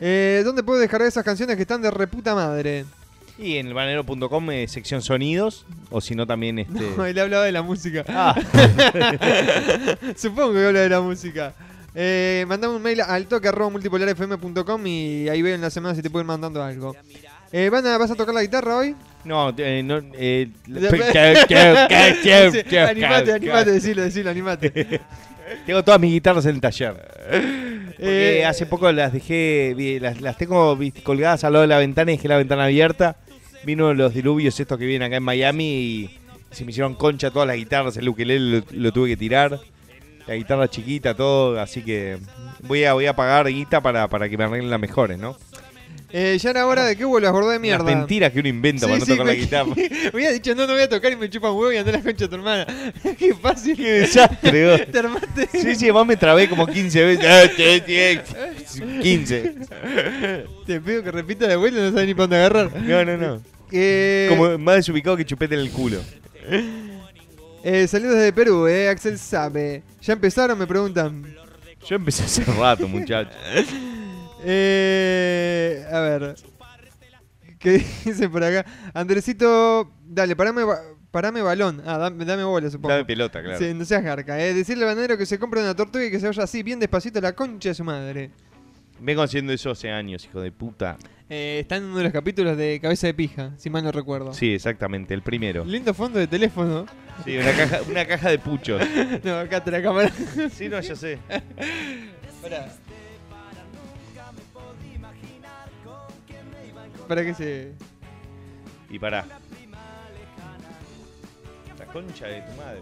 [0.00, 2.84] Eh, ¿Dónde puedo descargar esas canciones que están de reputa madre?
[3.38, 6.92] Y en el banero.com, eh, sección sonidos, o si no también este...
[6.96, 8.04] No, él hablaba de la música.
[8.08, 8.34] Ah.
[10.16, 11.54] Supongo que habla de la música.
[11.94, 16.02] Eh, mandame un mail al toque arroba multipolarfm.com y ahí veo en la semana si
[16.02, 16.94] te pueden mandando algo.
[17.52, 18.94] Eh, Van a- ¿Vas a tocar la guitarra hoy?
[19.24, 20.72] No, eh, no eh, Sí,
[22.76, 24.70] animate, animate, decilo, decilo, animate.
[25.66, 26.94] Tengo todas mis guitarras en el taller.
[27.28, 32.12] Porque Eh, hace poco las dejé, las, las tengo colgadas al lado de la ventana
[32.12, 33.16] y dejé la ventana abierta.
[33.64, 36.18] Vino los diluvios estos que vienen acá en Miami y
[36.52, 39.58] se me hicieron concha todas las guitarras, el ukelele lo, lo tuve que tirar.
[40.28, 42.18] La guitarra chiquita, todo, así que
[42.62, 45.36] voy a, voy a pagar guita para, para que me arreglen las mejores, ¿no?
[46.10, 47.84] Eh, ya era hora de que vuelvas, gordo de mierda.
[47.84, 49.74] Las mentiras que uno inventa para no sí, tocar la guitarra.
[49.76, 51.90] me había dicho, no, no voy a tocar y me chupa un huevo y andé
[51.90, 52.66] a la concha de tu hermana.
[53.18, 53.76] Qué fácil.
[53.76, 54.80] Qué desastre, vos.
[54.90, 55.48] Te armaste.
[55.52, 57.26] Sí, sí, además me trabé como 15 veces.
[57.28, 58.22] Ah, te-
[59.02, 59.54] 15.
[60.80, 62.80] Pido que repita de vuelta, no sabes ni para dónde agarrar.
[62.80, 63.42] No, no, no.
[63.70, 66.00] Eh, Como más desubicado que chupete en el culo.
[67.64, 69.82] eh, saludos desde Perú, eh, Axel sabe.
[70.00, 70.58] ¿Ya empezaron?
[70.58, 71.34] Me preguntan.
[71.86, 73.30] Yo empecé hace rato, muchacho.
[74.44, 76.34] Eh, a ver.
[77.58, 78.64] ¿Qué dice por acá?
[78.94, 80.62] Andresito, dale, parame,
[81.10, 81.82] parame balón.
[81.84, 82.90] Ah, dame, dame bola, supongo.
[82.90, 83.58] Dame pelota, claro.
[83.58, 84.54] Sí, no seas garca, eh.
[84.54, 87.18] Decirle al bananero que se compre una tortuga y que se vaya así, bien despacito
[87.18, 88.30] a la concha de su madre.
[89.00, 90.96] Vengo haciendo eso hace años, hijo de puta.
[91.30, 94.32] Eh, está en uno de los capítulos de Cabeza de Pija, si mal no recuerdo.
[94.32, 95.64] Sí, exactamente, el primero.
[95.64, 96.86] Lindo fondo de teléfono.
[97.24, 98.82] Sí, una caja, una caja de puchos.
[99.24, 100.10] no, acá te la cámara.
[100.50, 101.18] Sí, no, ya sé.
[102.42, 102.72] Pará.
[107.08, 107.72] Para que se.
[108.90, 109.24] Y pará.
[111.78, 112.80] La concha de tu madre.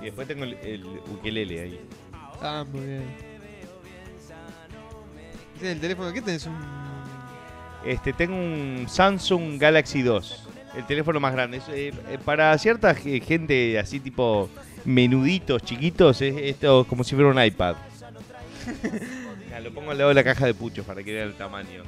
[0.00, 1.80] Y después tengo el, el ukelele ahí.
[2.40, 3.04] Ah, muy bien.
[5.62, 6.12] El teléfono.
[6.12, 6.46] ¿Qué tenés?
[6.46, 6.56] Un.
[7.84, 10.48] Este, tengo un Samsung Galaxy 2.
[10.76, 11.58] El teléfono más grande.
[11.58, 14.50] Es, eh, eh, para cierta ge- gente así tipo
[14.84, 17.76] menuditos, chiquitos, es esto como si fuera un iPad.
[19.62, 21.82] Lo pongo al lado de la caja de puchos para que vean el tamaño.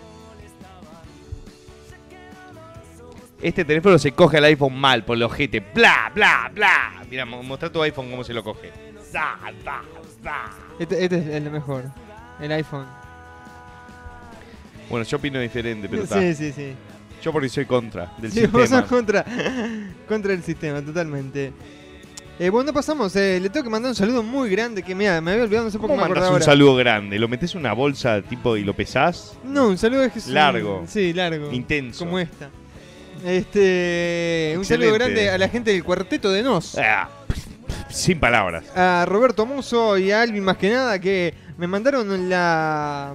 [3.40, 5.60] Este teléfono se coge al iPhone mal por el ojete.
[5.60, 7.02] Bla, bla, bla.
[7.08, 8.72] Mira, mo- mostrá tu iPhone cómo se lo coge.
[9.12, 9.82] Za, za,
[10.22, 10.50] za.
[10.78, 11.84] Este, este es el mejor.
[12.40, 12.86] El iPhone.
[14.90, 16.04] Bueno, yo opino diferente, pero.
[16.06, 16.74] Sí, sí, sí.
[17.22, 18.80] Yo porque soy contra del Sí, vos sistema.
[18.80, 19.24] sos contra,
[20.08, 21.52] contra el sistema, totalmente.
[22.40, 23.14] Eh, bueno, pasamos.
[23.16, 25.70] eh, le tengo que mandar un saludo muy grande que mira, me había olvidado, no
[25.72, 26.44] sé por qué ¿Cómo me mandas un ahora.
[26.44, 27.18] saludo grande?
[27.18, 29.36] ¿Lo metes en una bolsa tipo y lo pesás?
[29.44, 30.84] No, un saludo es que es un- Largo.
[30.86, 31.50] Sí, largo.
[31.52, 32.04] Intenso.
[32.04, 32.48] Como esta.
[33.24, 34.98] Este, un saludo Excelente.
[35.24, 36.78] grande a la gente del cuarteto de Nos.
[36.78, 37.08] Ah,
[37.90, 38.64] sin palabras.
[38.76, 43.14] A Roberto Muso y a Alvin más que nada que me mandaron la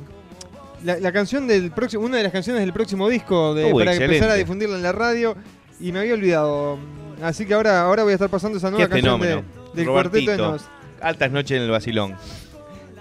[0.84, 4.04] la, la canción del próximo una de las canciones del próximo disco de, para excelente.
[4.18, 5.36] empezar a difundirla en la radio
[5.80, 6.78] y me había olvidado.
[7.24, 9.28] Así que ahora ahora voy a estar pasando esa nueva Qué canción de-
[9.74, 10.52] del cuarteto de Robertito.
[10.52, 10.66] Nos.
[11.02, 12.16] Altas noches en el vacilón.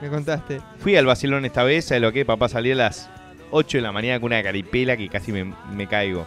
[0.00, 0.60] Me contaste.
[0.78, 2.24] Fui al vacilón esta vez, ¿sabes lo que?
[2.24, 3.08] Papá salí a las
[3.50, 6.26] 8 de la mañana con una caripela que casi me, me caigo.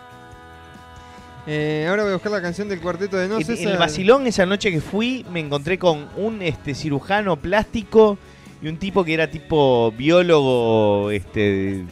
[1.47, 3.41] Eh, ahora voy a buscar la canción del cuarteto de Nos.
[3.47, 7.35] En, en esa- el vacilón esa noche que fui me encontré con un este cirujano
[7.35, 8.17] plástico
[8.61, 11.83] y un tipo que era tipo biólogo, este,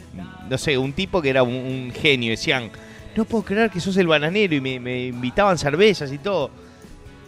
[0.50, 2.30] no sé, un tipo que era un, un genio.
[2.30, 2.70] Decían,
[3.16, 6.50] no puedo creer que sos el bananero y me, me invitaban cervezas y todo.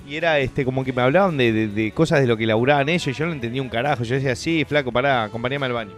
[0.09, 2.89] Y era este como que me hablaban de, de- de cosas de lo que laburaban
[2.89, 4.05] ellos y yo no entendía un carajo.
[4.05, 5.93] Yo decía, sí, flaco, pará, acompañame al baño.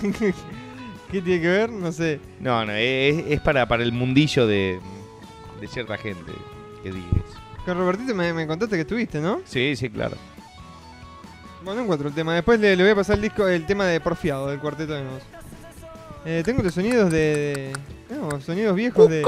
[1.10, 1.70] ¿Qué tiene que ver?
[1.70, 2.20] No sé.
[2.40, 4.78] No, no, es, es para, para el mundillo de,
[5.60, 6.32] de cierta gente
[6.82, 7.22] que dices.
[7.64, 9.40] Con Robertito me, me contaste que estuviste, ¿no?
[9.44, 10.16] Sí, sí, claro.
[11.64, 12.34] Bueno, no encuentro el tema.
[12.34, 15.04] Después le, le voy a pasar el disco, el tema de Porfiado del cuarteto de
[15.04, 15.22] Nos.
[16.24, 17.72] Eh, tengo los sonidos de,
[18.08, 19.22] de- No, sonidos viejos de.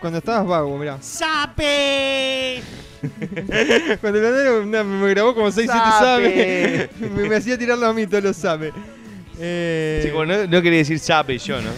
[0.00, 0.98] Cuando estabas vago, mirá.
[1.00, 2.62] ¡Sape!
[4.00, 5.98] Cuando el banero na, me grabó como 6 7 Sabe.
[6.00, 6.90] sabe.
[7.10, 8.72] me, me hacía tirarlo a mí todos los sabe.
[9.38, 11.70] Eh, Sí, como no, no quería decir sape yo, ¿no?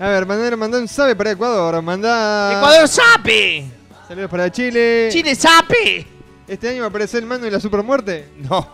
[0.00, 1.82] A ver, Banero mandá un sabe para Ecuador.
[1.82, 2.52] Mandá.
[2.56, 3.64] ¡Ecuador sape!
[4.06, 5.08] Saludos para Chile.
[5.10, 6.06] ¡Chile sape!
[6.46, 8.28] ¿Este año va a aparecer el mano y la supermuerte?
[8.38, 8.66] No,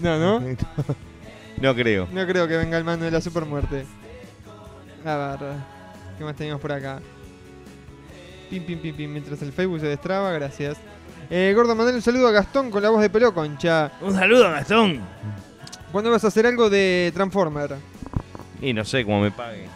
[0.00, 0.56] No, ¿no?
[1.62, 2.08] no creo.
[2.12, 3.84] No creo que venga el mando de la supermuerte.
[5.04, 5.38] A ver,
[6.18, 7.00] ¿qué más tenemos por acá?
[8.50, 10.76] Pim, pim, pim, pim, mientras el Facebook se destraba, gracias.
[11.30, 13.90] Eh, Gordo, mandale un saludo a Gastón con la voz de pelo concha.
[14.02, 15.00] Un saludo, Gastón.
[15.90, 17.76] ¿Cuándo vas a hacer algo de Transformer?
[18.60, 19.68] Y no sé cómo me paguen.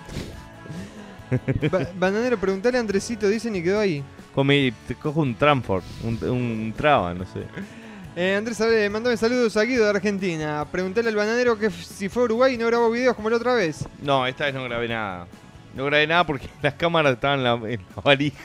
[1.70, 4.04] Ba- Bananero, preguntale a Andresito, dicen y quedó ahí.
[4.34, 7.40] Come- te cojo un Tramford, un, un traba, no sé.
[8.18, 10.66] Eh, Andrés, eh, mandame saludos a Guido de Argentina.
[10.72, 13.52] Preguntale al bananero que si fue a Uruguay y no grabó videos como la otra
[13.52, 13.86] vez.
[14.00, 15.26] No, esta vez no grabé nada.
[15.74, 18.38] No grabé nada porque las cámaras estaban en la, en la valija.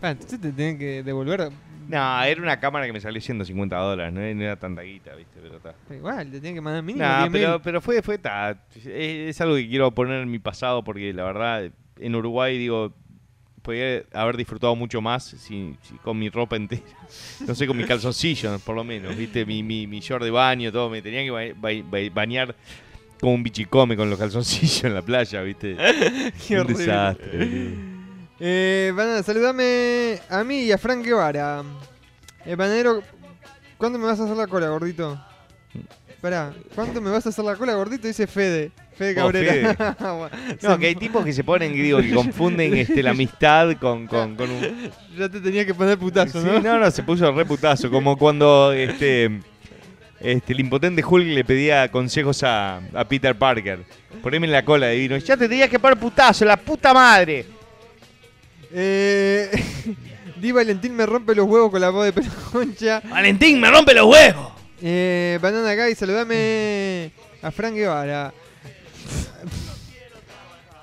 [0.00, 1.50] Ah, entonces te tienen que devolver.
[1.86, 5.38] No, era una cámara que me salió 150 dólares, no, no era tanta guita, viste,
[5.42, 5.74] pero está.
[5.94, 7.28] Igual, te tienen que mandar mínimo 10.000.
[7.30, 11.12] pero, pero fue, fue ta, es, es algo que quiero poner en mi pasado porque
[11.12, 12.94] la verdad, en Uruguay, digo,
[13.66, 16.82] podría haber disfrutado mucho más si, si con mi ropa entera.
[17.46, 20.70] No sé, con mi calzoncillo, por lo menos, viste, mi, mi, mi short de baño,
[20.72, 20.88] todo.
[20.88, 22.54] Me tenía que ba- ba- ba- bañar
[23.20, 25.76] como un bichicome con los calzoncillos en la playa, viste.
[26.46, 26.84] Qué un horrible.
[26.86, 27.74] desastre.
[28.38, 31.62] Eh, banana, saludame a mí y a Frank Guevara.
[32.44, 33.02] Eh, bananero,
[33.76, 35.20] ¿cuándo me vas a hacer la cola, gordito?
[36.20, 38.06] Pará, ¿cuánto me vas a hacer la cola gordito?
[38.08, 38.70] Dice Fede.
[38.96, 39.96] Fede Oh, Cabrera.
[40.62, 44.34] No, que hay tipos que se ponen, digo, que confunden este, la amistad con, con,
[44.34, 44.90] con un...
[45.16, 46.60] Ya te tenía que poner putazo, Sí, ¿no?
[46.60, 47.90] no, no, se puso re putazo.
[47.90, 49.40] Como cuando este,
[50.20, 53.80] este, el impotente Hulk le pedía consejos a, a Peter Parker.
[54.22, 55.16] Poneme en la cola de vino.
[55.18, 57.44] Ya te tenías que poner putazo, la puta madre.
[58.72, 59.50] Eh,
[60.40, 63.00] Di Valentín me rompe los huevos con la voz de pelo concha.
[63.08, 64.52] Valentín me rompe los huevos.
[64.82, 67.10] Eh, Banana Guy, saludame
[67.42, 68.32] a Frank Guevara.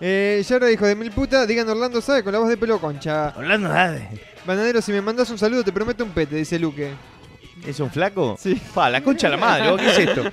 [0.02, 3.34] Eh, Yara dijo de mil puta, digan Orlando sabe con la voz de pelo concha.
[3.38, 4.10] Orlando sabe.
[4.46, 6.92] Bananero, si me mandas un saludo te prometo un pete, dice Luque.
[7.66, 8.36] ¿Es un flaco?
[8.38, 8.60] Sí.
[8.74, 10.24] Pa, la concha de la madre, ¿vos ¿qué es esto?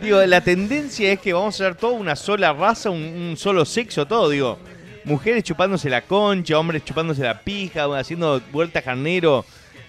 [0.00, 3.64] Digo, la tendencia es que vamos a ser toda una sola raza, un, un solo
[3.64, 4.58] sexo, todo, digo.
[5.04, 9.44] Mujeres chupándose la concha, hombres chupándose la pija, haciendo vuelta carnero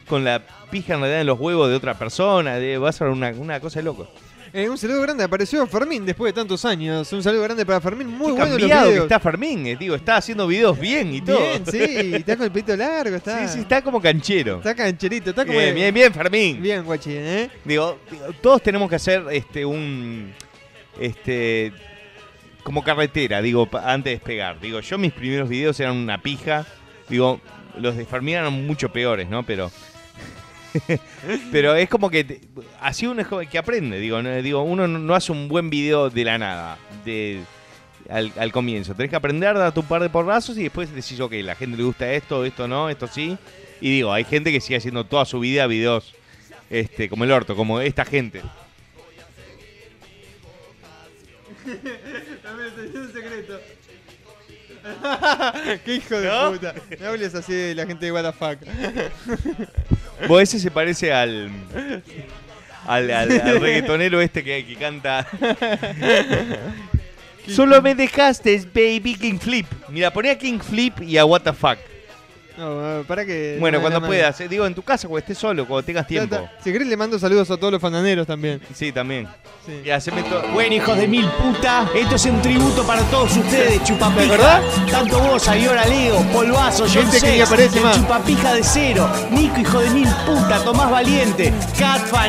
[0.08, 2.56] con la pija en realidad en los huevos de otra persona.
[2.56, 4.08] de- va a ser una, una cosa de loco.
[4.54, 7.12] Eh, un saludo grande, apareció Fermín después de tantos años.
[7.12, 10.16] Un saludo grande para Fermín, muy Qué bueno los que está Fermín, eh, digo, está
[10.16, 11.38] haciendo videos bien y todo.
[11.38, 13.46] Bien, sí, está con el pelito largo, está.
[13.46, 14.58] Sí, sí, está como canchero.
[14.58, 15.60] Está cancherito, está como.
[15.60, 16.62] Bien, bien, bien, Fermín.
[16.62, 17.50] Bien, guachi, ¿eh?
[17.66, 18.00] Digo,
[18.42, 20.34] todos tenemos que hacer este un
[21.00, 21.74] este
[22.64, 24.60] como carretera, digo, antes de despegar.
[24.60, 26.66] Digo, yo mis primeros videos eran una pija.
[27.10, 27.40] Digo,
[27.78, 29.44] los de Fermín eran mucho peores, ¿no?
[29.44, 29.72] Pero
[31.52, 32.41] pero es como que te-
[32.82, 36.24] así uno es que aprende, digo, no, digo, uno no, hace un buen video de
[36.24, 37.41] la nada, de
[38.10, 38.94] al, al comienzo.
[38.95, 41.84] Tenés que aprender, darte un par de porrazos y después decís, ok, la gente le
[41.84, 43.38] gusta esto, esto no, esto sí.
[43.82, 46.14] Y digo, hay gente que sigue haciendo toda su vida videos
[46.70, 48.41] este, como el orto, como esta gente.
[51.66, 53.60] un secreto.
[55.86, 56.52] Qué hijo de ¿No?
[56.52, 56.74] puta.
[56.99, 58.60] No hables así de la gente de fuck.
[60.27, 61.49] Vos ese se parece al.
[62.85, 65.27] Al, al- al reggaetonero este que, que canta.
[67.48, 69.65] Solo me dejaste, baby, King Flip.
[69.89, 71.77] Mira, poné a King Flip y a What the fuck.
[72.58, 73.58] No, para que.
[73.60, 74.40] Bueno, no, cuando puedas.
[74.42, 76.36] eh, Digo, en tu casa, cuando estés solo, cuando tengas tiempo.
[76.36, 76.52] Ta, ta.
[76.64, 78.60] Si querés, le mando saludos a todos los fananeros también.
[78.74, 79.28] Sí, también.
[79.66, 79.82] Sí.
[79.86, 80.24] Y haceme
[80.54, 84.32] Bueno, hijos de mil puta, esto es un tributo para todos ustedes, chupapija.
[84.32, 84.62] verdad?
[84.90, 87.96] Tanto vos, Ayora Leo, Polvazo, John Gente que ni Sex, aparece el más.
[87.98, 92.28] chupapija de cero, Nico, hijo de mil puta, Tomás Valiente, Catfa,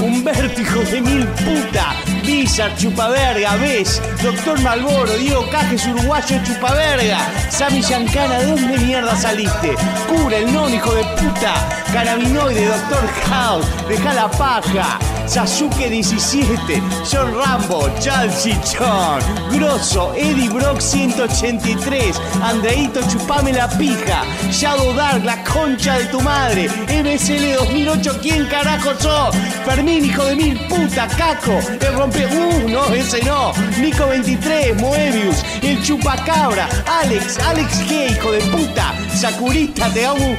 [0.00, 1.94] Humberto, hijo de mil puta,
[2.24, 7.18] Bizar, chupaverga, Ves, Doctor Malboro, Diego Cajes, uruguayo, chupaverga,
[7.50, 9.74] Sammy Yancana, ¿de dónde mierda saliste?
[10.08, 11.54] Cura, el non, hijo de puta,
[11.92, 19.20] Carabinoide, Doctor House, deja la paja, Sasuke 17, John Rambo, Chelsea John,
[19.52, 26.68] Grosso, Eddie Brock 183, Andreito Chupame la pija, Shadow Dark, la concha de tu madre,
[26.88, 29.36] MSL 2008, ¿quién carajo sos?
[29.64, 35.44] Fermín, hijo de mil puta, Caco, el rompe, uh, no, ese no, Nico 23, Moebius,
[35.62, 36.68] el chupacabra,
[37.00, 40.36] Alex, Alex G, hijo de puta, Sakurita, te amo,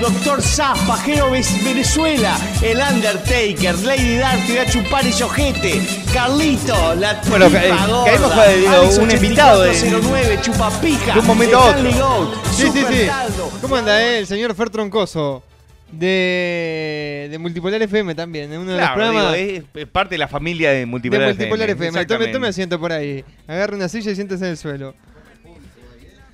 [0.00, 5.82] Doctor Zaz, Pajero Venezuela, el Undertaker, Lady Dark, te voy a chupar ese ojete,
[6.12, 11.58] Carlito, la Bueno, eh, caímos digo, Alex un invitado de- 8409, chupapija, de un momento
[11.58, 11.82] a otro.
[11.82, 13.06] Gold, Sí, sí, sí.
[13.06, 13.50] Taldo.
[13.60, 15.42] ¿Cómo anda eh, el señor Fer Troncoso?
[15.90, 20.18] De, de Multipolar FM también, uno de los Claro, programas digo, es, es parte de
[20.18, 22.06] la familia de de Multipolar, Multipolar FM.
[22.06, 23.24] Tome, asiento por ahí.
[23.46, 24.94] Agarre una silla y siéntese en el suelo.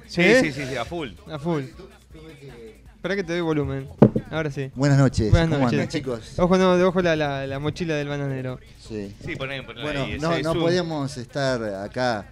[0.07, 0.41] Sí, ¿Eh?
[0.43, 1.11] sí, sí, sí, a full.
[1.31, 1.63] A full.
[2.97, 3.89] Espera que te doy volumen.
[4.31, 4.71] Ahora sí.
[4.75, 5.31] Buenas noches.
[5.31, 5.79] Buenas ¿Cómo noches.
[5.79, 6.39] andan, chicos?
[6.39, 8.59] Ojo, no, de ojo la, la, la mochila del bananero.
[8.81, 9.15] Sí.
[9.25, 12.27] Sí, poné, poné Bueno, ahí, no, ese no podíamos estar acá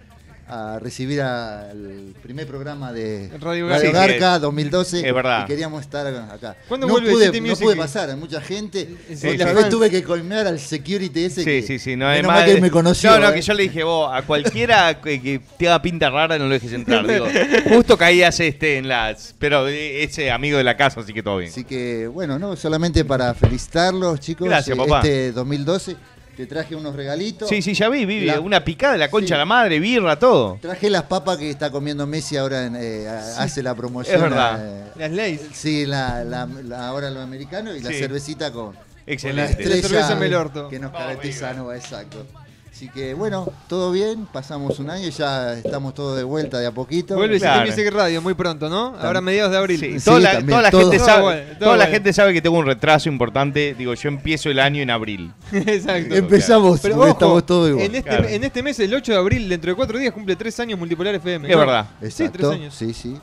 [0.47, 4.07] a recibir al primer programa de Radio Radio, Garca.
[4.13, 5.43] Garca 2012 Es verdad.
[5.43, 6.55] y queríamos estar acá.
[6.67, 8.89] ¿Cuándo no vuelve pude, City no pude pasar, hay mucha gente.
[9.15, 9.55] Sí, Otra sí.
[9.55, 12.45] vez tuve que colmear al security ese Sí, que sí, sí, no menos es mal
[12.45, 12.55] más.
[12.55, 13.11] que me conoció.
[13.11, 13.33] No, no, ¿eh?
[13.35, 16.53] que yo le dije, vos, a cualquiera que, que te haga pinta rara no lo
[16.53, 17.07] dejes entrar.
[17.07, 17.27] Digo,
[17.69, 19.35] justo caías este en las.
[19.39, 21.51] Pero ese amigo de la casa, así que todo bien.
[21.51, 24.47] Así que, bueno, no, solamente para felicitarlos, chicos.
[24.47, 24.99] Gracias, eh, papá.
[24.99, 25.95] Este 2012
[26.35, 27.47] te traje unos regalitos.
[27.49, 28.25] Sí, sí, ya vi, vi.
[28.25, 29.33] La- Una picada la concha Sí.
[29.33, 30.57] a la madre, birra, todo.
[30.61, 33.07] Traje las papas que está comiendo Messi ahora, en, eh,
[33.37, 34.15] hace la promoción.
[34.15, 34.59] Es verdad.
[34.61, 35.41] eh, Las leyes.
[35.53, 39.51] Sí, la, la- la- ahora lo americano y la cervecita con, con la Excelente.
[39.51, 40.69] estrella La cerveza Melorto.
[40.69, 42.25] que nos caracteriza, no, exacto.
[42.73, 46.65] Así que bueno, todo bien, pasamos un año y ya estamos todos de vuelta de
[46.65, 47.15] a poquito.
[47.15, 47.69] Vuelve Claro.
[47.69, 48.95] Music Radio muy pronto, ¿no?
[48.99, 49.79] Ahora mediados de abril.
[49.79, 50.81] Sí, Sí, toda, la, también, toda la todo.
[50.81, 51.91] gente Todo sabe, bueno, todo toda la bueno.
[51.91, 53.75] gente sabe que tengo un retraso importante.
[53.77, 55.31] Digo, yo empiezo el año en abril.
[55.53, 56.15] Exacto.
[56.15, 57.85] Empezamos, Pero porque ojo, estamos todos igual.
[57.85, 58.27] en este, Claro.
[58.27, 61.13] en este mes, el 8 de abril, dentro de cuatro días, cumple tres años Multipolar
[61.13, 61.47] FM.
[61.51, 61.85] Es verdad.
[62.09, 62.73] Sí, tres años.
[62.73, 63.15] sí, sí.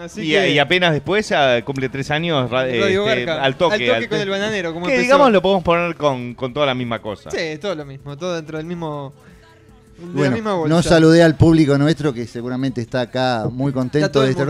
[0.00, 1.30] Así Y, que- y apenas después
[1.64, 3.42] cumple tres años este, Garca.
[3.44, 3.90] al toque.
[3.90, 5.02] Al toque con el bananero, como que empezó.
[5.02, 7.30] digamos lo podemos poner con, con toda la misma cosa.
[7.30, 9.12] Sí, todo lo mismo, todo dentro del mismo.
[9.98, 10.74] De la Bueno, misma bolsa.
[10.74, 14.46] no saludé al público nuestro que seguramente está acá muy contento de estar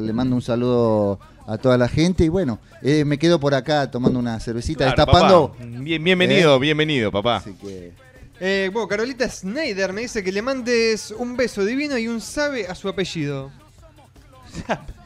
[0.00, 1.18] le mando un saludo
[1.48, 4.90] a toda la gente y bueno, eh, me quedo por acá tomando una cervecita, Claro,
[4.96, 5.48] destapando.
[5.52, 5.64] papá.
[5.80, 6.58] Bien, bienvenido, ¿Eh?
[6.60, 7.42] bienvenido, papá.
[8.38, 12.68] Eh, bueno, Carolita Snyder me dice que le mandes un beso divino y un sabe
[12.68, 13.50] a su apellido.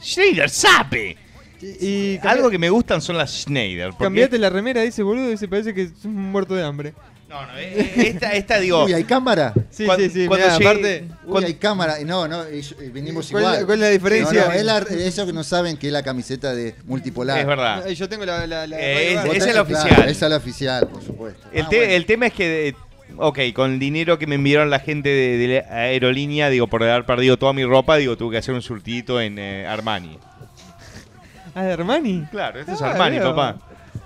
[0.02, 1.16] Schneider, sabe.
[1.60, 3.90] Y, Algo que me gustan son las Schneider.
[3.90, 6.92] porque- Cambiate la remera, dice boludo, dice parece que es un muerto de hambre.
[7.28, 8.84] No, no, eh, esta, esta digo.
[8.84, 9.52] Uy, ¿hay cámara?
[9.70, 11.08] Sí, Cuando- sí, sí, cuando mirá, llegue- aparte.
[11.26, 11.96] Uy, hay cámara.
[12.04, 13.66] No, no, y- y venimos ¿Cuál igual.
[13.66, 14.40] cuál es la diferencia?
[14.42, 17.40] No, no, es la- eso que no saben que es la camiseta de multipolar.
[17.40, 17.88] Es verdad.
[17.88, 18.46] Eh, Yo tengo la.
[18.46, 20.08] la, la Eh, esa es la Claro, oficial.
[20.08, 21.48] esa es la oficial, por supuesto.
[21.52, 21.92] El, Ah, te- bueno.
[21.94, 22.74] el tema es que, eh,
[23.16, 26.82] ok, con el dinero que me enviaron la gente de, de la aerolínea, digo, por
[26.82, 30.18] haber perdido toda mi ropa, digo, tuve que hacer un surtidito en eh, Armani.
[31.54, 32.24] Ah, de Armani.
[32.30, 33.34] Claro, este es Ah, Armani, veo.
[33.34, 33.56] papá.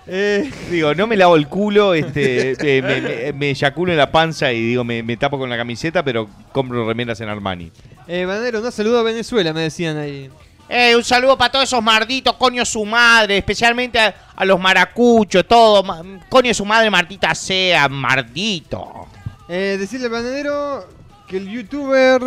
[0.07, 4.11] Eh, Digo, no me lavo el culo, este, eh, me, me, me eyaculo en la
[4.11, 7.71] panza y digo, me, me tapo con la camiseta, pero compro remeras en Armani.
[8.09, 10.31] eh, Banero, no saludo a Venezuela, me decían ahí.
[10.73, 15.45] Eh, un saludo para todos esos marditos, coño su madre, especialmente a, a los maracuchos,
[15.49, 15.83] todo.
[15.83, 19.09] ma- Coño su madre, Martita sea, mardito.
[19.49, 20.87] Eh, decirle al bananero
[21.27, 22.21] que el youtuber.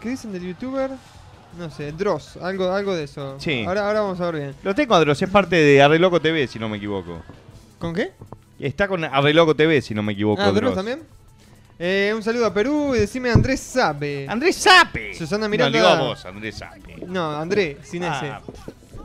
[0.00, 0.90] ¿Qué dicen del youtuber?
[1.56, 3.36] No sé, Dross, algo, algo de eso.
[3.38, 3.64] Sí.
[3.64, 4.54] Ahora, ahora vamos a ver bien.
[4.64, 7.22] Lo tengo, Andros, es parte de Arreloco TV, si no me equivoco.
[7.78, 8.10] ¿Con qué?
[8.58, 10.42] Está con Arreloco TV, si no me equivoco.
[10.42, 10.74] Ah, Dross Dross.
[10.74, 11.02] también.
[11.78, 14.26] Eh, un saludo a Perú y decime Andrés Sape.
[14.28, 15.12] Andrés Sape.
[15.14, 15.76] Susana No, Miranda.
[15.78, 16.96] digo a vos, Andrés Sape.
[17.06, 18.26] No, André, sin Ah, ese.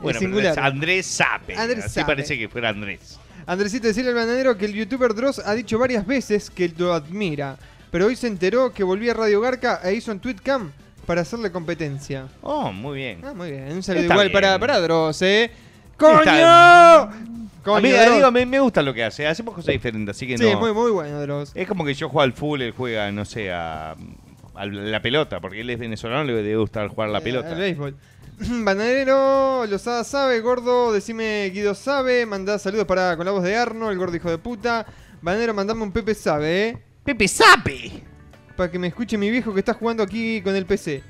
[0.02, 0.52] pero singular.
[0.52, 1.56] es Andrés Sape.
[1.56, 2.06] Andrés Así Sape.
[2.06, 3.18] parece que fuera Andrés.
[3.46, 7.56] Andresito, decirle al bananero que el youtuber Dross ha dicho varias veces que lo admira.
[7.90, 10.70] Pero hoy se enteró que volvía a Radio Garca e hizo un tweetcam
[11.06, 12.28] para hacerle competencia.
[12.40, 13.20] Oh, muy bien.
[13.24, 13.72] Ah, muy bien.
[13.72, 14.32] Un saludo Está igual bien.
[14.40, 15.50] para, para Dross, ¿eh?
[16.00, 17.30] ¡Coño!
[17.62, 18.14] Coño, a mí, Dross.
[18.16, 19.26] digo, me, me gusta lo que hace.
[19.26, 20.58] Hacemos cosas diferentes, así que Sí, no.
[20.58, 21.52] muy, muy bueno, Dross.
[21.54, 23.94] Es como que yo juego al fútbol, él juega, no sé, a,
[24.54, 27.50] a la pelota, porque él es venezolano, le debe gustar jugar la Eh, pelota.
[27.52, 27.94] al béisbol.
[28.64, 33.90] Bananero, Lozada sabe, gordo, decime Guido sabe, mandá saludos para con la voz de Arno,
[33.90, 34.86] el gordo hijo de puta.
[35.20, 36.78] Bananero, mandame un Pepe sabe, eh.
[37.04, 38.02] Pepe Sape.
[38.56, 41.02] Para que me escuche mi viejo que está jugando aquí con el PC.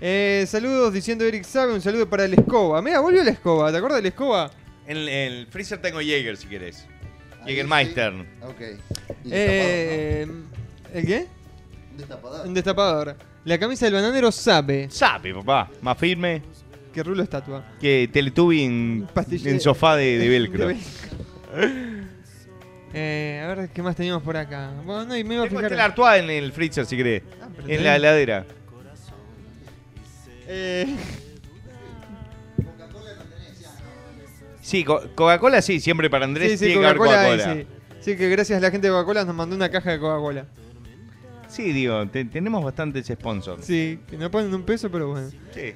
[0.00, 2.80] Eh, saludos diciendo Eric sabe, un saludo para el escoba.
[2.80, 4.50] Mira, volvió la escoba, ¿te acuerdas de la escoba?
[4.86, 6.86] En el, en el freezer tengo Jäger, si querés.
[7.44, 8.12] Jägermeister.
[8.42, 8.60] Ok.
[9.24, 10.26] Y Eh,
[10.94, 11.26] ¿El qué?
[11.92, 12.46] Un destapador.
[12.46, 13.16] Un destapador.
[13.44, 14.88] La camisa del bananero sabe.
[14.90, 15.70] Sabe, papá.
[15.82, 16.42] Más firme
[16.94, 17.64] Que rulo estatua.
[17.80, 19.08] que Teletubby en,
[19.44, 20.68] en sofá de, de velcro.
[20.68, 20.76] De
[22.92, 24.72] Eh, a ver qué más teníamos por acá.
[24.84, 25.66] Bueno, no, y me iba a fijar.
[25.66, 27.22] Stella Artois en el freezer, si querés.
[27.54, 28.46] pero en tenés- la heladera.
[30.52, 30.86] Eh,
[34.60, 37.20] Sí, Co- Coca-Cola sí, siempre para Andrés sí, sí, tiene Coca-Cola.
[37.22, 37.66] Ahí, sí.
[38.00, 40.44] Sí, que gracias a la gente de Coca-Cola nos mandó una caja de Coca-Cola.
[41.48, 43.64] Sí, digo, te- tenemos bastantes sponsors.
[43.64, 45.28] Sí, que no ponen un peso, pero bueno.
[45.30, 45.36] Sí.
[45.60, 45.74] Eh,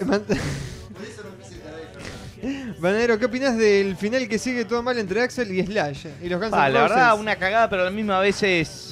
[2.80, 6.06] Banadero, ¿qué opinas del final que sigue todo mal entre Axel y Slash?
[6.22, 8.90] Y los Guns Ah, la verdad, una cagada, pero a la misma vez es.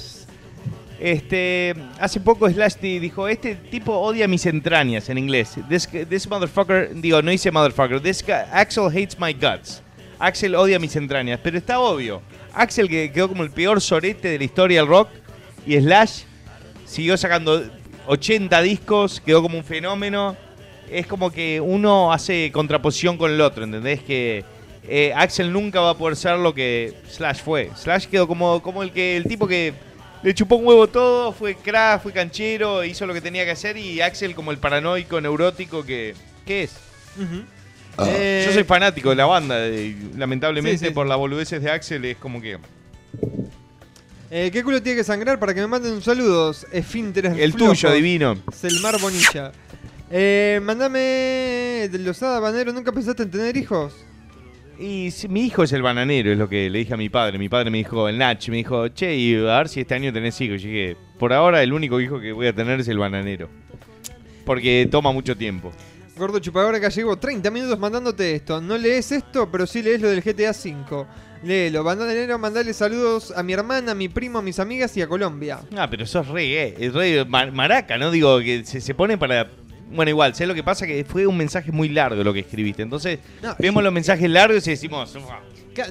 [1.03, 1.75] Este.
[1.99, 5.55] Hace poco Slash di- dijo: Este tipo odia mis entrañas en inglés.
[5.67, 6.91] This, this motherfucker.
[6.95, 7.99] Digo, no dice motherfucker.
[7.99, 9.81] This guy- Axel hates my guts.
[10.17, 11.39] Axel odia mis entrañas.
[11.43, 12.21] Pero está obvio.
[12.53, 15.09] Axel que quedó como el peor sorete de la historia del rock.
[15.67, 16.21] Y Slash
[16.85, 17.61] siguió sacando
[18.07, 19.19] 80 discos.
[19.19, 20.37] Quedó como un fenómeno.
[20.89, 24.01] Es como que uno hace contraposición con el otro, ¿entendés?
[24.03, 24.45] Que
[24.87, 27.71] eh, Axel nunca va a poder ser lo que Slash fue.
[27.75, 29.73] Slash quedó como, como el que el tipo que
[30.23, 33.77] le chupó un huevo todo, fue crack, fue canchero, hizo lo que tenía que hacer
[33.77, 36.71] y Axel como el paranoico, neurótico que, que es.
[37.97, 38.05] Ah.
[38.09, 41.69] Eh, Yo soy fanático de la banda y lamentablemente Sí, sí, por las boludeces de
[41.69, 42.57] Axel es como que...
[44.31, 46.65] eh, ¿Qué culo tiene que sangrar para que me manden un saludos?
[46.71, 47.79] Esfínteres El flojos.
[47.79, 48.37] tuyo, divino.
[48.51, 49.51] Selmar Bonilla.
[50.09, 50.99] Eh, mandame
[51.91, 53.93] de Losada Banero, ¿nunca pensaste en tener hijos?
[54.79, 57.37] Y si- mi hijo es el bananero, es lo que le dije a mi padre.
[57.37, 60.11] Mi padre me dijo, el Nach, me dijo, che, y a ver si este año
[60.11, 60.63] tenés hijos.
[60.63, 63.49] Y dije, por ahora el único hijo que voy a tener es el bananero.
[64.45, 65.71] Porque toma mucho tiempo.
[66.17, 68.61] Gordo chupador acá llevo 30 minutos mandándote esto.
[68.61, 71.05] No lees esto, pero sí lees lo del GTA V.
[71.43, 71.83] Léelo.
[71.83, 75.59] Bananero, mandale saludos a mi hermana, a mi primo, a mis amigas y a Colombia.
[75.75, 78.11] Ah, pero sos re es re ma- maraca, ¿no?
[78.11, 79.49] Digo, que se, se pone para...
[79.93, 82.81] Bueno, igual, sé lo que pasa que fue un mensaje muy largo lo que escribiste.
[82.81, 85.15] Entonces, No, vemos los mensajes largos y decimos...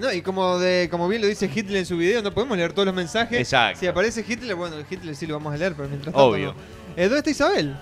[0.01, 2.73] No, y como de como bien lo dice Hitler en su video, no podemos leer
[2.73, 3.39] todos los mensajes.
[3.39, 3.81] Exacto.
[3.81, 6.55] Si aparece Hitler, bueno, Hitler sí lo vamos a leer, pero mientras tanto Obvio.
[6.55, 6.55] no.
[6.97, 7.75] Eh, ¿Dónde está Isabel?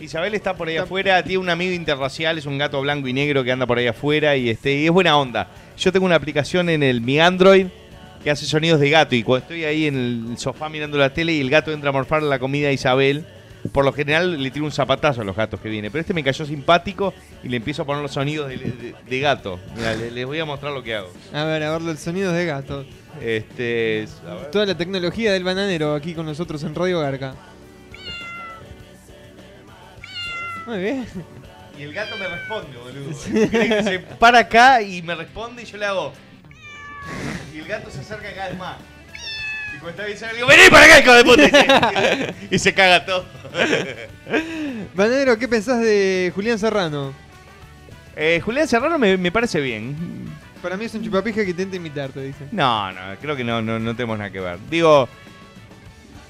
[0.00, 3.44] Isabel está por ahí afuera, tiene un amigo interracial, es un gato blanco y negro
[3.44, 5.48] que anda por ahí afuera y, este, y es buena onda.
[5.76, 7.66] Yo tengo una aplicación en el mi Android
[8.24, 9.96] que hace sonidos de gato y cuando estoy ahí en
[10.30, 13.24] el sofá mirando la tele y el gato entra a morfar la comida a Isabel,
[13.72, 16.24] por lo general le tiro un zapatazo a los gatos que viene, pero este me
[16.24, 19.58] cayó simpático y le empiezo a poner los sonidos de, de- de gato.
[19.76, 21.10] Mirá, le- les voy a mostrar lo que hago.
[21.32, 22.84] A ver, a ver los sonidos de gato.
[23.20, 24.06] Este.
[24.52, 27.34] Toda la tecnología del bananero aquí con nosotros en Radio Garca.
[30.66, 31.06] Muy bien.
[31.78, 33.50] Y el gato me responde, boludo.
[33.50, 36.12] Que se para acá y me responde y yo le hago.
[37.54, 38.76] Y el gato se acerca cada vez más.
[39.80, 41.44] Y cuando está bien cerca, le digo, vení para acá, hijo de puta.
[41.44, 41.50] Y
[42.48, 43.24] se, y se caga todo.
[44.94, 47.14] Bananero, ¿qué pensás de Julián Serrano?
[48.14, 49.96] Eh, Julián Serrano me, me parece bien.
[50.62, 52.46] Para mí es un chupapija que intenta imitarte, dice.
[52.52, 54.58] No, no, creo que no, no, no tenemos nada que ver.
[54.68, 55.08] Digo,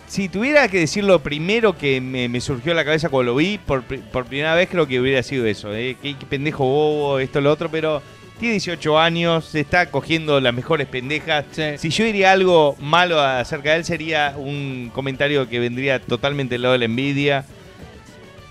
[0.07, 3.37] si tuviera que decir lo primero que me, me surgió a la cabeza cuando lo
[3.37, 5.75] vi por, por primera vez, creo que hubiera sido eso.
[5.75, 5.97] ¿eh?
[6.01, 8.01] Qué, qué pendejo bobo, esto, lo otro, pero
[8.41, 11.45] tiene 18 años, se está cogiendo las mejores pendejas.
[11.79, 16.63] Si yo diría algo malo acerca de él, sería un comentario que vendría totalmente del
[16.63, 17.45] lado de la envidia.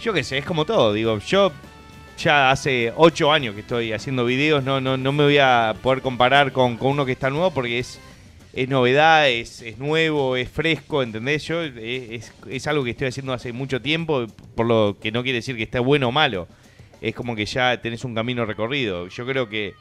[0.02, 0.94] Yo qué sé, es como todo.
[0.94, 1.52] Digo, yo
[2.18, 6.02] ya hace 8 años que estoy haciendo videos, no, no, no me voy a poder
[6.02, 8.00] comparar con, con uno que está nuevo porque es,
[8.54, 11.44] es novedad, es, es nuevo, es fresco, ¿entendés?
[11.48, 15.24] Yo es, es- es algo que estoy haciendo hace mucho tiempo, por lo que no
[15.24, 16.48] quiere decir que esté bueno o malo.
[17.02, 19.08] Es como que ya tenés un camino recorrido.
[19.08, 19.76] Yo creo que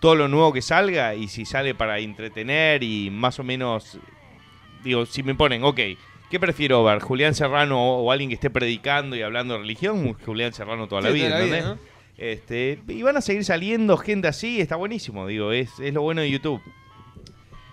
[0.00, 3.98] todo lo nuevo que salga, y si sale para entretener y más o menos
[4.84, 5.80] digo, si me ponen, ok,
[6.30, 7.00] ¿qué prefiero ver?
[7.00, 10.14] ¿Julián Serrano o, alguien que esté predicando y hablando de religión?
[10.24, 11.88] Julián Serrano toda la Sí, vida, toda la vida, ¿entendés?
[12.16, 16.20] Este, y van a seguir saliendo gente así, está buenísimo, digo, es, es lo bueno
[16.20, 16.62] de YouTube.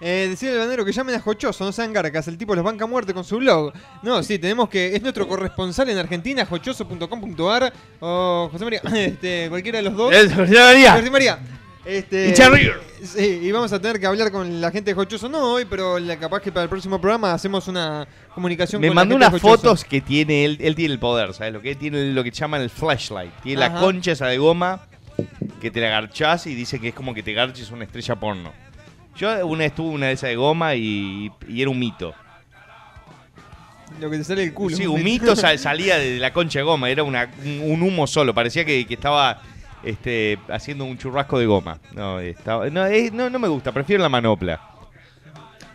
[0.03, 2.85] Eh, decía el banero que llamen a Jochoso, no sean garcas, el tipo los banca
[2.85, 3.71] a muerte con su blog.
[4.01, 4.95] No, sí, tenemos que.
[4.95, 10.11] Es nuestro corresponsal en Argentina, jochoso.com.ar o José María, este, cualquiera de los dos.
[10.13, 10.93] Eh, José María.
[10.93, 11.39] José María.
[11.85, 12.35] Este.
[13.03, 15.97] Sí, y vamos a tener que hablar con la gente de Jochoso, no hoy, pero
[15.97, 19.17] la- capaz que para el próximo programa hacemos una comunicación Me con la mandó de
[19.17, 19.57] unas Jochoso.
[19.57, 21.51] fotos que tiene él, él tiene el poder, ¿sabes?
[21.53, 23.31] Lo que tiene lo que llaman el flashlight.
[23.41, 23.73] Tiene Ajá.
[23.75, 24.81] la concha esa de goma
[25.59, 28.53] que te la garchás y dice que es como que te garches una estrella porno.
[29.15, 32.13] Yo una vez tuve una de esas de goma y, y era un mito.
[33.99, 34.75] Lo que te sale del culo.
[34.75, 38.33] Sí, un mito sal- salía de la concha de goma, era una- un, humo solo,
[38.33, 39.41] parecía que, que estaba
[39.83, 41.77] este, haciendo un churrasco de goma.
[41.93, 44.59] No, estaba, no, eh, no, no me gusta, prefiero la manopla.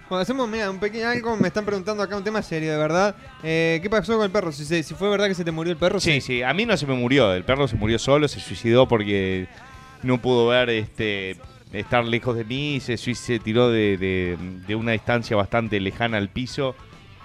[0.08, 3.14] Bueno, hacemos mira, un pequeño algo, me están preguntando acá un tema serio, de verdad.
[3.42, 4.50] Eh, ¿Qué pasó con el perro?
[4.50, 6.00] Si, se- si fue verdad que se te murió el perro.
[6.00, 8.88] Sí, sí, a mí no se me murió, el perro se murió solo, se suicidó
[8.88, 9.46] porque
[10.02, 11.36] no pudo ver este
[11.72, 14.36] estar lejos de mí, se, se tiró de, de-
[14.66, 16.74] de una distancia bastante lejana al piso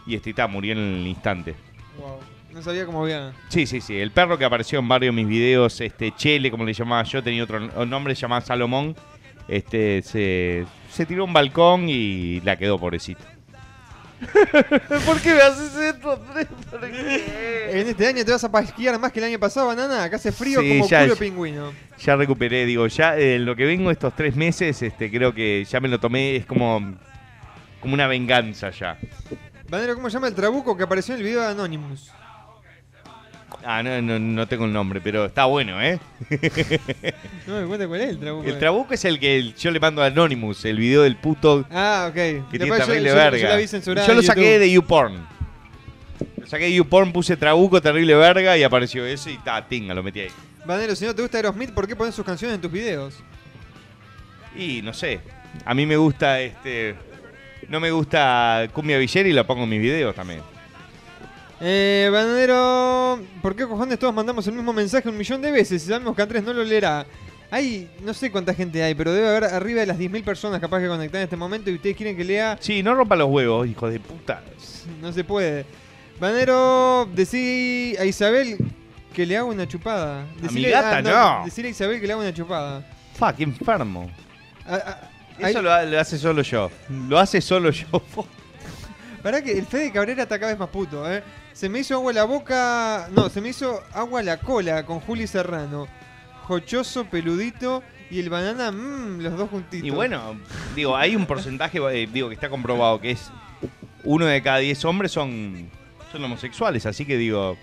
[0.08, 1.56] y este está, murió en el instante.
[2.00, 2.18] Wow.
[2.54, 3.32] No sabía cómo había.
[3.48, 3.96] Sí, sí, sí.
[3.98, 7.24] El perro que apareció en varios de mis videos, este Chele, como le llamaba yo,
[7.24, 8.94] tenía otro nombre, se llamaba Salomón.
[9.48, 13.24] Este se, se tiró a un balcón y la quedó, pobrecito.
[15.06, 16.14] ¿Por qué me haces esto?
[16.14, 16.48] Andrés?
[16.70, 17.70] ¿Por qué?
[17.82, 20.04] En este año te vas a pasquear más que el año pasado, banana.
[20.04, 21.74] Acá hace frío Sí, como ya- culo ya- pingüino.
[22.00, 25.80] Ya recuperé, digo, ya eh, lo que vengo estos tres meses, este creo que ya
[25.80, 26.96] me lo tomé, es como,
[27.80, 28.98] como una venganza ya.
[29.70, 32.12] Banero, ¿cómo se llama el trabuco que apareció en el video de Anonymous?
[33.64, 36.00] Ah, no, no, no tengo el nombre, pero está bueno, ¿eh?
[37.48, 38.48] No me cuenta cuál es el trabuco.
[38.48, 42.06] El trabuco es el que yo le mando a Anonymous, el video del puto Ah,
[42.10, 42.14] ok.
[42.14, 43.38] que tiene Después terrible yo- verga.
[43.38, 45.28] yo la vi censurada Yo en lo saqué de YouPorn.
[46.38, 50.02] Lo saqué de YouPorn, puse trabuco, terrible verga y apareció eso y ta, tinga, lo
[50.04, 50.30] metí ahí.
[50.66, 53.16] Banero, si no te gusta Aerosmith, ¿por qué pones sus canciones en tus videos?
[54.56, 55.20] Y no sé,
[55.66, 56.96] a mí me gusta este...
[57.70, 60.42] No me gusta Cumbia Villera y la pongo en mis videos también.
[61.64, 65.84] Eh, Banero, ¿por qué cojones todos mandamos el mismo mensaje un millón de veces?
[65.84, 67.06] Si sabemos que Andrés no lo leerá.
[67.52, 70.80] Hay, no sé cuánta gente hay, pero debe haber arriba de las 10.000 personas capaz
[70.80, 72.58] que conectan en este momento y ustedes quieren que lea.
[72.60, 74.42] Sí, no rompa los huevos, hijo de puta.
[75.02, 75.66] No se puede.
[76.20, 78.58] Banero, decí a Isabel
[79.14, 80.26] que le haga una chupada.
[80.52, 81.46] mi gata, no.
[81.46, 82.88] Decirle a Isabel que le haga una chupada.
[83.14, 84.10] Fuck, enfermo.
[84.66, 84.80] Ah,
[85.40, 86.72] ah, Eso lo hace solo yo.
[87.08, 87.86] Lo hace solo yo.
[89.22, 91.22] Pará que el Fede Cabrera está cada vez más puto, ¿eh?
[91.62, 93.08] Se me hizo agua la boca.
[93.16, 95.88] No, se me hizo agua la cola con Juli Serrano.
[96.48, 99.88] Jochoso, peludito y el banana, mmm, los dos juntitos.
[99.88, 100.38] Y bueno,
[100.76, 103.30] digo, hay un porcentaje, eh, digo, que está comprobado que es
[104.04, 105.70] uno de cada diez hombres son,
[106.12, 107.56] son homosexuales, así que digo,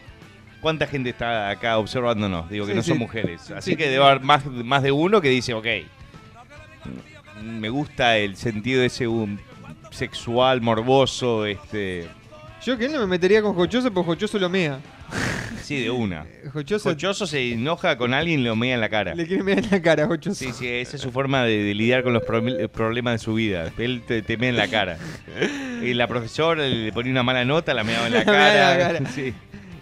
[0.60, 2.48] ¿cuánta gente está acá observándonos?
[2.48, 3.50] Digo, que Sí, no son mujeres.
[3.50, 3.76] Así Sí.
[3.76, 5.66] que debe haber más, más de uno que dice, ok,
[7.42, 9.38] me gusta el sentido ese um,
[9.90, 12.08] sexual, morboso, este...
[12.68, 14.78] Yo que él no me metería con Jochoso porque Jochoso lo mea.
[15.62, 16.26] Sí, de una.
[16.52, 19.14] Jochoso, Jochoso se enoja con alguien y lo mea en la cara.
[19.14, 20.34] le quiere mirar en la cara, Jochoso.
[20.34, 23.32] Sí, sí, esa es su forma de, de lidiar con los proble- problemas de su
[23.32, 23.72] vida.
[23.78, 24.98] Él te, te mea en la cara.
[25.82, 28.78] Y la profesora le ponía una mala nota, la meaba en la La meaba en
[28.78, 28.98] la cara.
[28.98, 29.10] cara.
[29.14, 29.32] Sí.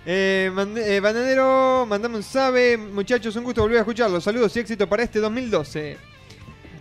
[0.06, 2.76] Eh, mand- eh, Bananero, mandame un sabe.
[2.76, 4.20] Muchachos, un gusto volver a escucharlo.
[4.20, 5.96] Saludos y éxito para este 2012.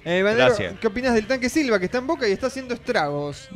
[0.06, 0.76] Eh, Bananero, Gracias.
[0.80, 3.50] ¿qué opinas del tanque Silva que está en boca y está haciendo estragos?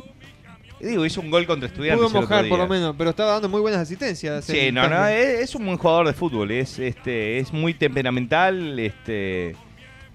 [0.80, 2.08] Digo, hizo un gol contra estudiantes.
[2.08, 4.44] Pudo mojar por lo menos, pero estaba dando muy buenas asistencias.
[4.44, 8.78] Sí, no, no, es, es un buen jugador de fútbol, es este es muy temperamental,
[8.78, 9.56] este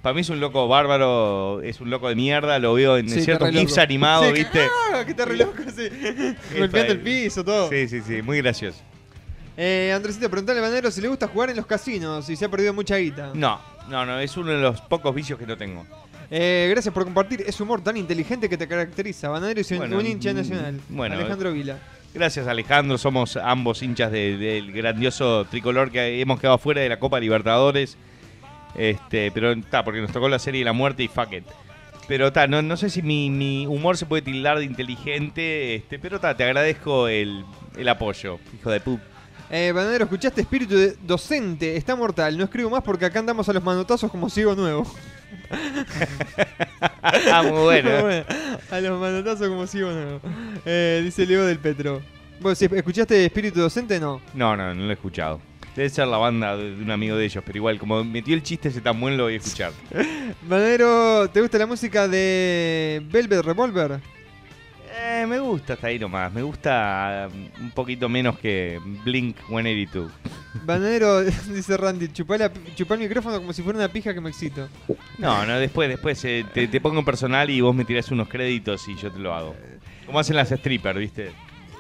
[0.02, 3.22] para mí es un loco bárbaro, es un loco de mierda, lo veo en Sí,
[3.22, 3.80] ciertos loco.
[3.82, 4.68] animados, Sí, que- ¿viste?
[4.94, 5.04] ¡Ah!
[5.04, 5.90] que está re loco, sí.
[6.60, 7.70] Golpeando el piso, todo.
[7.70, 8.80] Sí, sí, sí, muy gracioso.
[9.58, 12.50] Eh, Andresito, preguntale a Bananero si le gusta jugar en los casinos y se ha
[12.50, 13.32] perdido mucha guita.
[13.34, 13.60] No,
[13.90, 15.86] no, no, es uno de los pocos vicios que no tengo.
[16.32, 19.30] Eh, gracias por compartir ese humor tan inteligente que te caracteriza.
[19.30, 20.80] Bananero y Bueno, un hincha mm, nacional.
[20.90, 21.78] bueno, Alejandro Vila.
[22.14, 26.98] Gracias Alejandro, somos ambos hinchas de- del grandioso tricolor que hemos quedado fuera de la
[27.00, 27.98] Copa Libertadores.
[28.76, 31.44] Este, pero está, porque nos tocó la serie de la muerte y fuck it.
[32.08, 35.98] Pero está, no, no sé si mi, mi humor se puede tildar de inteligente, este,
[35.98, 37.44] pero está, te agradezco el,
[37.78, 39.00] el apoyo, hijo de pup.
[39.50, 41.76] Eh, Bananero, ¿escuchaste espíritu de docente?
[41.78, 42.38] Está mortal.
[42.38, 44.86] No escribo más porque acá andamos a los manotazos como ciego nuevo.
[47.32, 47.90] Ah, muy bueno.
[48.72, 50.20] A los manotazos como ciego nuevo.
[50.66, 52.02] Eh, dice Leo del Petro.
[52.40, 54.00] ¿Vos escuchaste espíritu docente?
[54.00, 54.22] No.
[54.34, 55.40] No, no, no lo he escuchado.
[55.76, 58.44] Debe ser la banda de, de un amigo de ellos, pero igual, como metió el
[58.44, 59.72] chiste ese tan bueno, lo voy a escuchar.
[60.48, 64.00] Bananero, ¿te gusta la música de Velvet Revolver?
[64.98, 66.32] Eh, me gusta hasta ahí nomás.
[66.32, 70.12] Me gusta um, un poquito menos que Blink 182.
[70.64, 71.22] Bananero,
[71.54, 74.70] dice Randy, chupá, la- chupá el micrófono como si fuera una pija que me excito.
[75.18, 78.88] No, no, después, después eh, te, te pongo personal y vos me tirás unos créditos
[78.88, 79.56] y yo te lo hago.
[80.06, 81.32] Como hacen las strippers, ¿viste?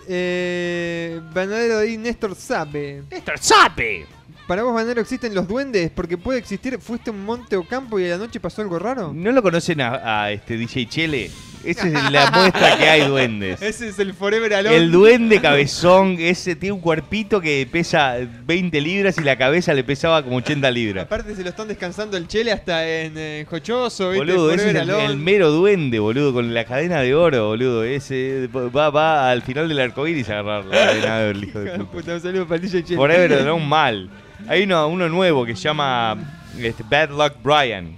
[0.08, 3.04] Eh, Bananero y Néstor Sabe.
[3.10, 4.06] ¡Néstor Sabe!
[4.48, 5.90] ¿Para vos, Bananero, existen los duendes?
[5.90, 8.78] Porque puede existir, fuiste a un monte o campo y a la noche pasó algo
[8.78, 9.12] raro.
[9.14, 11.32] ¿No lo conocen a, a este DJ Chele?
[11.66, 13.62] Esa es la muestra que hay duendes.
[13.62, 14.76] Ese es el Forever Alone.
[14.76, 19.84] El duende cabezón, ese tiene un cuerpito que pesa 20 libras y la cabeza le
[19.84, 21.06] pesaba como 80 libras.
[21.06, 24.26] Aparte se lo están descansando el chele hasta en eh, Jochoso, ¿viste?
[24.26, 27.84] Boludo, ese es el, mero duende, boludo, con la cadena de oro, boludo.
[27.84, 31.72] Ese va, va al final del arcoíris a agarrar la cadena de oro, hijo de
[31.80, 31.92] puta.
[31.92, 32.98] Puta, un saludo para el DJ Chele.
[32.98, 34.10] Forever Alone mal.
[34.48, 36.18] Hay uno, uno nuevo que se llama
[36.60, 37.98] este, Bad Luck Brian,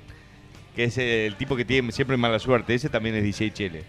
[0.78, 2.76] que es el tipo que tiene siempre mala suerte.
[2.76, 3.84] Ese también es DJ Chele.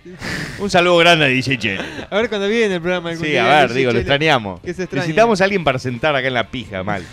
[0.58, 1.84] Un saludo grande a DJ Chele.
[2.08, 3.10] A ver cuando viene el programa.
[3.10, 4.60] algún Sí, día, a ver, DJ digo, lo extrañamos.
[4.60, 5.02] Que se extraña.
[5.02, 7.04] Necesitamos a alguien para sentar acá en la pija, mal.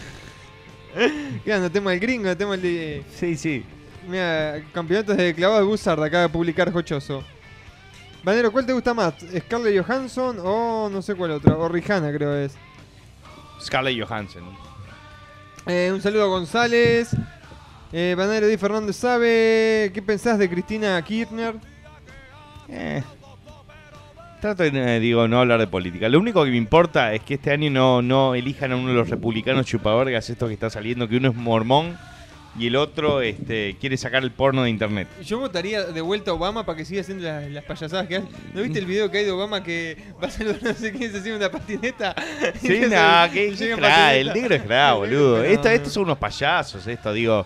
[1.46, 3.04] Mira, no tenemos el gringo, no tenemos el de...
[3.14, 3.66] Sí, sí.
[4.08, 7.22] Mira, campeonatos de clavado de Buzzard acaba de publicar Jochoso.
[8.24, 9.14] Banero, ¿cuál te gusta más?
[9.40, 11.58] ¿Scarlett Johansson o no sé cuál otra?
[11.58, 12.54] O Rihanna creo es.
[13.62, 14.44] Scarlett Johansson.
[15.68, 17.10] Eh, un saludo a González.
[17.98, 19.90] Eh, Banero Di Fernández sabe.
[19.94, 21.56] ¿Qué pensás de Cristina Kirchner?
[22.68, 23.02] Eh,
[24.42, 26.10] trato de, eh, digo, no hablar de política.
[26.10, 28.96] Lo único que me importa es que este año no, no elijan a uno de
[28.96, 31.98] los republicanos chupavergas, estos que está saliendo, que uno es mormón
[32.60, 35.08] y el otro este, quiere sacar el porno de internet.
[35.24, 38.28] Yo votaría de vuelta a Obama para que siga haciendo las, las payasadas que hace.
[38.54, 41.12] ¿No viste el video que hay de Obama que va a saludar no sé quién
[41.14, 42.14] se haciendo una patineta?
[42.60, 45.38] Sí, se- que cra, el negro es cra, boludo.
[45.38, 45.76] No, Esto- no.
[45.76, 47.46] estos son unos payasos, esto, digo.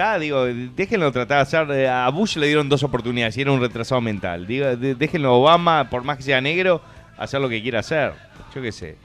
[0.00, 1.70] Está, digo, déjenlo tratar de hacer.
[1.72, 4.46] eh, A Bush le dieron dos oportunidades y era un retrasado mental.
[4.46, 6.80] Digo, déjenlo a Obama, por más que sea negro,
[7.18, 8.14] hacer lo que quiera hacer.
[8.54, 8.96] Yo qué sé.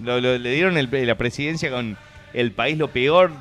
[0.00, 1.96] Lo- lo- le dieron el- la presidencia con
[2.32, 3.32] el país lo peor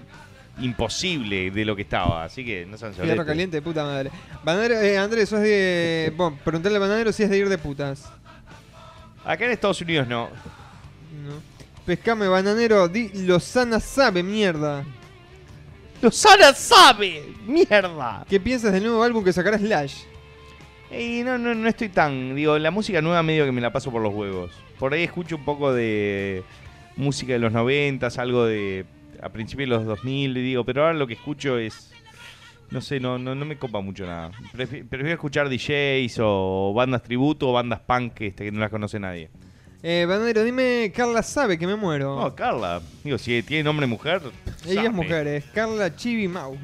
[0.60, 2.24] imposible de lo que estaba.
[2.24, 4.10] Así que no sean Fierro caliente de puta madre.
[4.44, 6.12] Banadero, eh, Andrés, sos de.
[6.18, 8.12] Bueno, preguntarle a Banadero si es de ir de putas.
[9.24, 10.30] Acá en Estados Unidos no.
[11.24, 11.34] No.
[11.86, 14.84] Pescame, bananero, di Lozana sabe, mierda.
[16.12, 18.26] Lozana sabe, mierda.
[18.30, 20.04] ¿Qué piensas del nuevo álbum que sacará Slash?
[20.92, 22.36] Y no, no, no estoy tan.
[22.36, 24.52] Digo, la música nueva medio que me la paso por los huevos.
[24.78, 26.44] Por ahí escucho un poco de
[26.98, 28.86] música de los noventas, algo de.
[29.22, 31.92] a principios de los 2000, y digo, pero ahora lo que escucho es.
[32.70, 34.32] No sé, no, no, no me copa mucho nada.
[34.54, 39.00] Prefi- Prefiero escuchar DJs o bandas tributo o bandas punk este, que no las conoce
[39.00, 39.30] nadie.
[39.86, 42.18] Eh, bananero, dime, Carla sabe que me muero.
[42.18, 42.82] No, Carla.
[43.04, 44.22] Digo, si tiene nombre mujer.
[44.66, 44.88] Ella sabe.
[44.88, 46.58] es mujer, es Carla Chibi Mau.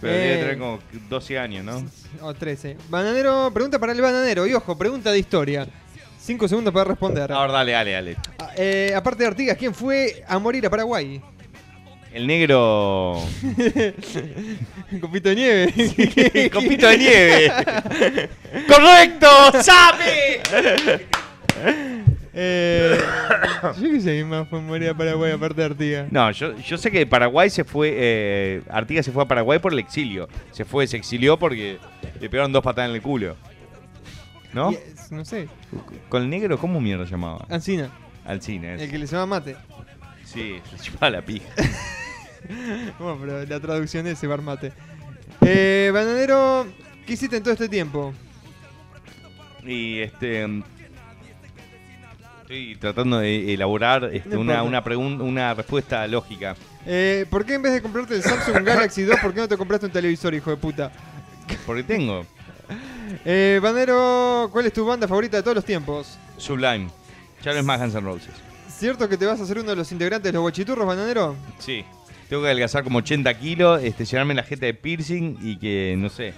[0.00, 0.78] Pero Eh, debe tener como
[1.08, 1.84] 12 años, ¿no?
[2.20, 2.76] O 13.
[2.88, 4.46] Bananero, pregunta para el bananero.
[4.46, 5.66] Y ojo, pregunta de historia.
[6.20, 7.32] Cinco segundos para responder.
[7.32, 8.16] Ahora dale, dale, dale.
[8.38, 11.20] Ah, eh, aparte de Artigas, ¿quién fue a morir a Paraguay?
[12.12, 13.20] El negro.
[15.00, 16.50] Copito de nieve.
[16.52, 17.52] Copito de nieve.
[18.68, 19.26] ¡Correcto!
[19.60, 20.40] ¡Sabe!
[22.36, 22.98] Eh,
[23.80, 26.12] yo qué sé más fue morir a Paraguay aparte de Artigas.
[26.12, 27.92] No, yo, yo sé que Paraguay se fue.
[27.94, 30.28] Eh, Artigas se fue a Paraguay por el exilio.
[30.50, 31.78] Se fue, se exilió porque
[32.20, 33.36] le pegaron dos patadas en el culo.
[34.52, 34.70] ¿No?
[34.70, 35.48] Es- no sé,
[36.08, 37.44] ¿Con el negro cómo mierda llamaba?
[37.50, 37.90] Ancina,
[38.24, 38.74] Al cine.
[38.74, 39.56] el que le llama mate.
[40.24, 41.46] Sí, se chupaba la pija.
[42.98, 44.70] Bueno, pero la traducción es cebar mate.
[45.40, 46.66] Eh, Bananero,
[47.06, 48.12] ¿qué hiciste en todo este tiempo?
[49.64, 50.46] Y este.
[52.44, 56.54] Estoy tratando de elaborar este, una, una, una respuesta lógica.
[56.86, 59.56] Eh, ¿Por qué en vez de comprarte el Samsung Galaxy 2, por qué no te
[59.56, 60.92] compraste un televisor, hijo de puta?
[61.66, 62.26] Porque tengo
[63.24, 66.18] Eh, Banero, ¿cuál es tu banda favorita de todos los tiempos?
[66.36, 66.88] Sublime.
[67.42, 68.34] Ya no es más Guns N' Roses.
[68.68, 71.36] ¿Cierto que te vas a hacer uno de los integrantes de los guachiturros, Bananero?
[71.58, 71.82] Sí.
[72.28, 76.10] Tengo que adelgazar como 80 kilos, este, llenarme la jeta de piercing y que, no
[76.10, 76.34] sé.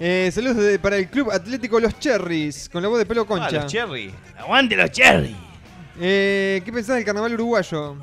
[0.00, 3.46] Eh, saludos de- para el Club Atlético Los Cherries, con la voz de pelo concha.
[3.46, 4.12] Ah, los cherry.
[4.38, 5.34] ¡Aguante los cherry!
[6.00, 7.96] Eh, ¿Qué pensás del carnaval uruguayo?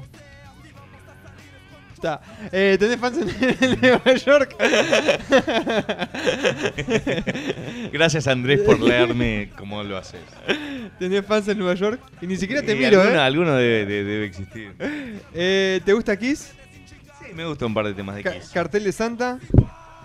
[1.93, 2.21] Está.
[2.51, 3.29] Eh, ¿Tenés fans en,
[3.71, 4.55] en Nueva York?
[7.91, 10.21] Gracias Andrés por leerme cómo lo haces.
[10.97, 11.99] ¿Tenés fans en Nueva York?
[12.21, 13.23] Y ni siquiera te miro, alguno, ¿eh?
[13.23, 14.73] alguno debe, de- debe existir.
[15.33, 16.53] Eh, ¿Te gusta Kiss?
[17.19, 18.49] Sí, me gusta un par de temas de Ca- Kiss.
[18.51, 19.37] ¿Cartel de Santa?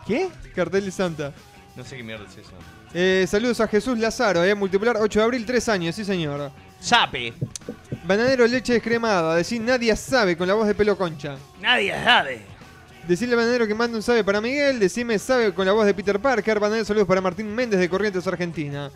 [0.07, 0.29] ¿Qué?
[0.55, 1.33] Cartel de Santa.
[1.77, 2.53] No sé qué mierda es eso.
[2.95, 6.51] Eh, saludos a Jesús Lazaro, eh, multipolar 8 de abril, 3 años, sí señor.
[6.81, 7.35] Sape.
[8.05, 11.37] Bananero leche descremada, decir nadie sabe con la voz de pelo concha.
[11.61, 12.41] Nadie sabe.
[13.07, 15.95] Decirle a Bananero que mande un sabe para Miguel, decime sabe con la voz de
[15.95, 18.91] Peter Parker, Bananero saludos para Martín Méndez de Corrientes, Argentina.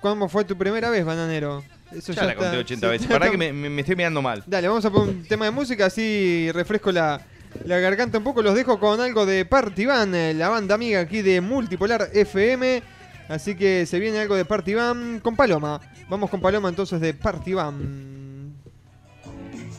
[0.00, 1.64] ¿Cuándo fue tu primera vez, Bananero?
[1.90, 3.06] Eso Ya, la conté 80 veces.
[3.06, 4.42] Pará que me, me- me estoy mirando mal.
[4.46, 7.20] Dale, vamos a poner un tema de música, así refresco la,
[7.64, 8.42] la garganta un poco.
[8.42, 12.82] Los dejo con algo de Party Band, eh, la banda amiga aquí de Multipolar FM.
[13.28, 15.80] Así que se viene algo de Party Band con Paloma.
[16.08, 18.54] Vamos con Paloma entonces de Party Band.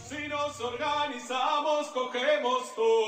[0.08, 3.05] Si nos organizamos, cogemos todos.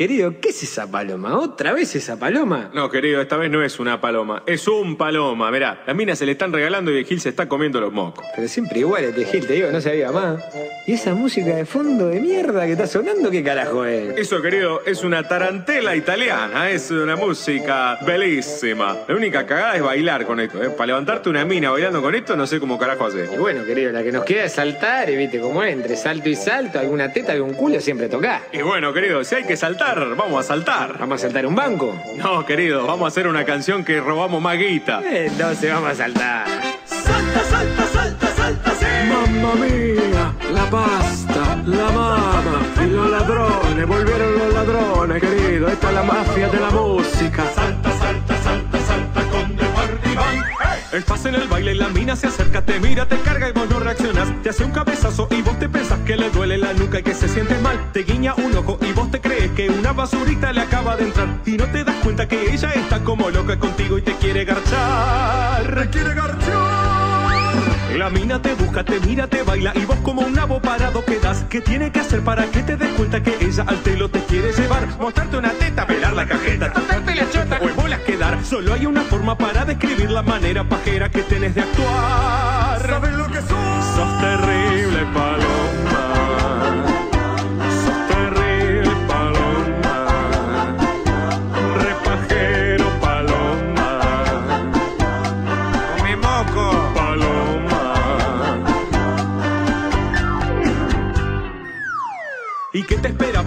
[0.00, 1.38] Querido, ¿qué es esa paloma?
[1.38, 2.70] ¿Otra vez esa paloma?
[2.72, 5.50] No, querido, esta vez no es una paloma, es un paloma.
[5.50, 8.24] Mirá, las minas se le están regalando y el Gil se está comiendo los mocos.
[8.34, 10.42] Pero siempre igual este Gil, te digo, no sabía más.
[10.86, 14.16] ¿Y esa música de fondo de mierda que está sonando, qué carajo es?
[14.16, 18.96] Eso, querido, es una tarantela italiana, es una música bellísima.
[19.06, 20.70] La única cagada es bailar con esto, ¿eh?
[20.70, 23.28] Para levantarte una mina bailando con esto, no sé cómo carajo hacer.
[23.34, 26.30] Y bueno, querido, la que nos queda es saltar, y viste cómo es, entre salto
[26.30, 28.44] y salto, alguna teta, algún culo siempre toca.
[28.50, 30.98] Y bueno, querido, si hay que saltar, vamos a saltar.
[30.98, 31.98] ¿Vamos a saltar un banco?
[32.16, 35.02] No, querido, vamos a hacer una canción que robamos más guita.
[35.04, 36.46] Entonces vamos a saltar.
[36.84, 38.86] Salta, salta, salta, salta, sí.
[39.08, 45.68] Mamma mía, la pasta, la mama y los ladrones, volvieron los ladrones, querido.
[45.68, 47.44] Esta es la mafia de la música.
[47.54, 50.44] Salta, salta, salta, salta con The Party Band.
[50.92, 53.68] Estás en el baile y la mina se acerca, te mira, te carga y vos
[53.68, 54.28] no reaccionas.
[54.42, 55.68] Te hace un cabezazo y vos te
[56.10, 57.78] que le duele la nuca y que se siente mal.
[57.92, 61.28] Te guiña un ojo y vos te crees que una basurita le acaba de entrar.
[61.46, 65.72] Y no te das cuenta que ella está como loca contigo y te quiere garchar.
[65.72, 67.54] Te quiere garchar.
[67.96, 71.44] La mina te busca, te mira, te baila y vos como un nabo parado quedas.
[71.48, 74.52] ¿Qué tiene que hacer para que te des cuenta que ella al pelo te quiere
[74.52, 74.88] llevar?
[74.98, 78.44] Mostrarte una teta, pelar la cajeta, tocarte la chota o en bolas quedar.
[78.44, 82.84] Solo hay una forma para describir la manera pajera que tenés de actuar.
[82.84, 83.84] ¿Sabes lo que sos?
[83.94, 85.59] Sos terrible, paloma.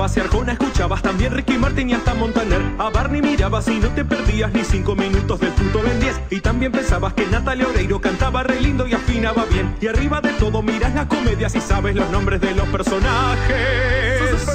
[0.04, 0.14] Esperabas?
[0.14, 2.62] Si Arjona escuchabas también Ricky Martin y hasta Montaner.
[2.78, 6.22] A Barney mirabas y no te perdías ni cinco minutos del puto Ben 10.
[6.30, 9.76] Y también pensabas que Natalia Oreiro cantaba re lindo y afinaba bien.
[9.82, 14.46] Y arriba de todo miras las comedias y sabes los nombres de los personajes.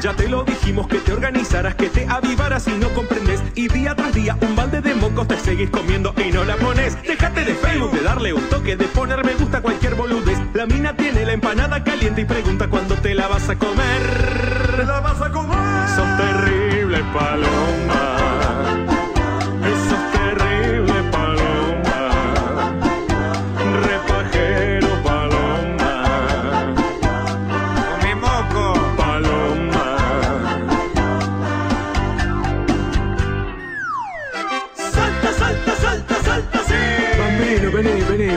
[0.00, 3.42] Ya te lo dijimos que te organizaras, que te avivaras y no comprendes.
[3.54, 6.96] Y día tras día un balde de mocos te seguís comiendo y no la pones.
[7.02, 10.38] Déjate de Facebook, de darle un toque, de poner me gusta a cualquier boludez.
[10.54, 14.76] La mina tiene la empanada caliente y pregunta cuándo te la vas a comer.
[14.76, 15.88] ¿Te la vas a comer?
[15.94, 17.79] Sos terrible, paloma.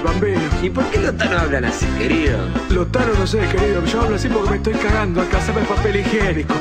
[0.04, 0.42] Bambino.
[0.62, 2.38] ¿Y por qué los tanos hablan así, querido?
[2.70, 3.84] Los tanos no sé, querido.
[3.86, 5.22] Yo hablo así porque me estoy cagando.
[5.22, 6.54] Acá se me papel higiénico.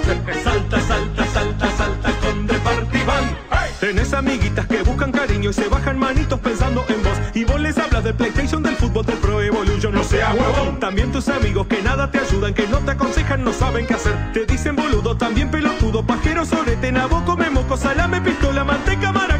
[0.43, 3.37] Salta, salta, salta, salta con The Party Band.
[3.81, 7.19] Tenés amiguitas que buscan cariño y se bajan manitos pensando en vos.
[7.35, 9.93] Y vos les hablas del PlayStation, del fútbol, del Pro Evolution.
[9.93, 10.79] No seas huevón.
[10.79, 14.15] También tus amigos que nada te ayudan, que no te aconsejan, no saben qué hacer.
[14.33, 19.32] Te dicen boludo, también pelotudo, pajero, sorete, nabo, come moco, salame, pistola, manteca, maraco,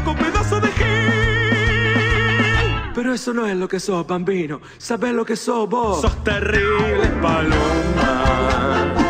[3.03, 4.61] Pero eso no es lo que sos, bambino.
[4.77, 5.99] ¿Sabes lo que sos vos?
[5.99, 9.02] Sos terrible, paloma.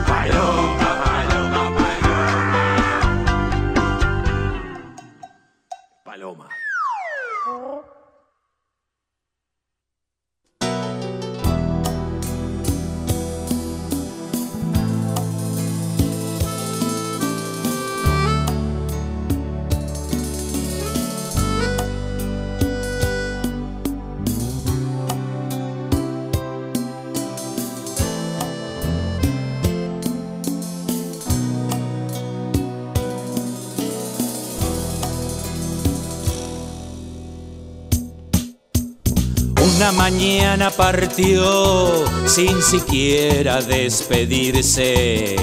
[0.00, 0.57] Otros
[39.88, 45.34] Una mañana partió sin siquiera despedirse.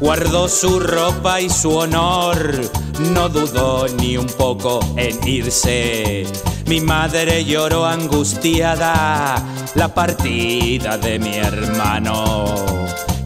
[0.00, 2.60] Guardó su ropa y su honor,
[3.12, 6.26] no dudó ni un poco en irse.
[6.66, 9.36] Mi madre lloró angustiada
[9.76, 12.46] la partida de mi hermano.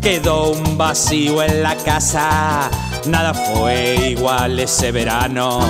[0.03, 2.69] Quedó un vacío en la casa,
[3.07, 5.61] nada fue igual ese verano.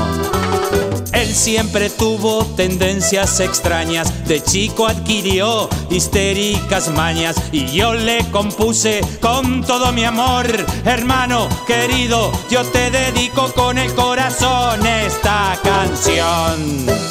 [1.28, 9.62] Él siempre tuvo tendencias extrañas, de chico adquirió histéricas mañas y yo le compuse con
[9.62, 10.46] todo mi amor,
[10.86, 17.07] hermano querido, yo te dedico con el corazón esta canción.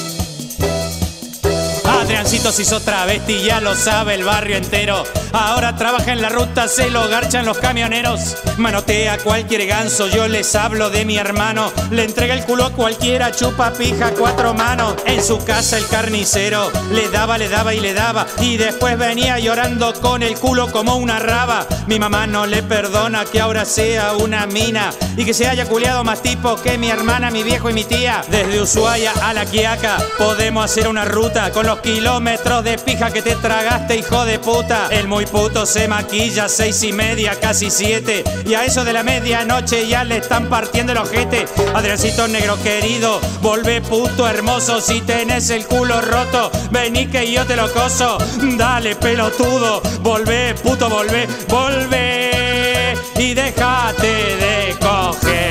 [2.08, 5.04] Adriancito se hizo travesti, ya lo sabe el barrio entero.
[5.34, 8.38] Ahora trabaja en la ruta, se lo garchan los camioneros.
[8.56, 11.70] Manotea cualquier ganso, yo les hablo de mi hermano.
[11.92, 14.96] Le entrega el culo a cualquiera, chupa pija cuatro manos.
[15.06, 18.26] En su casa el carnicero le daba, le daba y le daba.
[18.40, 21.68] Y después venía llorando con el culo como una raba.
[21.88, 26.06] Mi mamá no le perdona que ahora sea una mina y que se haya culiado
[26.06, 28.24] más tipo que mi hermana, mi viejo y mi tía.
[28.30, 33.24] Desde Ushuaia a la Quiaca podemos hacer una ruta con los kilómetros de pija que
[33.24, 34.88] te tragaste, hijo de puta.
[34.92, 38.24] El muy puto se maquilla seis y media, casi siete.
[38.46, 41.48] Y a eso de la medianoche ya le están partiendo el ojete.
[41.74, 44.80] Adriancito negro querido, volvé puto hermoso.
[44.80, 48.20] Si tenés el culo roto, vení que yo te lo coso.
[48.44, 52.94] Dale pelotudo, volvé, puto, volvé, volvé.
[53.18, 55.48] Y déjate de coger.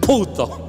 [0.00, 0.61] Puto.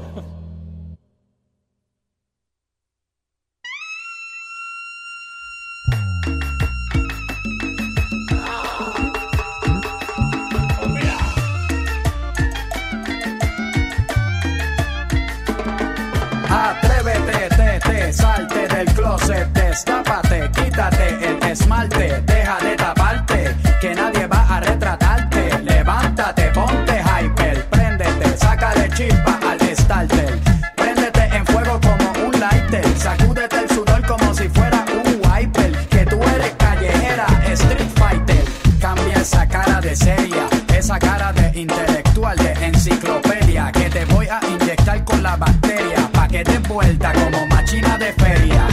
[18.14, 25.60] Salte del closet, destápate, quítate el esmalte, deja de taparte, que nadie va a retratarte.
[25.64, 30.40] Levántate, ponte hyper, préndete, sácale chispa al starter.
[30.76, 35.72] Préndete en fuego como un lighter, sacúdete el sudor como si fuera un wiper.
[35.88, 38.44] Que tú eres callejera, street fighter.
[38.80, 43.72] Cambia esa cara de seria, esa cara de intelectual, de enciclopedia.
[43.72, 45.63] Que te voy a inyectar con la bacteria, pa'
[46.34, 48.68] que te vuelta como machina de feria.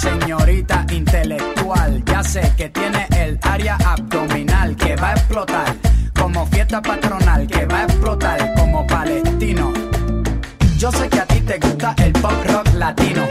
[0.00, 5.76] Señorita intelectual, ya sé que tiene el área abdominal que va a explotar
[6.18, 9.74] como fiesta patronal, que va a explotar como palestino.
[10.78, 13.26] Yo sé que a ti te gusta el pop rock latino,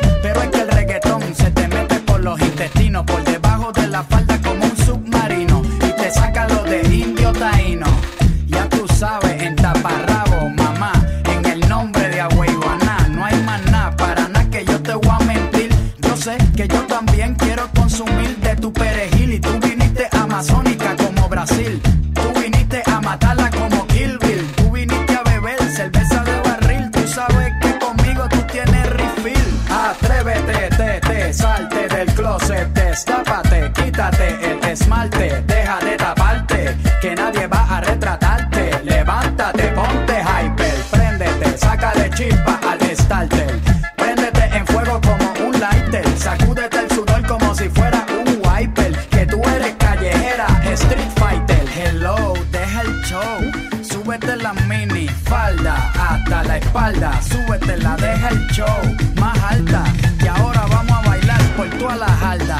[34.82, 38.72] esmalte, deja de taparte, que nadie va a retratarte.
[38.84, 43.60] Levántate, ponte hyper, préndete, de chispa al starter.
[43.95, 48.94] Préndete en fuego como un lighter, sacúdete el sudor como si fuera un wiper.
[49.10, 51.66] Que tú eres callejera, street fighter.
[51.76, 53.40] Hello, deja el show,
[53.82, 58.82] súbete la mini falda hasta la espalda, súbete la, deja el show
[59.20, 59.84] más alta.
[60.24, 62.60] Y ahora vamos a bailar por toda la jarda.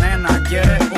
[0.00, 0.97] Nena, quieres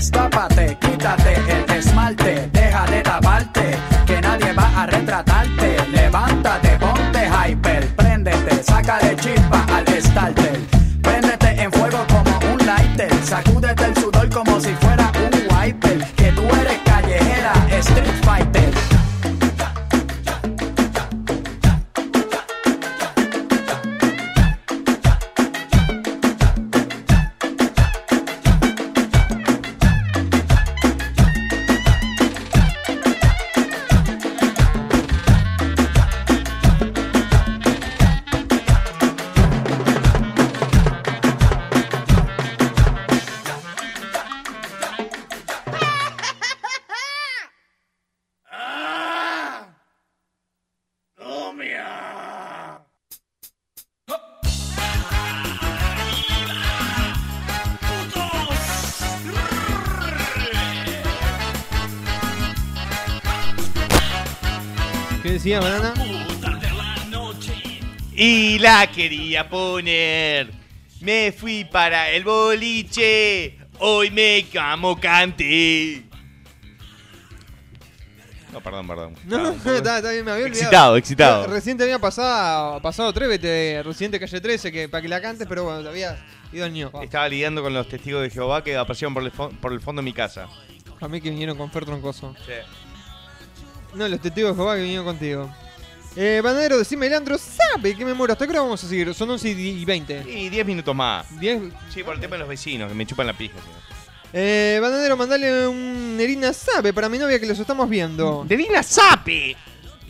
[0.00, 0.49] Closet,
[65.50, 65.94] decía, banana?
[68.12, 70.50] Y la quería poner.
[71.00, 73.58] Me fui para el boliche.
[73.78, 76.04] Hoy me camo cante.
[78.52, 79.14] No, perdón, perdón.
[79.24, 80.60] No, no, está, está bien, me había olvidado.
[80.60, 81.46] Excitado, excitado.
[81.46, 85.46] Recién te había pasado, pasado Atrévete de Residente Calle 13 que, para que la cantes,
[85.48, 86.18] pero bueno, te había
[86.52, 86.90] ido al ño.
[87.00, 90.04] Estaba lidiando con los testigos de Jehová que aparecieron por el, por el fondo de
[90.04, 90.48] mi casa.
[91.00, 92.34] A mí que vinieron con Fer Troncoso.
[93.94, 95.50] No, los testigos de Jehová que vinieron contigo.
[96.16, 98.32] Eh, Banadero, decime, Leandro, ¿sabe que me muero?
[98.32, 99.14] ¿Hasta qué hora vamos a seguir?
[99.14, 100.24] Son 11 y 20.
[100.28, 101.26] Y 10 minutos más.
[101.40, 101.70] ¿10?
[101.92, 103.54] Sí, por el tema de los vecinos, que me chupan la pija.
[104.32, 108.44] Eh, Banadero, mandale un Nerina Sabe para mi novia que los estamos viendo.
[108.48, 109.56] ¡Nerina Sabe!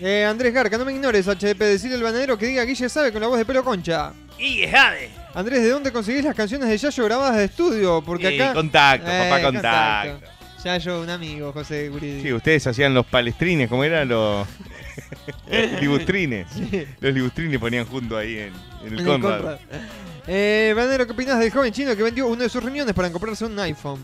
[0.03, 1.59] Eh, Andrés Garca, no me ignores, HDP.
[1.61, 4.13] Decirle al banadero que diga Guille Sabe con la voz de pelo concha.
[4.39, 5.11] Y jade.
[5.35, 8.03] Andrés, ¿de dónde conseguís las canciones de Yayo grabadas de estudio?
[8.05, 8.55] Porque Eh, acá.
[8.55, 10.27] contacto, papá, contacto.
[10.65, 12.23] Yayo, un amigo, José Guridi.
[12.23, 14.47] Sí, ustedes hacían los palestrines, ¿cómo eran los
[15.81, 16.47] libustrines?
[17.01, 18.53] Los libustrines ponían junto ahí en,
[18.85, 19.59] en el En el Conrad.
[20.27, 23.45] Eh, Banadero, ¿qué opinás del joven chino que vendió uno de sus riñones para comprarse
[23.45, 24.01] un iPhone?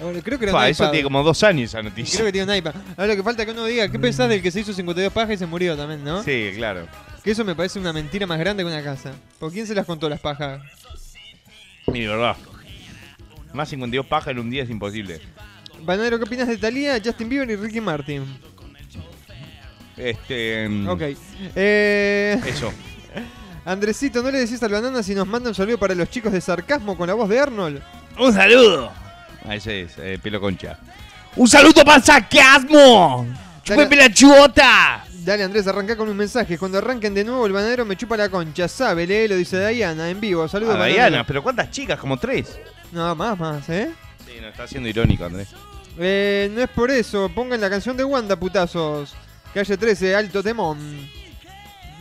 [0.00, 0.90] Ahora, Creo que era un eso iPad.
[0.92, 2.16] tiene como dos años esa noticia.
[2.18, 2.74] Creo que tiene un iPad.
[2.96, 5.34] Ahora lo que falta que uno diga, ¿qué pensás del que se hizo 52 pajas
[5.34, 6.22] y se murió también, no?
[6.22, 6.86] Sí, claro.
[7.22, 9.12] Que eso me parece una mentira más grande que una casa.
[9.38, 10.62] ¿Por quién se las contó las pajas?
[11.86, 12.36] Mira, verdad.
[13.52, 15.20] Más 52 pajas en un día es imposible.
[15.82, 18.24] Banadero, ¿qué opinas de Thalía, Justin Bieber y Ricky Martin?
[19.96, 20.68] Este.
[20.68, 21.02] mm, Ok.
[21.56, 22.72] Eh, Eso.
[23.64, 26.40] Andresito, ¿no le decís al banana si nos manda un saludo para los chicos de
[26.40, 27.82] sarcasmo con la voz de Arnold?
[28.18, 28.90] Un saludo.
[29.44, 30.78] Ah, ese es, eh, pelo concha.
[31.36, 33.26] Un saludo para el sarcasmo.
[33.62, 35.04] Chúpeme la chuota.
[35.22, 36.56] Dale Andrés, arranca con un mensaje.
[36.56, 38.66] Cuando arranquen de nuevo el banadero me chupa la concha.
[38.66, 40.48] Sabe, lee, lo dice Diana en vivo.
[40.48, 41.08] Saludos Ah, bananero.
[41.08, 41.98] Diana, pero ¿cuántas chicas?
[41.98, 42.58] Como tres.
[42.92, 43.90] No, más, más, ¿eh?
[44.26, 45.48] Sí, no, está siendo irónico, Andrés.
[46.02, 47.28] Eh, no es por eso.
[47.28, 49.14] Pongan la canción de Wanda, putazos.
[49.52, 50.78] Calle 13, alto temón.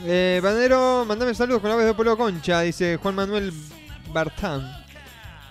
[0.05, 3.51] Eh, Banero, mandame saludos con la voz de Polo Concha, dice Juan Manuel
[4.13, 4.71] Bartán.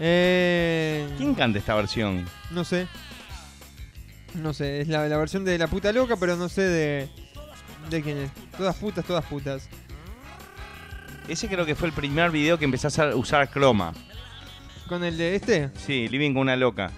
[0.01, 2.27] Eh, ¿Quién canta esta versión?
[2.51, 2.87] no sé.
[4.35, 7.09] No sé, es la, la versión de La Puta Loca, pero no sé de,
[7.91, 8.31] de quién es.
[8.57, 9.69] Todas putas, todas putas.
[11.27, 13.93] Ese creo que fue el primer video que empezás a usar croma.
[14.89, 15.71] ¿Con el de este?
[15.77, 16.91] Sí, Living con una loca.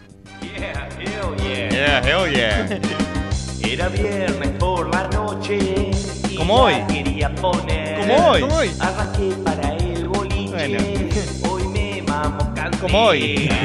[0.43, 1.71] Yeah, hell yeah.
[1.71, 2.81] Yeah, hell yeah.
[3.63, 5.91] Era viernes por la noche.
[6.29, 6.75] y Como la hoy.
[6.89, 8.01] Quería poner.
[8.01, 8.41] Como hoy.
[8.43, 8.71] Como hoy.
[8.81, 10.51] Arranqué para el boliche.
[10.51, 10.79] Bueno.
[11.51, 12.79] Hoy me mamo canté.
[12.79, 13.49] Como hoy.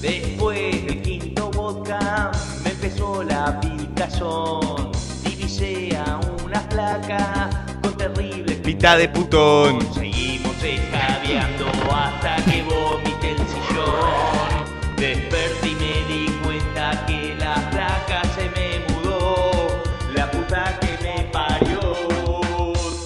[0.00, 2.30] Después del quinto vodka
[2.64, 4.92] me sola picazón.
[5.24, 7.50] Divisé a una flaca
[7.82, 9.80] con terrible Pita de putón.
[9.92, 10.56] Seguimos
[11.28, 14.64] escabeando hasta que vomité el sillón.
[14.96, 19.82] Desperté y me di cuenta que la flaca se me mudó.
[20.14, 21.80] La puta que me parió.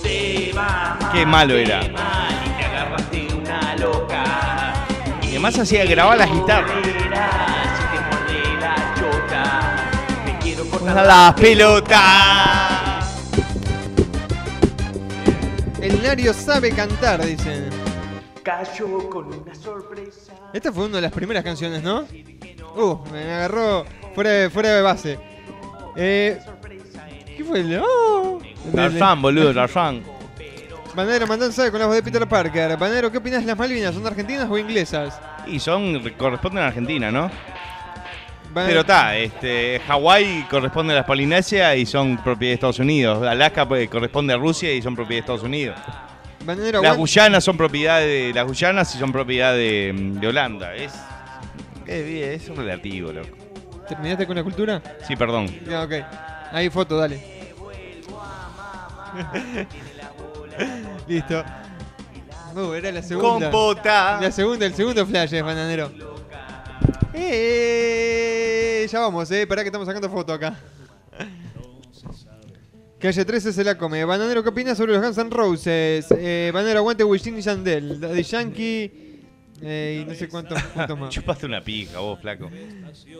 [0.02, 1.80] Te va mal, Qué malo era.
[1.80, 4.24] te mal y te agarraste una loca.
[5.22, 6.70] Y además hacía grabar las guitarras.
[6.84, 9.90] Si te muerde la chota,
[10.24, 11.98] me quiero cortar A las pelotas.
[15.80, 17.81] El Nario sabe cantar, dicen.
[18.42, 20.32] Cayó con una sorpresa.
[20.52, 22.06] Esta fue una de las primeras canciones, ¿no?
[22.76, 25.18] Uh, me agarró fuera de, fuera de base.
[25.96, 26.40] Eh,
[27.36, 27.80] ¿Qué fue el.?
[27.84, 28.40] Oh,
[28.74, 30.02] Tarzán, boludo, Tarzán.
[30.94, 32.76] Banero, sabe con la voz de Peter Parker.
[32.76, 33.94] Banero, ¿qué opinas de las Malvinas?
[33.94, 35.18] ¿Son argentinas o inglesas?
[35.46, 37.30] Y son, corresponden a Argentina, ¿no?
[38.54, 43.26] Pero está, este, Hawái corresponde a las Polinesias y son propiedad de Estados Unidos.
[43.26, 45.76] Alaska pues, corresponde a Rusia y son propiedad de Estados Unidos.
[46.44, 50.74] Las Guyanas son propiedad de las Guyanas y son propiedad de, de Holanda.
[50.74, 50.92] Es,
[51.86, 53.36] es, es relativo, loco.
[53.88, 54.82] ¿Terminaste con la cultura?
[55.06, 55.48] Sí, perdón.
[55.68, 55.92] Ya, ok.
[56.52, 57.22] Ahí foto, dale.
[61.08, 61.44] Listo.
[62.54, 63.50] Uh, era la segunda.
[63.50, 64.20] Compota.
[64.20, 65.90] La segunda, el segundo flash es bananero.
[67.14, 69.46] Eh, ya vamos, eh.
[69.46, 70.54] Pará que estamos sacando foto acá.
[73.02, 74.04] Calle 13 se la come.
[74.04, 76.06] Bananero, ¿qué opinas sobre los Guns N' Roses?
[76.16, 78.00] Eh, Bananero, aguante Wisin y Yandel.
[78.00, 78.92] Daddy Yankee.
[79.64, 81.10] Eh, y no sé cuántos puntos más.
[81.10, 82.48] Chupaste una pija, vos, flaco.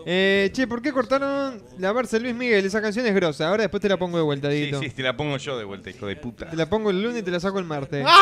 [0.05, 2.65] Eh, che, ¿por qué cortaron la Barça Luis Miguel?
[2.65, 3.47] Esa canción es grosa.
[3.49, 4.79] Ahora después te la pongo de vuelta, Sí, Dieguito.
[4.81, 6.49] sí, te la pongo yo de vuelta, hijo de puta.
[6.49, 8.05] Te la pongo el lunes y te la saco el martes.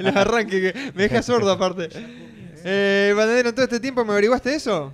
[0.00, 1.88] Los arranques que me deja sordo aparte.
[2.64, 4.92] Eh, Banadero, en todo este tiempo me averiguaste eso.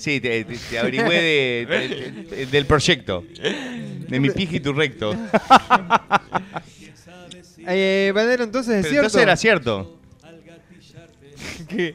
[0.00, 3.22] Sí, te, te- te averigüé de- de- de- del proyecto.
[4.08, 5.14] De mi pija y tu recto.
[7.66, 9.06] Eh, Banadero, entonces es Pero cierto.
[9.06, 10.00] entonces era cierto.
[11.68, 11.94] ¿Qué?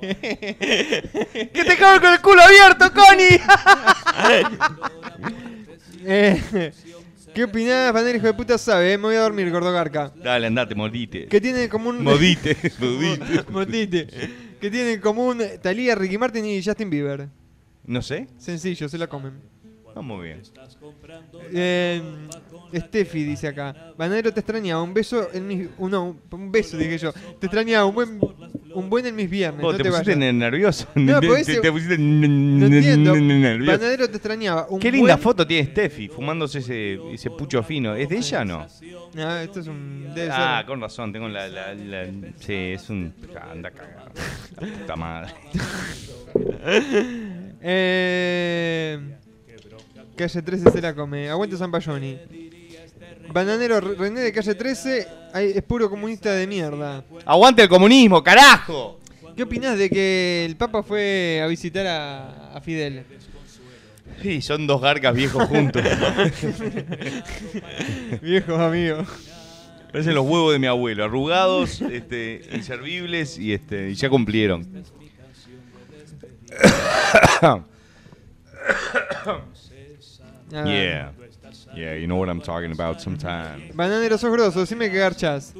[1.52, 3.38] ¡Que te cago con el culo abierto, Connie!
[6.04, 6.72] Eh,
[7.34, 8.94] ¿Qué opinás, Banadero, hijo de puta sabe?
[8.94, 8.98] eh?
[8.98, 10.10] Me voy a dormir, gordo garca.
[10.16, 11.26] Dale, andate, modite.
[11.28, 12.02] ¿Qué tiene en común?
[12.02, 13.44] Modite, modite.
[13.50, 14.06] Modite.
[14.60, 17.28] ¿Qué tiene en común Talía, Ricky Martin y Justin Bieber?
[17.84, 18.28] No sé.
[18.38, 19.32] Sencillo, se la comen.
[19.94, 20.40] Ah, muy bien.
[21.52, 22.00] Eh,
[22.74, 23.92] Steffi dice acá.
[23.98, 24.82] Banadero te extrañaba.
[24.82, 25.68] Un beso en mis.
[25.76, 27.12] un- no, un beso, dije yo.
[27.12, 27.84] Te extrañaba.
[27.84, 28.18] Un buen,
[28.74, 29.60] un buen en mis viernes.
[29.60, 30.34] No te, te, pusiste vayas.
[30.34, 30.86] nervioso.
[30.94, 33.14] No, te, pues te- ese- te pusiste No entiendo.
[33.16, 33.72] nervioso.
[33.78, 34.66] Banadero te extrañaba.
[34.70, 37.94] Un Qué linda foto tiene Steffi fumándose ese, ese pucho fino.
[37.94, 38.66] ¿Es de ella o no?
[39.14, 40.06] No, esto es un.
[40.30, 42.06] Ah, con razón, tengo la, la, la-
[42.38, 43.12] Sí, es un.
[43.38, 44.10] Anda cagado.
[44.58, 45.34] La puta madre.
[47.62, 48.98] Eh,
[50.16, 51.28] calle 13 se la come.
[51.28, 52.18] Aguante San Payoni.
[53.32, 57.04] Bananero René de calle 13 ay, es puro comunista de mierda.
[57.24, 58.98] ¡Aguante el comunismo, carajo!
[59.36, 63.04] ¿Qué opinás de que el Papa fue a visitar a, a Fidel?
[64.20, 65.82] Sí, son dos garcas viejos juntos.
[68.22, 69.08] Viejos amigos.
[69.90, 74.66] Parecen los huevos de mi abuelo, arrugados, este, inservibles y este, y ya cumplieron.
[80.54, 80.66] Ah.
[80.66, 81.12] yeah.
[81.74, 83.74] Yeah, you know what I'm talking about sometimes.
[83.74, 85.54] Bananero, sos grosso, decime que garchas.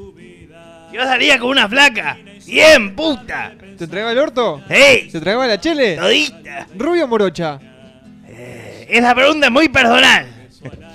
[0.93, 2.19] Yo salía con una flaca.
[2.47, 3.55] Bien, puta.
[3.79, 4.61] ¿Te tragaba el orto?
[4.69, 5.11] ¡Ey!
[5.11, 5.97] ¿Se tragaba la chele?
[5.97, 6.67] Todita.
[6.77, 7.59] ¿Rubio o morocha?
[8.87, 10.27] Esa pregunta es muy personal.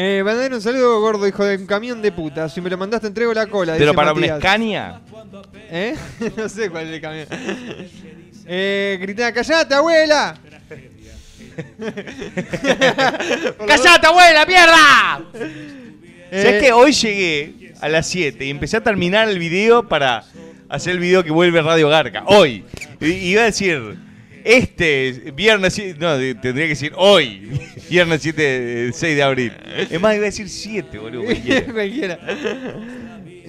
[0.00, 2.48] Eh, Bananero, un saludo gordo, hijo de un camión de puta.
[2.48, 3.74] Si me lo mandaste, entrego la cola.
[3.76, 4.38] Pero para una Matías.
[4.38, 5.00] Scania.
[5.70, 5.96] ¿Eh?
[6.36, 7.26] no sé cuál es el camión.
[8.50, 10.38] Eh, gritaba, ¡callate, abuela!
[13.66, 15.20] ¡Callate, abuela, mierda!
[16.30, 20.24] Eh, ¿Sabes que hoy llegué a las 7 y empecé a terminar el video para
[20.70, 22.24] hacer el video que vuelve Radio Garca?
[22.24, 22.64] Hoy.
[23.00, 23.98] Y iba a decir,
[24.44, 27.50] este viernes, no, tendría que decir hoy,
[27.90, 29.52] viernes 7, 6 de abril.
[29.90, 31.24] Es más, iba a decir 7, boludo.
[31.72, 32.18] Cualquiera.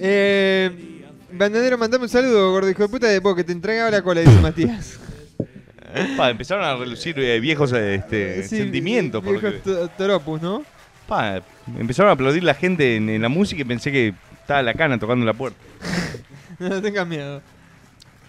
[0.02, 0.89] Eh,
[1.32, 4.40] Bandanero, mandame un saludo, gordo hijo de puta, de que te entregaba la cola, dice
[4.40, 4.98] Matías.
[6.16, 9.22] Pa, empezaron a relucir eh, viejos este, Sí, sentimientos.
[9.24, 9.54] viejos
[9.96, 10.62] toropus, ¿no?
[11.08, 11.42] Pa,
[11.78, 14.98] empezaron a aplaudir la gente en, en la música y pensé que estaba la cana
[14.98, 15.58] tocando la puerta.
[16.58, 17.40] No tengas miedo.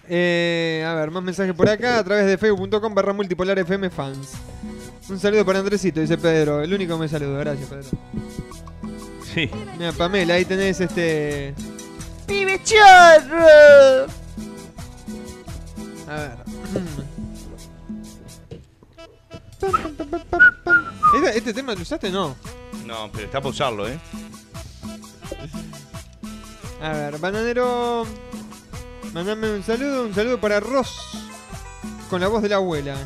[0.08, 4.32] Eh, a ver, más mensajes por acá a través de facebook.com barra multipolar FM fans.
[5.10, 6.62] Un saludo para Andresito, dice Pedro.
[6.62, 7.88] El único que me saluda, gracias Pedro.
[9.34, 9.50] Sí.
[9.78, 11.52] Mira, Pamela, ahí tenés este
[12.26, 14.06] pibe charro.
[16.08, 16.38] A ver.
[16.72, 17.02] Mm.
[21.14, 22.36] ¿Este, ¿Este, tema lo usaste no?
[22.84, 23.98] No, pero está para usarlo, ¿eh?
[26.80, 28.06] A ver, bananero.
[29.12, 31.18] Mandame un saludo, un saludo para Ross.
[32.10, 32.96] Con la voz de la abuela.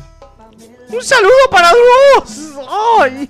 [0.89, 2.53] ¡Un saludo para vos!
[2.99, 3.29] ¡Ay!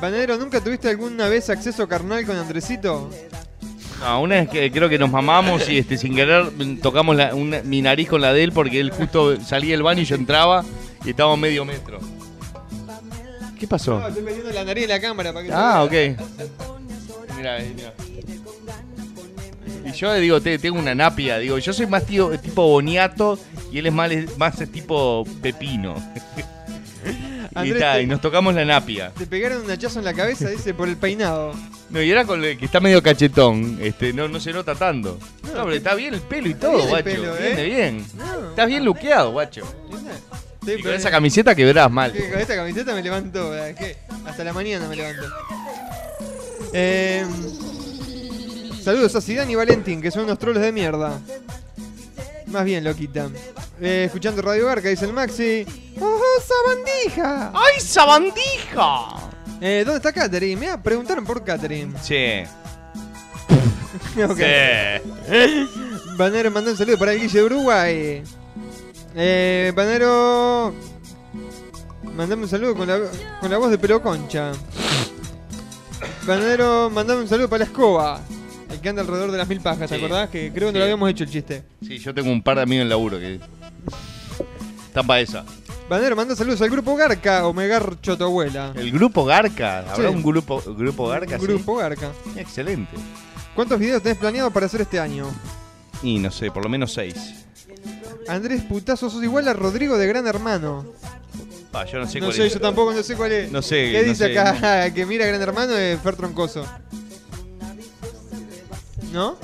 [0.00, 3.10] Bananero, ¿nunca tuviste alguna vez acceso carnal con Andresito?
[4.00, 6.50] No, una vez que creo que nos mamamos y este sin querer
[6.82, 10.02] tocamos la- una- mi nariz con la de él porque él justo salía del baño
[10.02, 10.64] y yo entraba
[11.04, 11.98] y estábamos medio metro.
[13.58, 13.98] ¿Qué pasó?
[14.00, 15.92] No, estoy metiendo la nariz en la cámara para que Ah, ok.
[17.36, 17.92] Mira, mira.
[19.86, 23.38] Y yo le digo, te- tengo una napia, digo, yo soy más tío, tipo boniato
[23.72, 25.94] y él es más, más tipo pepino.
[27.54, 29.10] y, Andrés, ta, te- y nos tocamos la napia.
[29.16, 31.54] Te pegaron un hachazo en la cabeza, dice, por el peinado.
[31.90, 35.18] No, y era con el que está medio cachetón, este, no, no se nota tanto.
[35.44, 37.04] No, pero está bien el pelo y todo, guacho.
[37.04, 37.64] pelo, Viene ¿eh?
[37.66, 38.06] bien.
[38.16, 38.50] No.
[38.50, 39.62] Estás bien luqueado, guacho.
[40.66, 42.10] Y con esa camiseta quebrás mal.
[42.12, 43.96] Con esta camiseta me levanto, ¿qué?
[44.26, 45.22] hasta la mañana me levanto.
[46.72, 47.24] Eh,
[48.82, 51.20] saludos a Zidane y Valentín, que son unos trolos de mierda.
[52.54, 53.28] Más bien, loquita.
[53.80, 55.66] Eh, escuchando Radio Garca, dice el Maxi.
[56.00, 57.50] ¡Oh, sabandija!
[57.52, 59.28] ¡Ay, sabandija!
[59.60, 60.54] Eh, ¿Dónde está Catherine?
[60.54, 61.92] Mira, preguntaron por Catherine.
[62.00, 62.44] Sí.
[64.22, 64.38] Ok.
[64.38, 65.68] Sí.
[66.16, 68.22] Banero mandó un saludo para el Guille de Uruguay.
[69.16, 70.72] Eh, Banero.
[72.14, 73.00] Mandame un saludo con la,
[73.40, 74.52] con la voz de pelo concha.
[76.24, 78.20] Banero, mandame un saludo para la escoba.
[78.84, 80.04] Que anda alrededor de las mil pajas, ¿te Sí.
[80.04, 80.28] acordás?
[80.28, 81.62] Que creo que no lo habíamos hecho el chiste.
[81.80, 83.40] Sí, yo tengo un par de amigos en laburo que
[84.86, 85.42] están para esa.
[85.88, 88.72] Banero, manda saludos al grupo Garca o Megarcho tu abuela.
[88.76, 90.14] El grupo Garca, ¿habrá Sí.
[90.14, 91.38] un grupo, grupo Garca?
[91.38, 91.46] sí?
[91.46, 92.10] Grupo Garca.
[92.36, 92.92] Excelente.
[93.54, 95.28] ¿Cuántos videos tenés planeado para hacer este año?
[96.02, 97.16] Y no sé, por lo menos seis.
[98.28, 100.84] Andrés Putazo, sos igual a Rodrigo de Gran Hermano.
[101.72, 102.52] Ah, yo no sé No cuál sé, es.
[102.54, 103.50] yo tampoco no sé cuál es.
[103.50, 104.38] No sé, ¿Qué no dice sé.
[104.38, 104.90] acá?
[104.94, 106.64] que mira Gran Hermano es Fer Troncoso.
[109.14, 109.38] ¿No?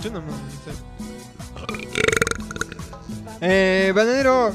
[0.00, 0.72] Yo no, sé.
[3.40, 4.54] Eh, Bananero,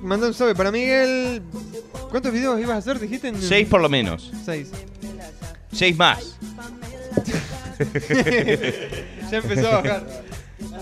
[0.00, 1.42] manda un sabe para Miguel.
[2.08, 3.00] ¿Cuántos videos ibas a hacer?
[3.00, 3.42] Dijiste en...
[3.42, 4.30] Seis por lo menos.
[4.44, 4.70] Seis.
[5.72, 6.36] Seis más.
[9.30, 10.06] ya empezó a bajar.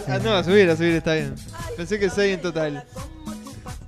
[0.09, 1.34] Ah, no, a subir, a subir, está bien.
[1.76, 2.84] Pensé que seis en total.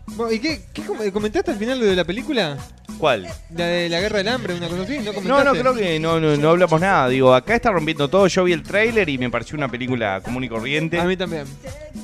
[0.07, 2.57] Bueno, ¿Y qué, qué com- comentaste al final lo de la película?
[2.99, 3.29] ¿Cuál?
[3.55, 5.45] La de la guerra del hambre, una cosa así, ¿no No, comentaste?
[5.45, 7.09] no, creo que no, no, no hablamos nada.
[7.09, 8.27] Digo, acá está rompiendo todo.
[8.27, 10.99] Yo vi el tráiler y me pareció una película común y corriente.
[10.99, 11.45] A mí también.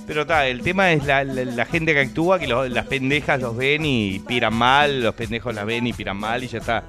[0.06, 3.40] Pero está, el tema es la, la- la gente que actúa, que los- las pendejas
[3.40, 6.84] los ven y piran mal, los pendejos las ven y piran mal y ya está.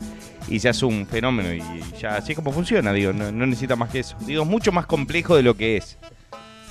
[0.48, 1.64] Y se hace un fenómeno y
[2.00, 4.16] ya así es como funciona, digo, no, no necesita más que eso.
[4.22, 5.98] Digo, es mucho más complejo de lo que es.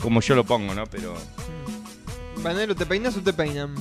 [0.01, 0.85] Como yo lo pongo, ¿no?
[0.87, 1.17] Pero
[2.43, 3.75] Banero, ¿te peinas o te peinan?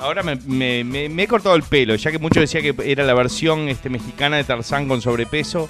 [0.00, 3.04] Ahora me, me- me- me he cortado el pelo, ya que muchos decían que era
[3.04, 5.68] la versión este, mexicana de Tarzán con sobrepeso.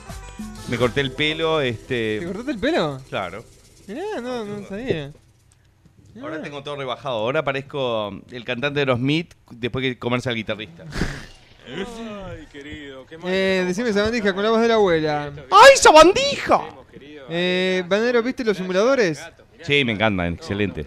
[0.68, 2.20] Me corté el pelo, ¿Te este.
[2.26, 3.00] cortaste el pelo?
[3.08, 3.44] Claro.
[3.86, 5.10] Mirá, no, no sabía.
[6.20, 7.16] Ahora tengo todo rebajado.
[7.16, 10.84] Ahora parezco el cantante de los Smith después que comerse al guitarrista.
[11.68, 13.30] Ay, querido, qué mal.
[13.30, 15.32] Eh, decime sabandija con la voz de la abuela.
[15.50, 16.62] ¡Ay, sabandija!
[17.30, 19.22] Eh, Banero, ¿viste los simuladores?
[19.62, 20.86] Sí, me encantan, excelente.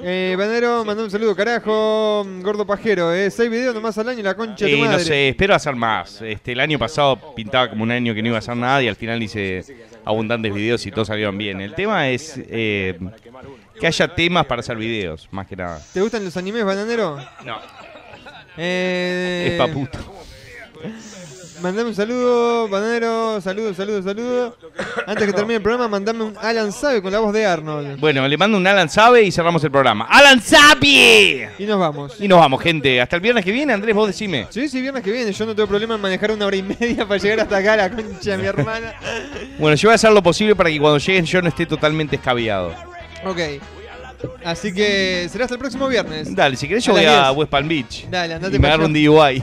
[0.00, 2.24] Eh, Banero, mandó un saludo, carajo.
[2.40, 3.30] Gordo pajero, eh.
[3.30, 4.96] Seis videos nomás al año y la concha de Eh, tu madre.
[4.98, 6.22] no sé, espero hacer más.
[6.22, 8.88] Este, el año pasado pintaba como un año que no iba a hacer nada y
[8.88, 9.64] al final hice
[10.04, 11.60] abundantes videos y todos salieron bien.
[11.60, 12.98] El tema es eh,
[13.78, 15.78] que haya temas para hacer videos, más que nada.
[15.92, 17.18] ¿Te gustan los animes, Bananero?
[17.44, 17.58] No.
[18.56, 19.98] Eh, Es pa' puto.
[21.62, 23.40] Mandame un saludo, Bananero.
[23.40, 24.56] Saludo, saludo, saludo.
[25.06, 28.00] Antes que termine el programa, mandame un Alan Sabe con la voz de Arnold.
[28.00, 30.06] Bueno, le mando un Alan Sabe y cerramos el programa.
[30.10, 31.50] ¡Alan Sabe!
[31.56, 32.16] Y nos vamos.
[32.18, 33.00] Y nos vamos, gente.
[33.00, 34.48] Hasta el viernes que viene, Andrés, vos decime.
[34.50, 35.32] Sí, sí, viernes que viene.
[35.32, 37.90] Yo no tengo problema en manejar una hora y media para llegar hasta acá, la
[37.90, 38.94] concha de mi hermana.
[39.58, 42.16] Bueno, yo voy a hacer lo posible para que cuando lleguen yo no esté totalmente
[42.16, 42.74] escabiado.
[43.24, 43.38] Ok.
[44.44, 46.34] Así que será hasta el próximo viernes.
[46.34, 47.36] Dale, si querés yo A voy a 10.
[47.38, 48.06] West Palm Beach.
[48.10, 48.92] Dale, andate y me agarro un.
[48.92, 49.42] DUI.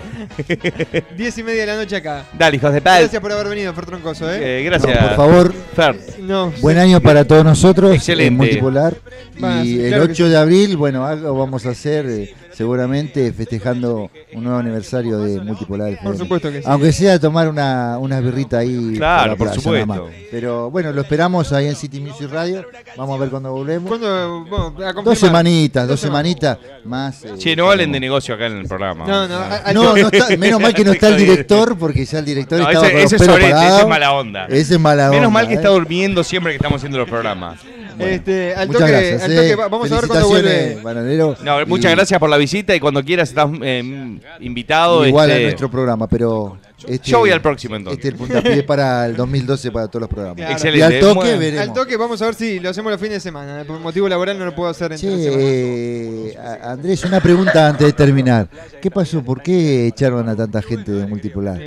[1.18, 2.26] Diez y media de la noche acá.
[2.38, 3.02] Dale, hijos de tal.
[3.02, 4.60] Gracias por haber venido, Fer Troncoso, ¿eh?
[4.60, 5.02] Eh, gracias.
[5.02, 5.54] No, por favor.
[5.76, 6.00] Fer.
[6.20, 8.28] No, Buen año para todos nosotros Excelente.
[8.28, 8.96] en Multipolar.
[9.44, 10.30] Va, y el claro que 8 sí.
[10.30, 15.88] de abril, bueno, algo vamos a hacer eh, seguramente festejando un nuevo aniversario de Multipolar.
[15.92, 16.18] Por FM.
[16.18, 16.68] supuesto que sí.
[16.68, 18.96] Aunque sea tomar una, unas birritas ahí.
[18.98, 20.10] Claro, por, por playa, supuesto.
[20.30, 22.66] Pero bueno, lo esperamos ahí en City Music Radio.
[22.98, 23.88] Vamos a ver cuando volvemos.
[23.88, 24.46] ¿Cuándo?
[24.50, 25.02] Bueno.
[25.06, 27.24] Dos semanitas, dos semanitas más.
[27.24, 29.06] eh, Che, no hablen de negocio acá en el programa.
[29.08, 32.20] No, no, a- No, no está, menos mal que no está el director, porque ya
[32.20, 34.46] el director No, estaba ese, con los ese es ese mala onda.
[34.48, 35.56] Ese es mala Menos onda, mal que ¿eh?
[35.56, 37.62] está durmiendo siempre que estamos haciendo los programas.
[37.98, 39.24] Este, al Muchas toque, gracias.
[39.24, 39.36] al eh.
[39.36, 40.80] toque, va- vamos a ver cuándo vuelve.
[40.84, 41.36] Bananero.
[41.44, 45.06] No, muchas Y gracias por la visita y cuando quieras estás eh, invitado.
[45.06, 46.58] Igual este, a nuestro programa, pero
[46.88, 47.98] Este- Yo voy al próximo, entonces.
[47.98, 50.38] Este es el puntapié para el 2012 para todos los programas.
[50.38, 50.52] Claro.
[50.54, 50.80] Excelente.
[50.80, 51.40] Y al toque Bueno.
[51.40, 51.68] veremos.
[51.68, 53.64] Al toque vamos a ver si lo hacemos los fines de semana.
[53.66, 55.24] Por motivo laboral no lo puedo hacer entre semana.
[55.42, 58.48] Che, eh, a- Andrés, una pregunta antes de terminar.
[58.82, 59.24] ¿Qué pasó?
[59.24, 61.60] ¿Por qué echaron a tanta gente de multipolar?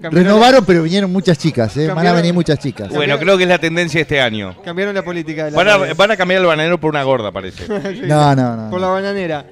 [0.00, 1.88] Renovaron, pero vinieron muchas chicas, ¿eh?
[1.88, 2.88] Van a venir muchas chicas.
[2.90, 4.56] Bueno, creo que es la tendencia de este año.
[4.64, 5.94] Cambiaron la política de la Van a, radio.
[5.94, 7.64] van a cambiar el bananero por una gorda, parece.
[7.94, 8.70] Sí, No, no, no.
[8.70, 9.44] Por la bananera.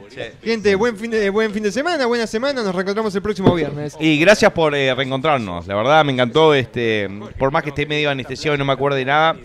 [0.43, 2.63] Gente, buen fin, de, buen fin de semana, buena semana.
[2.63, 3.95] Nos reencontramos el próximo viernes.
[4.01, 5.67] Y gracias por eh, reencontrarnos.
[5.67, 8.97] La verdad me encantó, este, por más que esté medio anestesiado y no me acuerdo
[8.97, 9.37] de nada,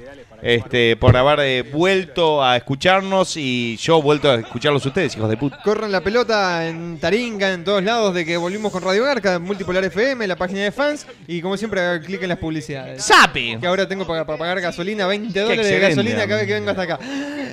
[0.42, 5.38] este, por haber eh, vuelto a escucharnos y yo vuelto a escucharlos ustedes, hijos de
[5.38, 5.60] puta.
[5.64, 9.84] Corran la pelota en Taringa, en todos lados, de que volvimos con Radio Garca, Multipolar
[9.86, 11.06] FM, la página de fans.
[11.28, 13.04] Y como siempre, hagan clic en las publicidades.
[13.04, 13.58] ¡Sapi!
[13.60, 16.70] Que ahora tengo para, para pagar gasolina, 20 dólares de gasolina cada vez que vengo
[16.70, 17.00] hasta acá.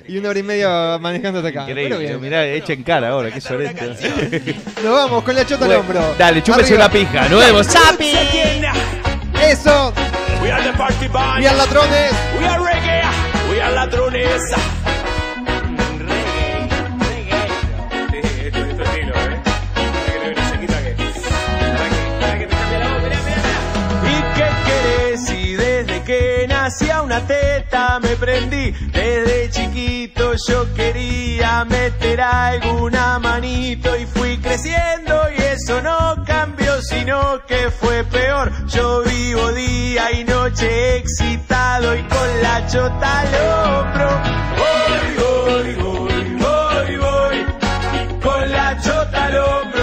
[0.07, 1.65] Y una hora y media manejando hasta acá.
[1.67, 2.21] Pero Increíble, bien.
[2.21, 4.55] mirá, echa en cara ahora, qué sorete.
[4.83, 6.15] Nos vamos con la chota al Bueno, hombro.
[6.19, 6.85] Dale, chúpese Arriba.
[6.87, 7.67] una pija, nos vemos.
[7.67, 8.11] ¡Sapi!
[9.43, 9.93] Eso.
[10.43, 11.43] We are the party band.
[11.43, 12.13] Y al ladrones.
[12.39, 13.03] We are reggae.
[13.51, 14.43] We are ladrones.
[15.99, 16.59] Reggae,
[16.99, 18.47] reggae.
[18.47, 19.41] Esto es tu estilo, ¿eh?
[19.75, 20.93] Para que le dé una sequita que.
[20.95, 23.03] Para que, para que te cambie la voz.
[23.03, 23.59] Mirá, mirá, mirá.
[24.11, 25.31] ¿Y qué querés?
[25.31, 28.71] Y desde que nací a una teta me prendí.
[28.93, 37.41] Desde chiquito yo quería meter alguna manito y fui creciendo y eso no cambió, sino
[37.47, 38.53] que fue peor.
[38.67, 44.11] Yo vivo día y noche excitado y con la chota al hombro.
[44.61, 49.74] Voy, voy, voy, voy, voy, con la chota al.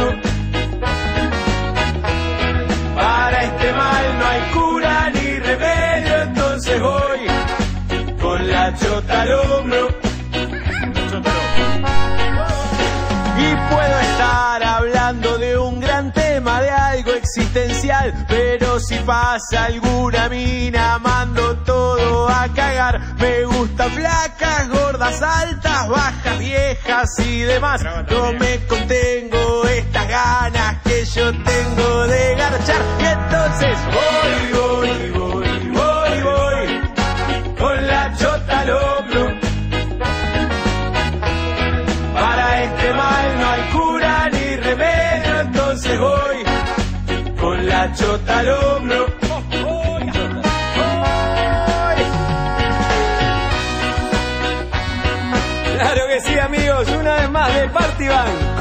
[18.81, 23.15] Si pasa alguna mina, mando todo a cagar.
[23.19, 27.83] Me gustan flacas, gordas, altas, bajas, viejas y demás.
[28.09, 32.81] No me contengo estas ganas que yo tengo de garchar.
[32.99, 35.20] Y entonces voy, voy, voy, voy,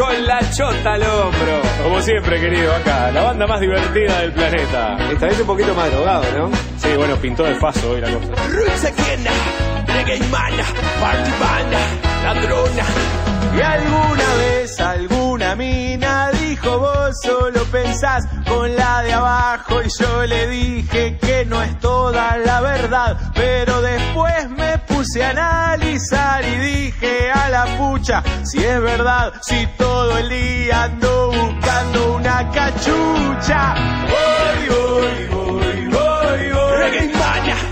[0.00, 1.60] con la chota al hombro.
[1.82, 4.96] Como siempre, querido, acá, la banda más divertida del planeta.
[5.12, 6.50] Esta vez un poquito más drogado, ¿no?
[6.78, 8.32] Sí, bueno, pintó de faso hoy la cosa.
[8.48, 9.24] Roots Again,
[9.86, 10.64] Reggae Mana,
[11.00, 11.78] Party Banda,
[12.24, 13.39] Ladrona.
[13.56, 20.26] Y alguna vez alguna mina dijo vos solo pensás con la de abajo y yo
[20.26, 26.56] le dije que no es toda la verdad, pero después me puse a analizar y
[26.56, 33.74] dije a la pucha, si es verdad, si todo el día ando buscando una cachucha.
[34.12, 36.78] Voy, voy, voy, voy, voy.
[36.78, 37.10] Reggae.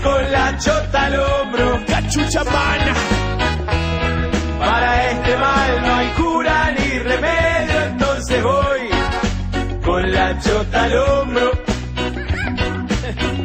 [0.03, 2.93] Con la chota al hombro, Cachucha Mana.
[4.59, 5.68] para este mal
[10.39, 11.51] chota al hombro.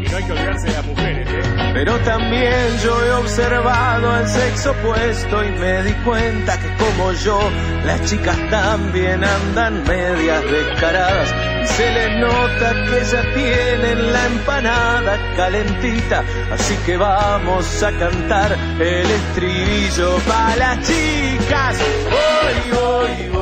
[0.02, 1.54] Y no hay que olvidarse de las mujeres, ¿eh?
[1.74, 7.40] Pero también yo he observado al sexo opuesto y me di cuenta que como yo,
[7.84, 11.34] las chicas también andan medias descaradas.
[11.62, 16.22] Y se les nota que ya tienen la empanada calentita.
[16.52, 21.78] Así que vamos a cantar el estribillo para las chicas.
[22.04, 23.33] Voy, voy, voy,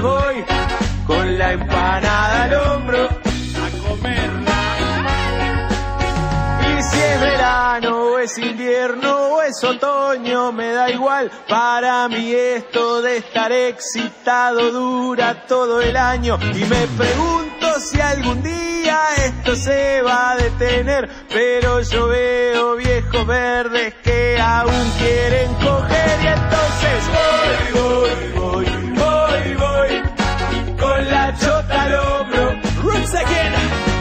[0.00, 0.44] voy
[1.06, 4.58] con la empanada al hombro a comerla.
[6.70, 11.30] Y si es verano o es invierno o es otoño, me da igual.
[11.48, 16.38] Para mí esto de estar excitado dura todo el año.
[16.54, 21.08] Y me pregunto si algún día esto se va a detener.
[21.28, 26.18] Pero yo veo viejos verdes que aún quieren coger.
[26.22, 28.67] Y entonces voy, voy, voy,
[31.40, 32.42] chota al hombro.
[32.82, 33.52] Roots Again,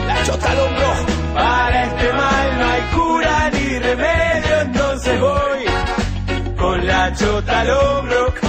[0.08, 0.90] la chota al hombro.
[1.34, 8.47] Para este mal no hay cura ni remedio, entonces voy con la chota al hombro.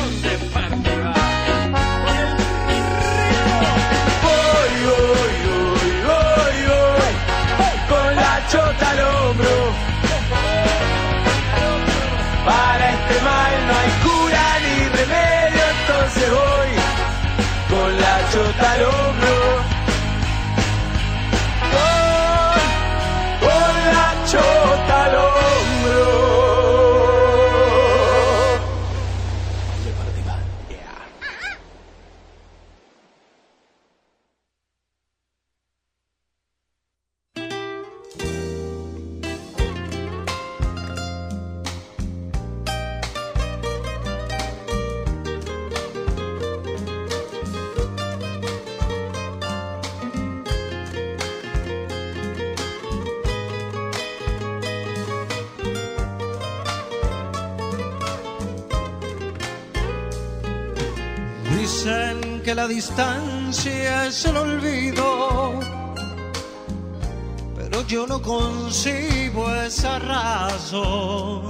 [68.68, 71.42] Concibo esa razón.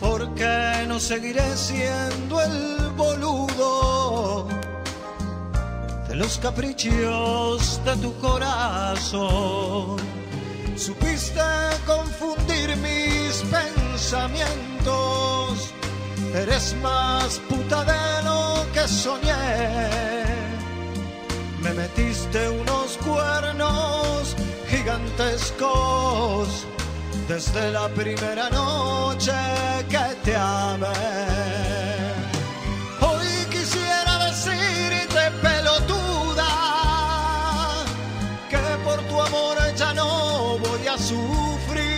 [0.00, 4.48] Porque no seguiré siendo el boludo
[6.08, 9.98] de los caprichos de tu corazón.
[10.74, 11.42] Supiste
[11.84, 15.74] confundir mis pensamientos.
[16.34, 20.24] Eres más puta de lo que soñé.
[21.60, 24.34] Me metiste unos cuernos
[24.86, 26.64] gigantescos
[27.26, 29.32] desde la primera noche
[29.88, 30.86] que te amé.
[33.00, 36.46] Hoy quisiera decirte pelotuda
[38.48, 41.90] que por tu amor ya no voy a sufrir.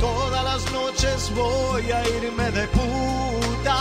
[0.00, 3.76] Todas las noches voy a irme de putas,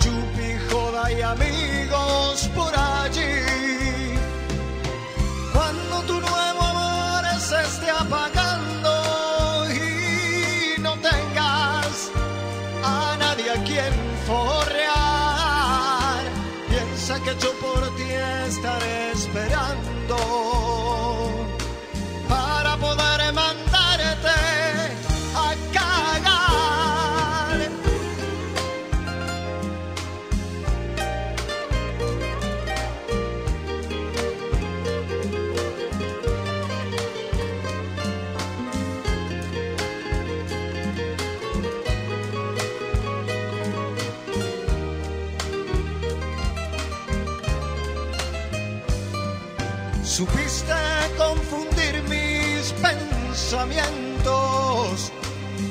[0.00, 3.39] chupi, joda y amigos por allí.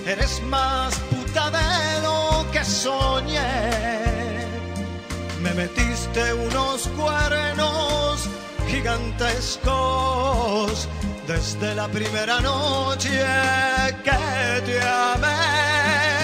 [0.05, 3.41] Eres más puta de lo que soñé.
[5.41, 8.29] Me metiste unos cuernos
[8.67, 10.87] gigantescos
[11.27, 13.23] desde la primera noche
[14.03, 16.18] que te amé.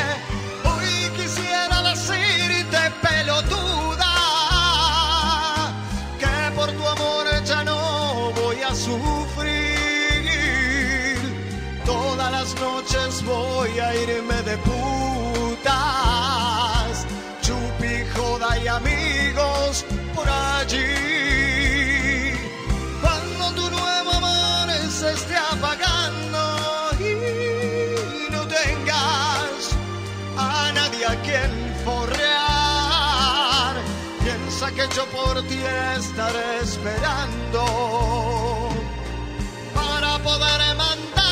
[13.26, 15.72] Voy a irme de putas,
[17.41, 19.84] chupi, joda y amigos
[20.14, 22.34] por allí.
[23.02, 29.76] Cuando tu nuevo amor se esté apagando y no tengas
[30.38, 33.76] a nadie a quien forrear,
[34.23, 35.60] piensa que yo por ti
[35.97, 37.65] estaré esperando
[39.73, 41.24] para poder mandarte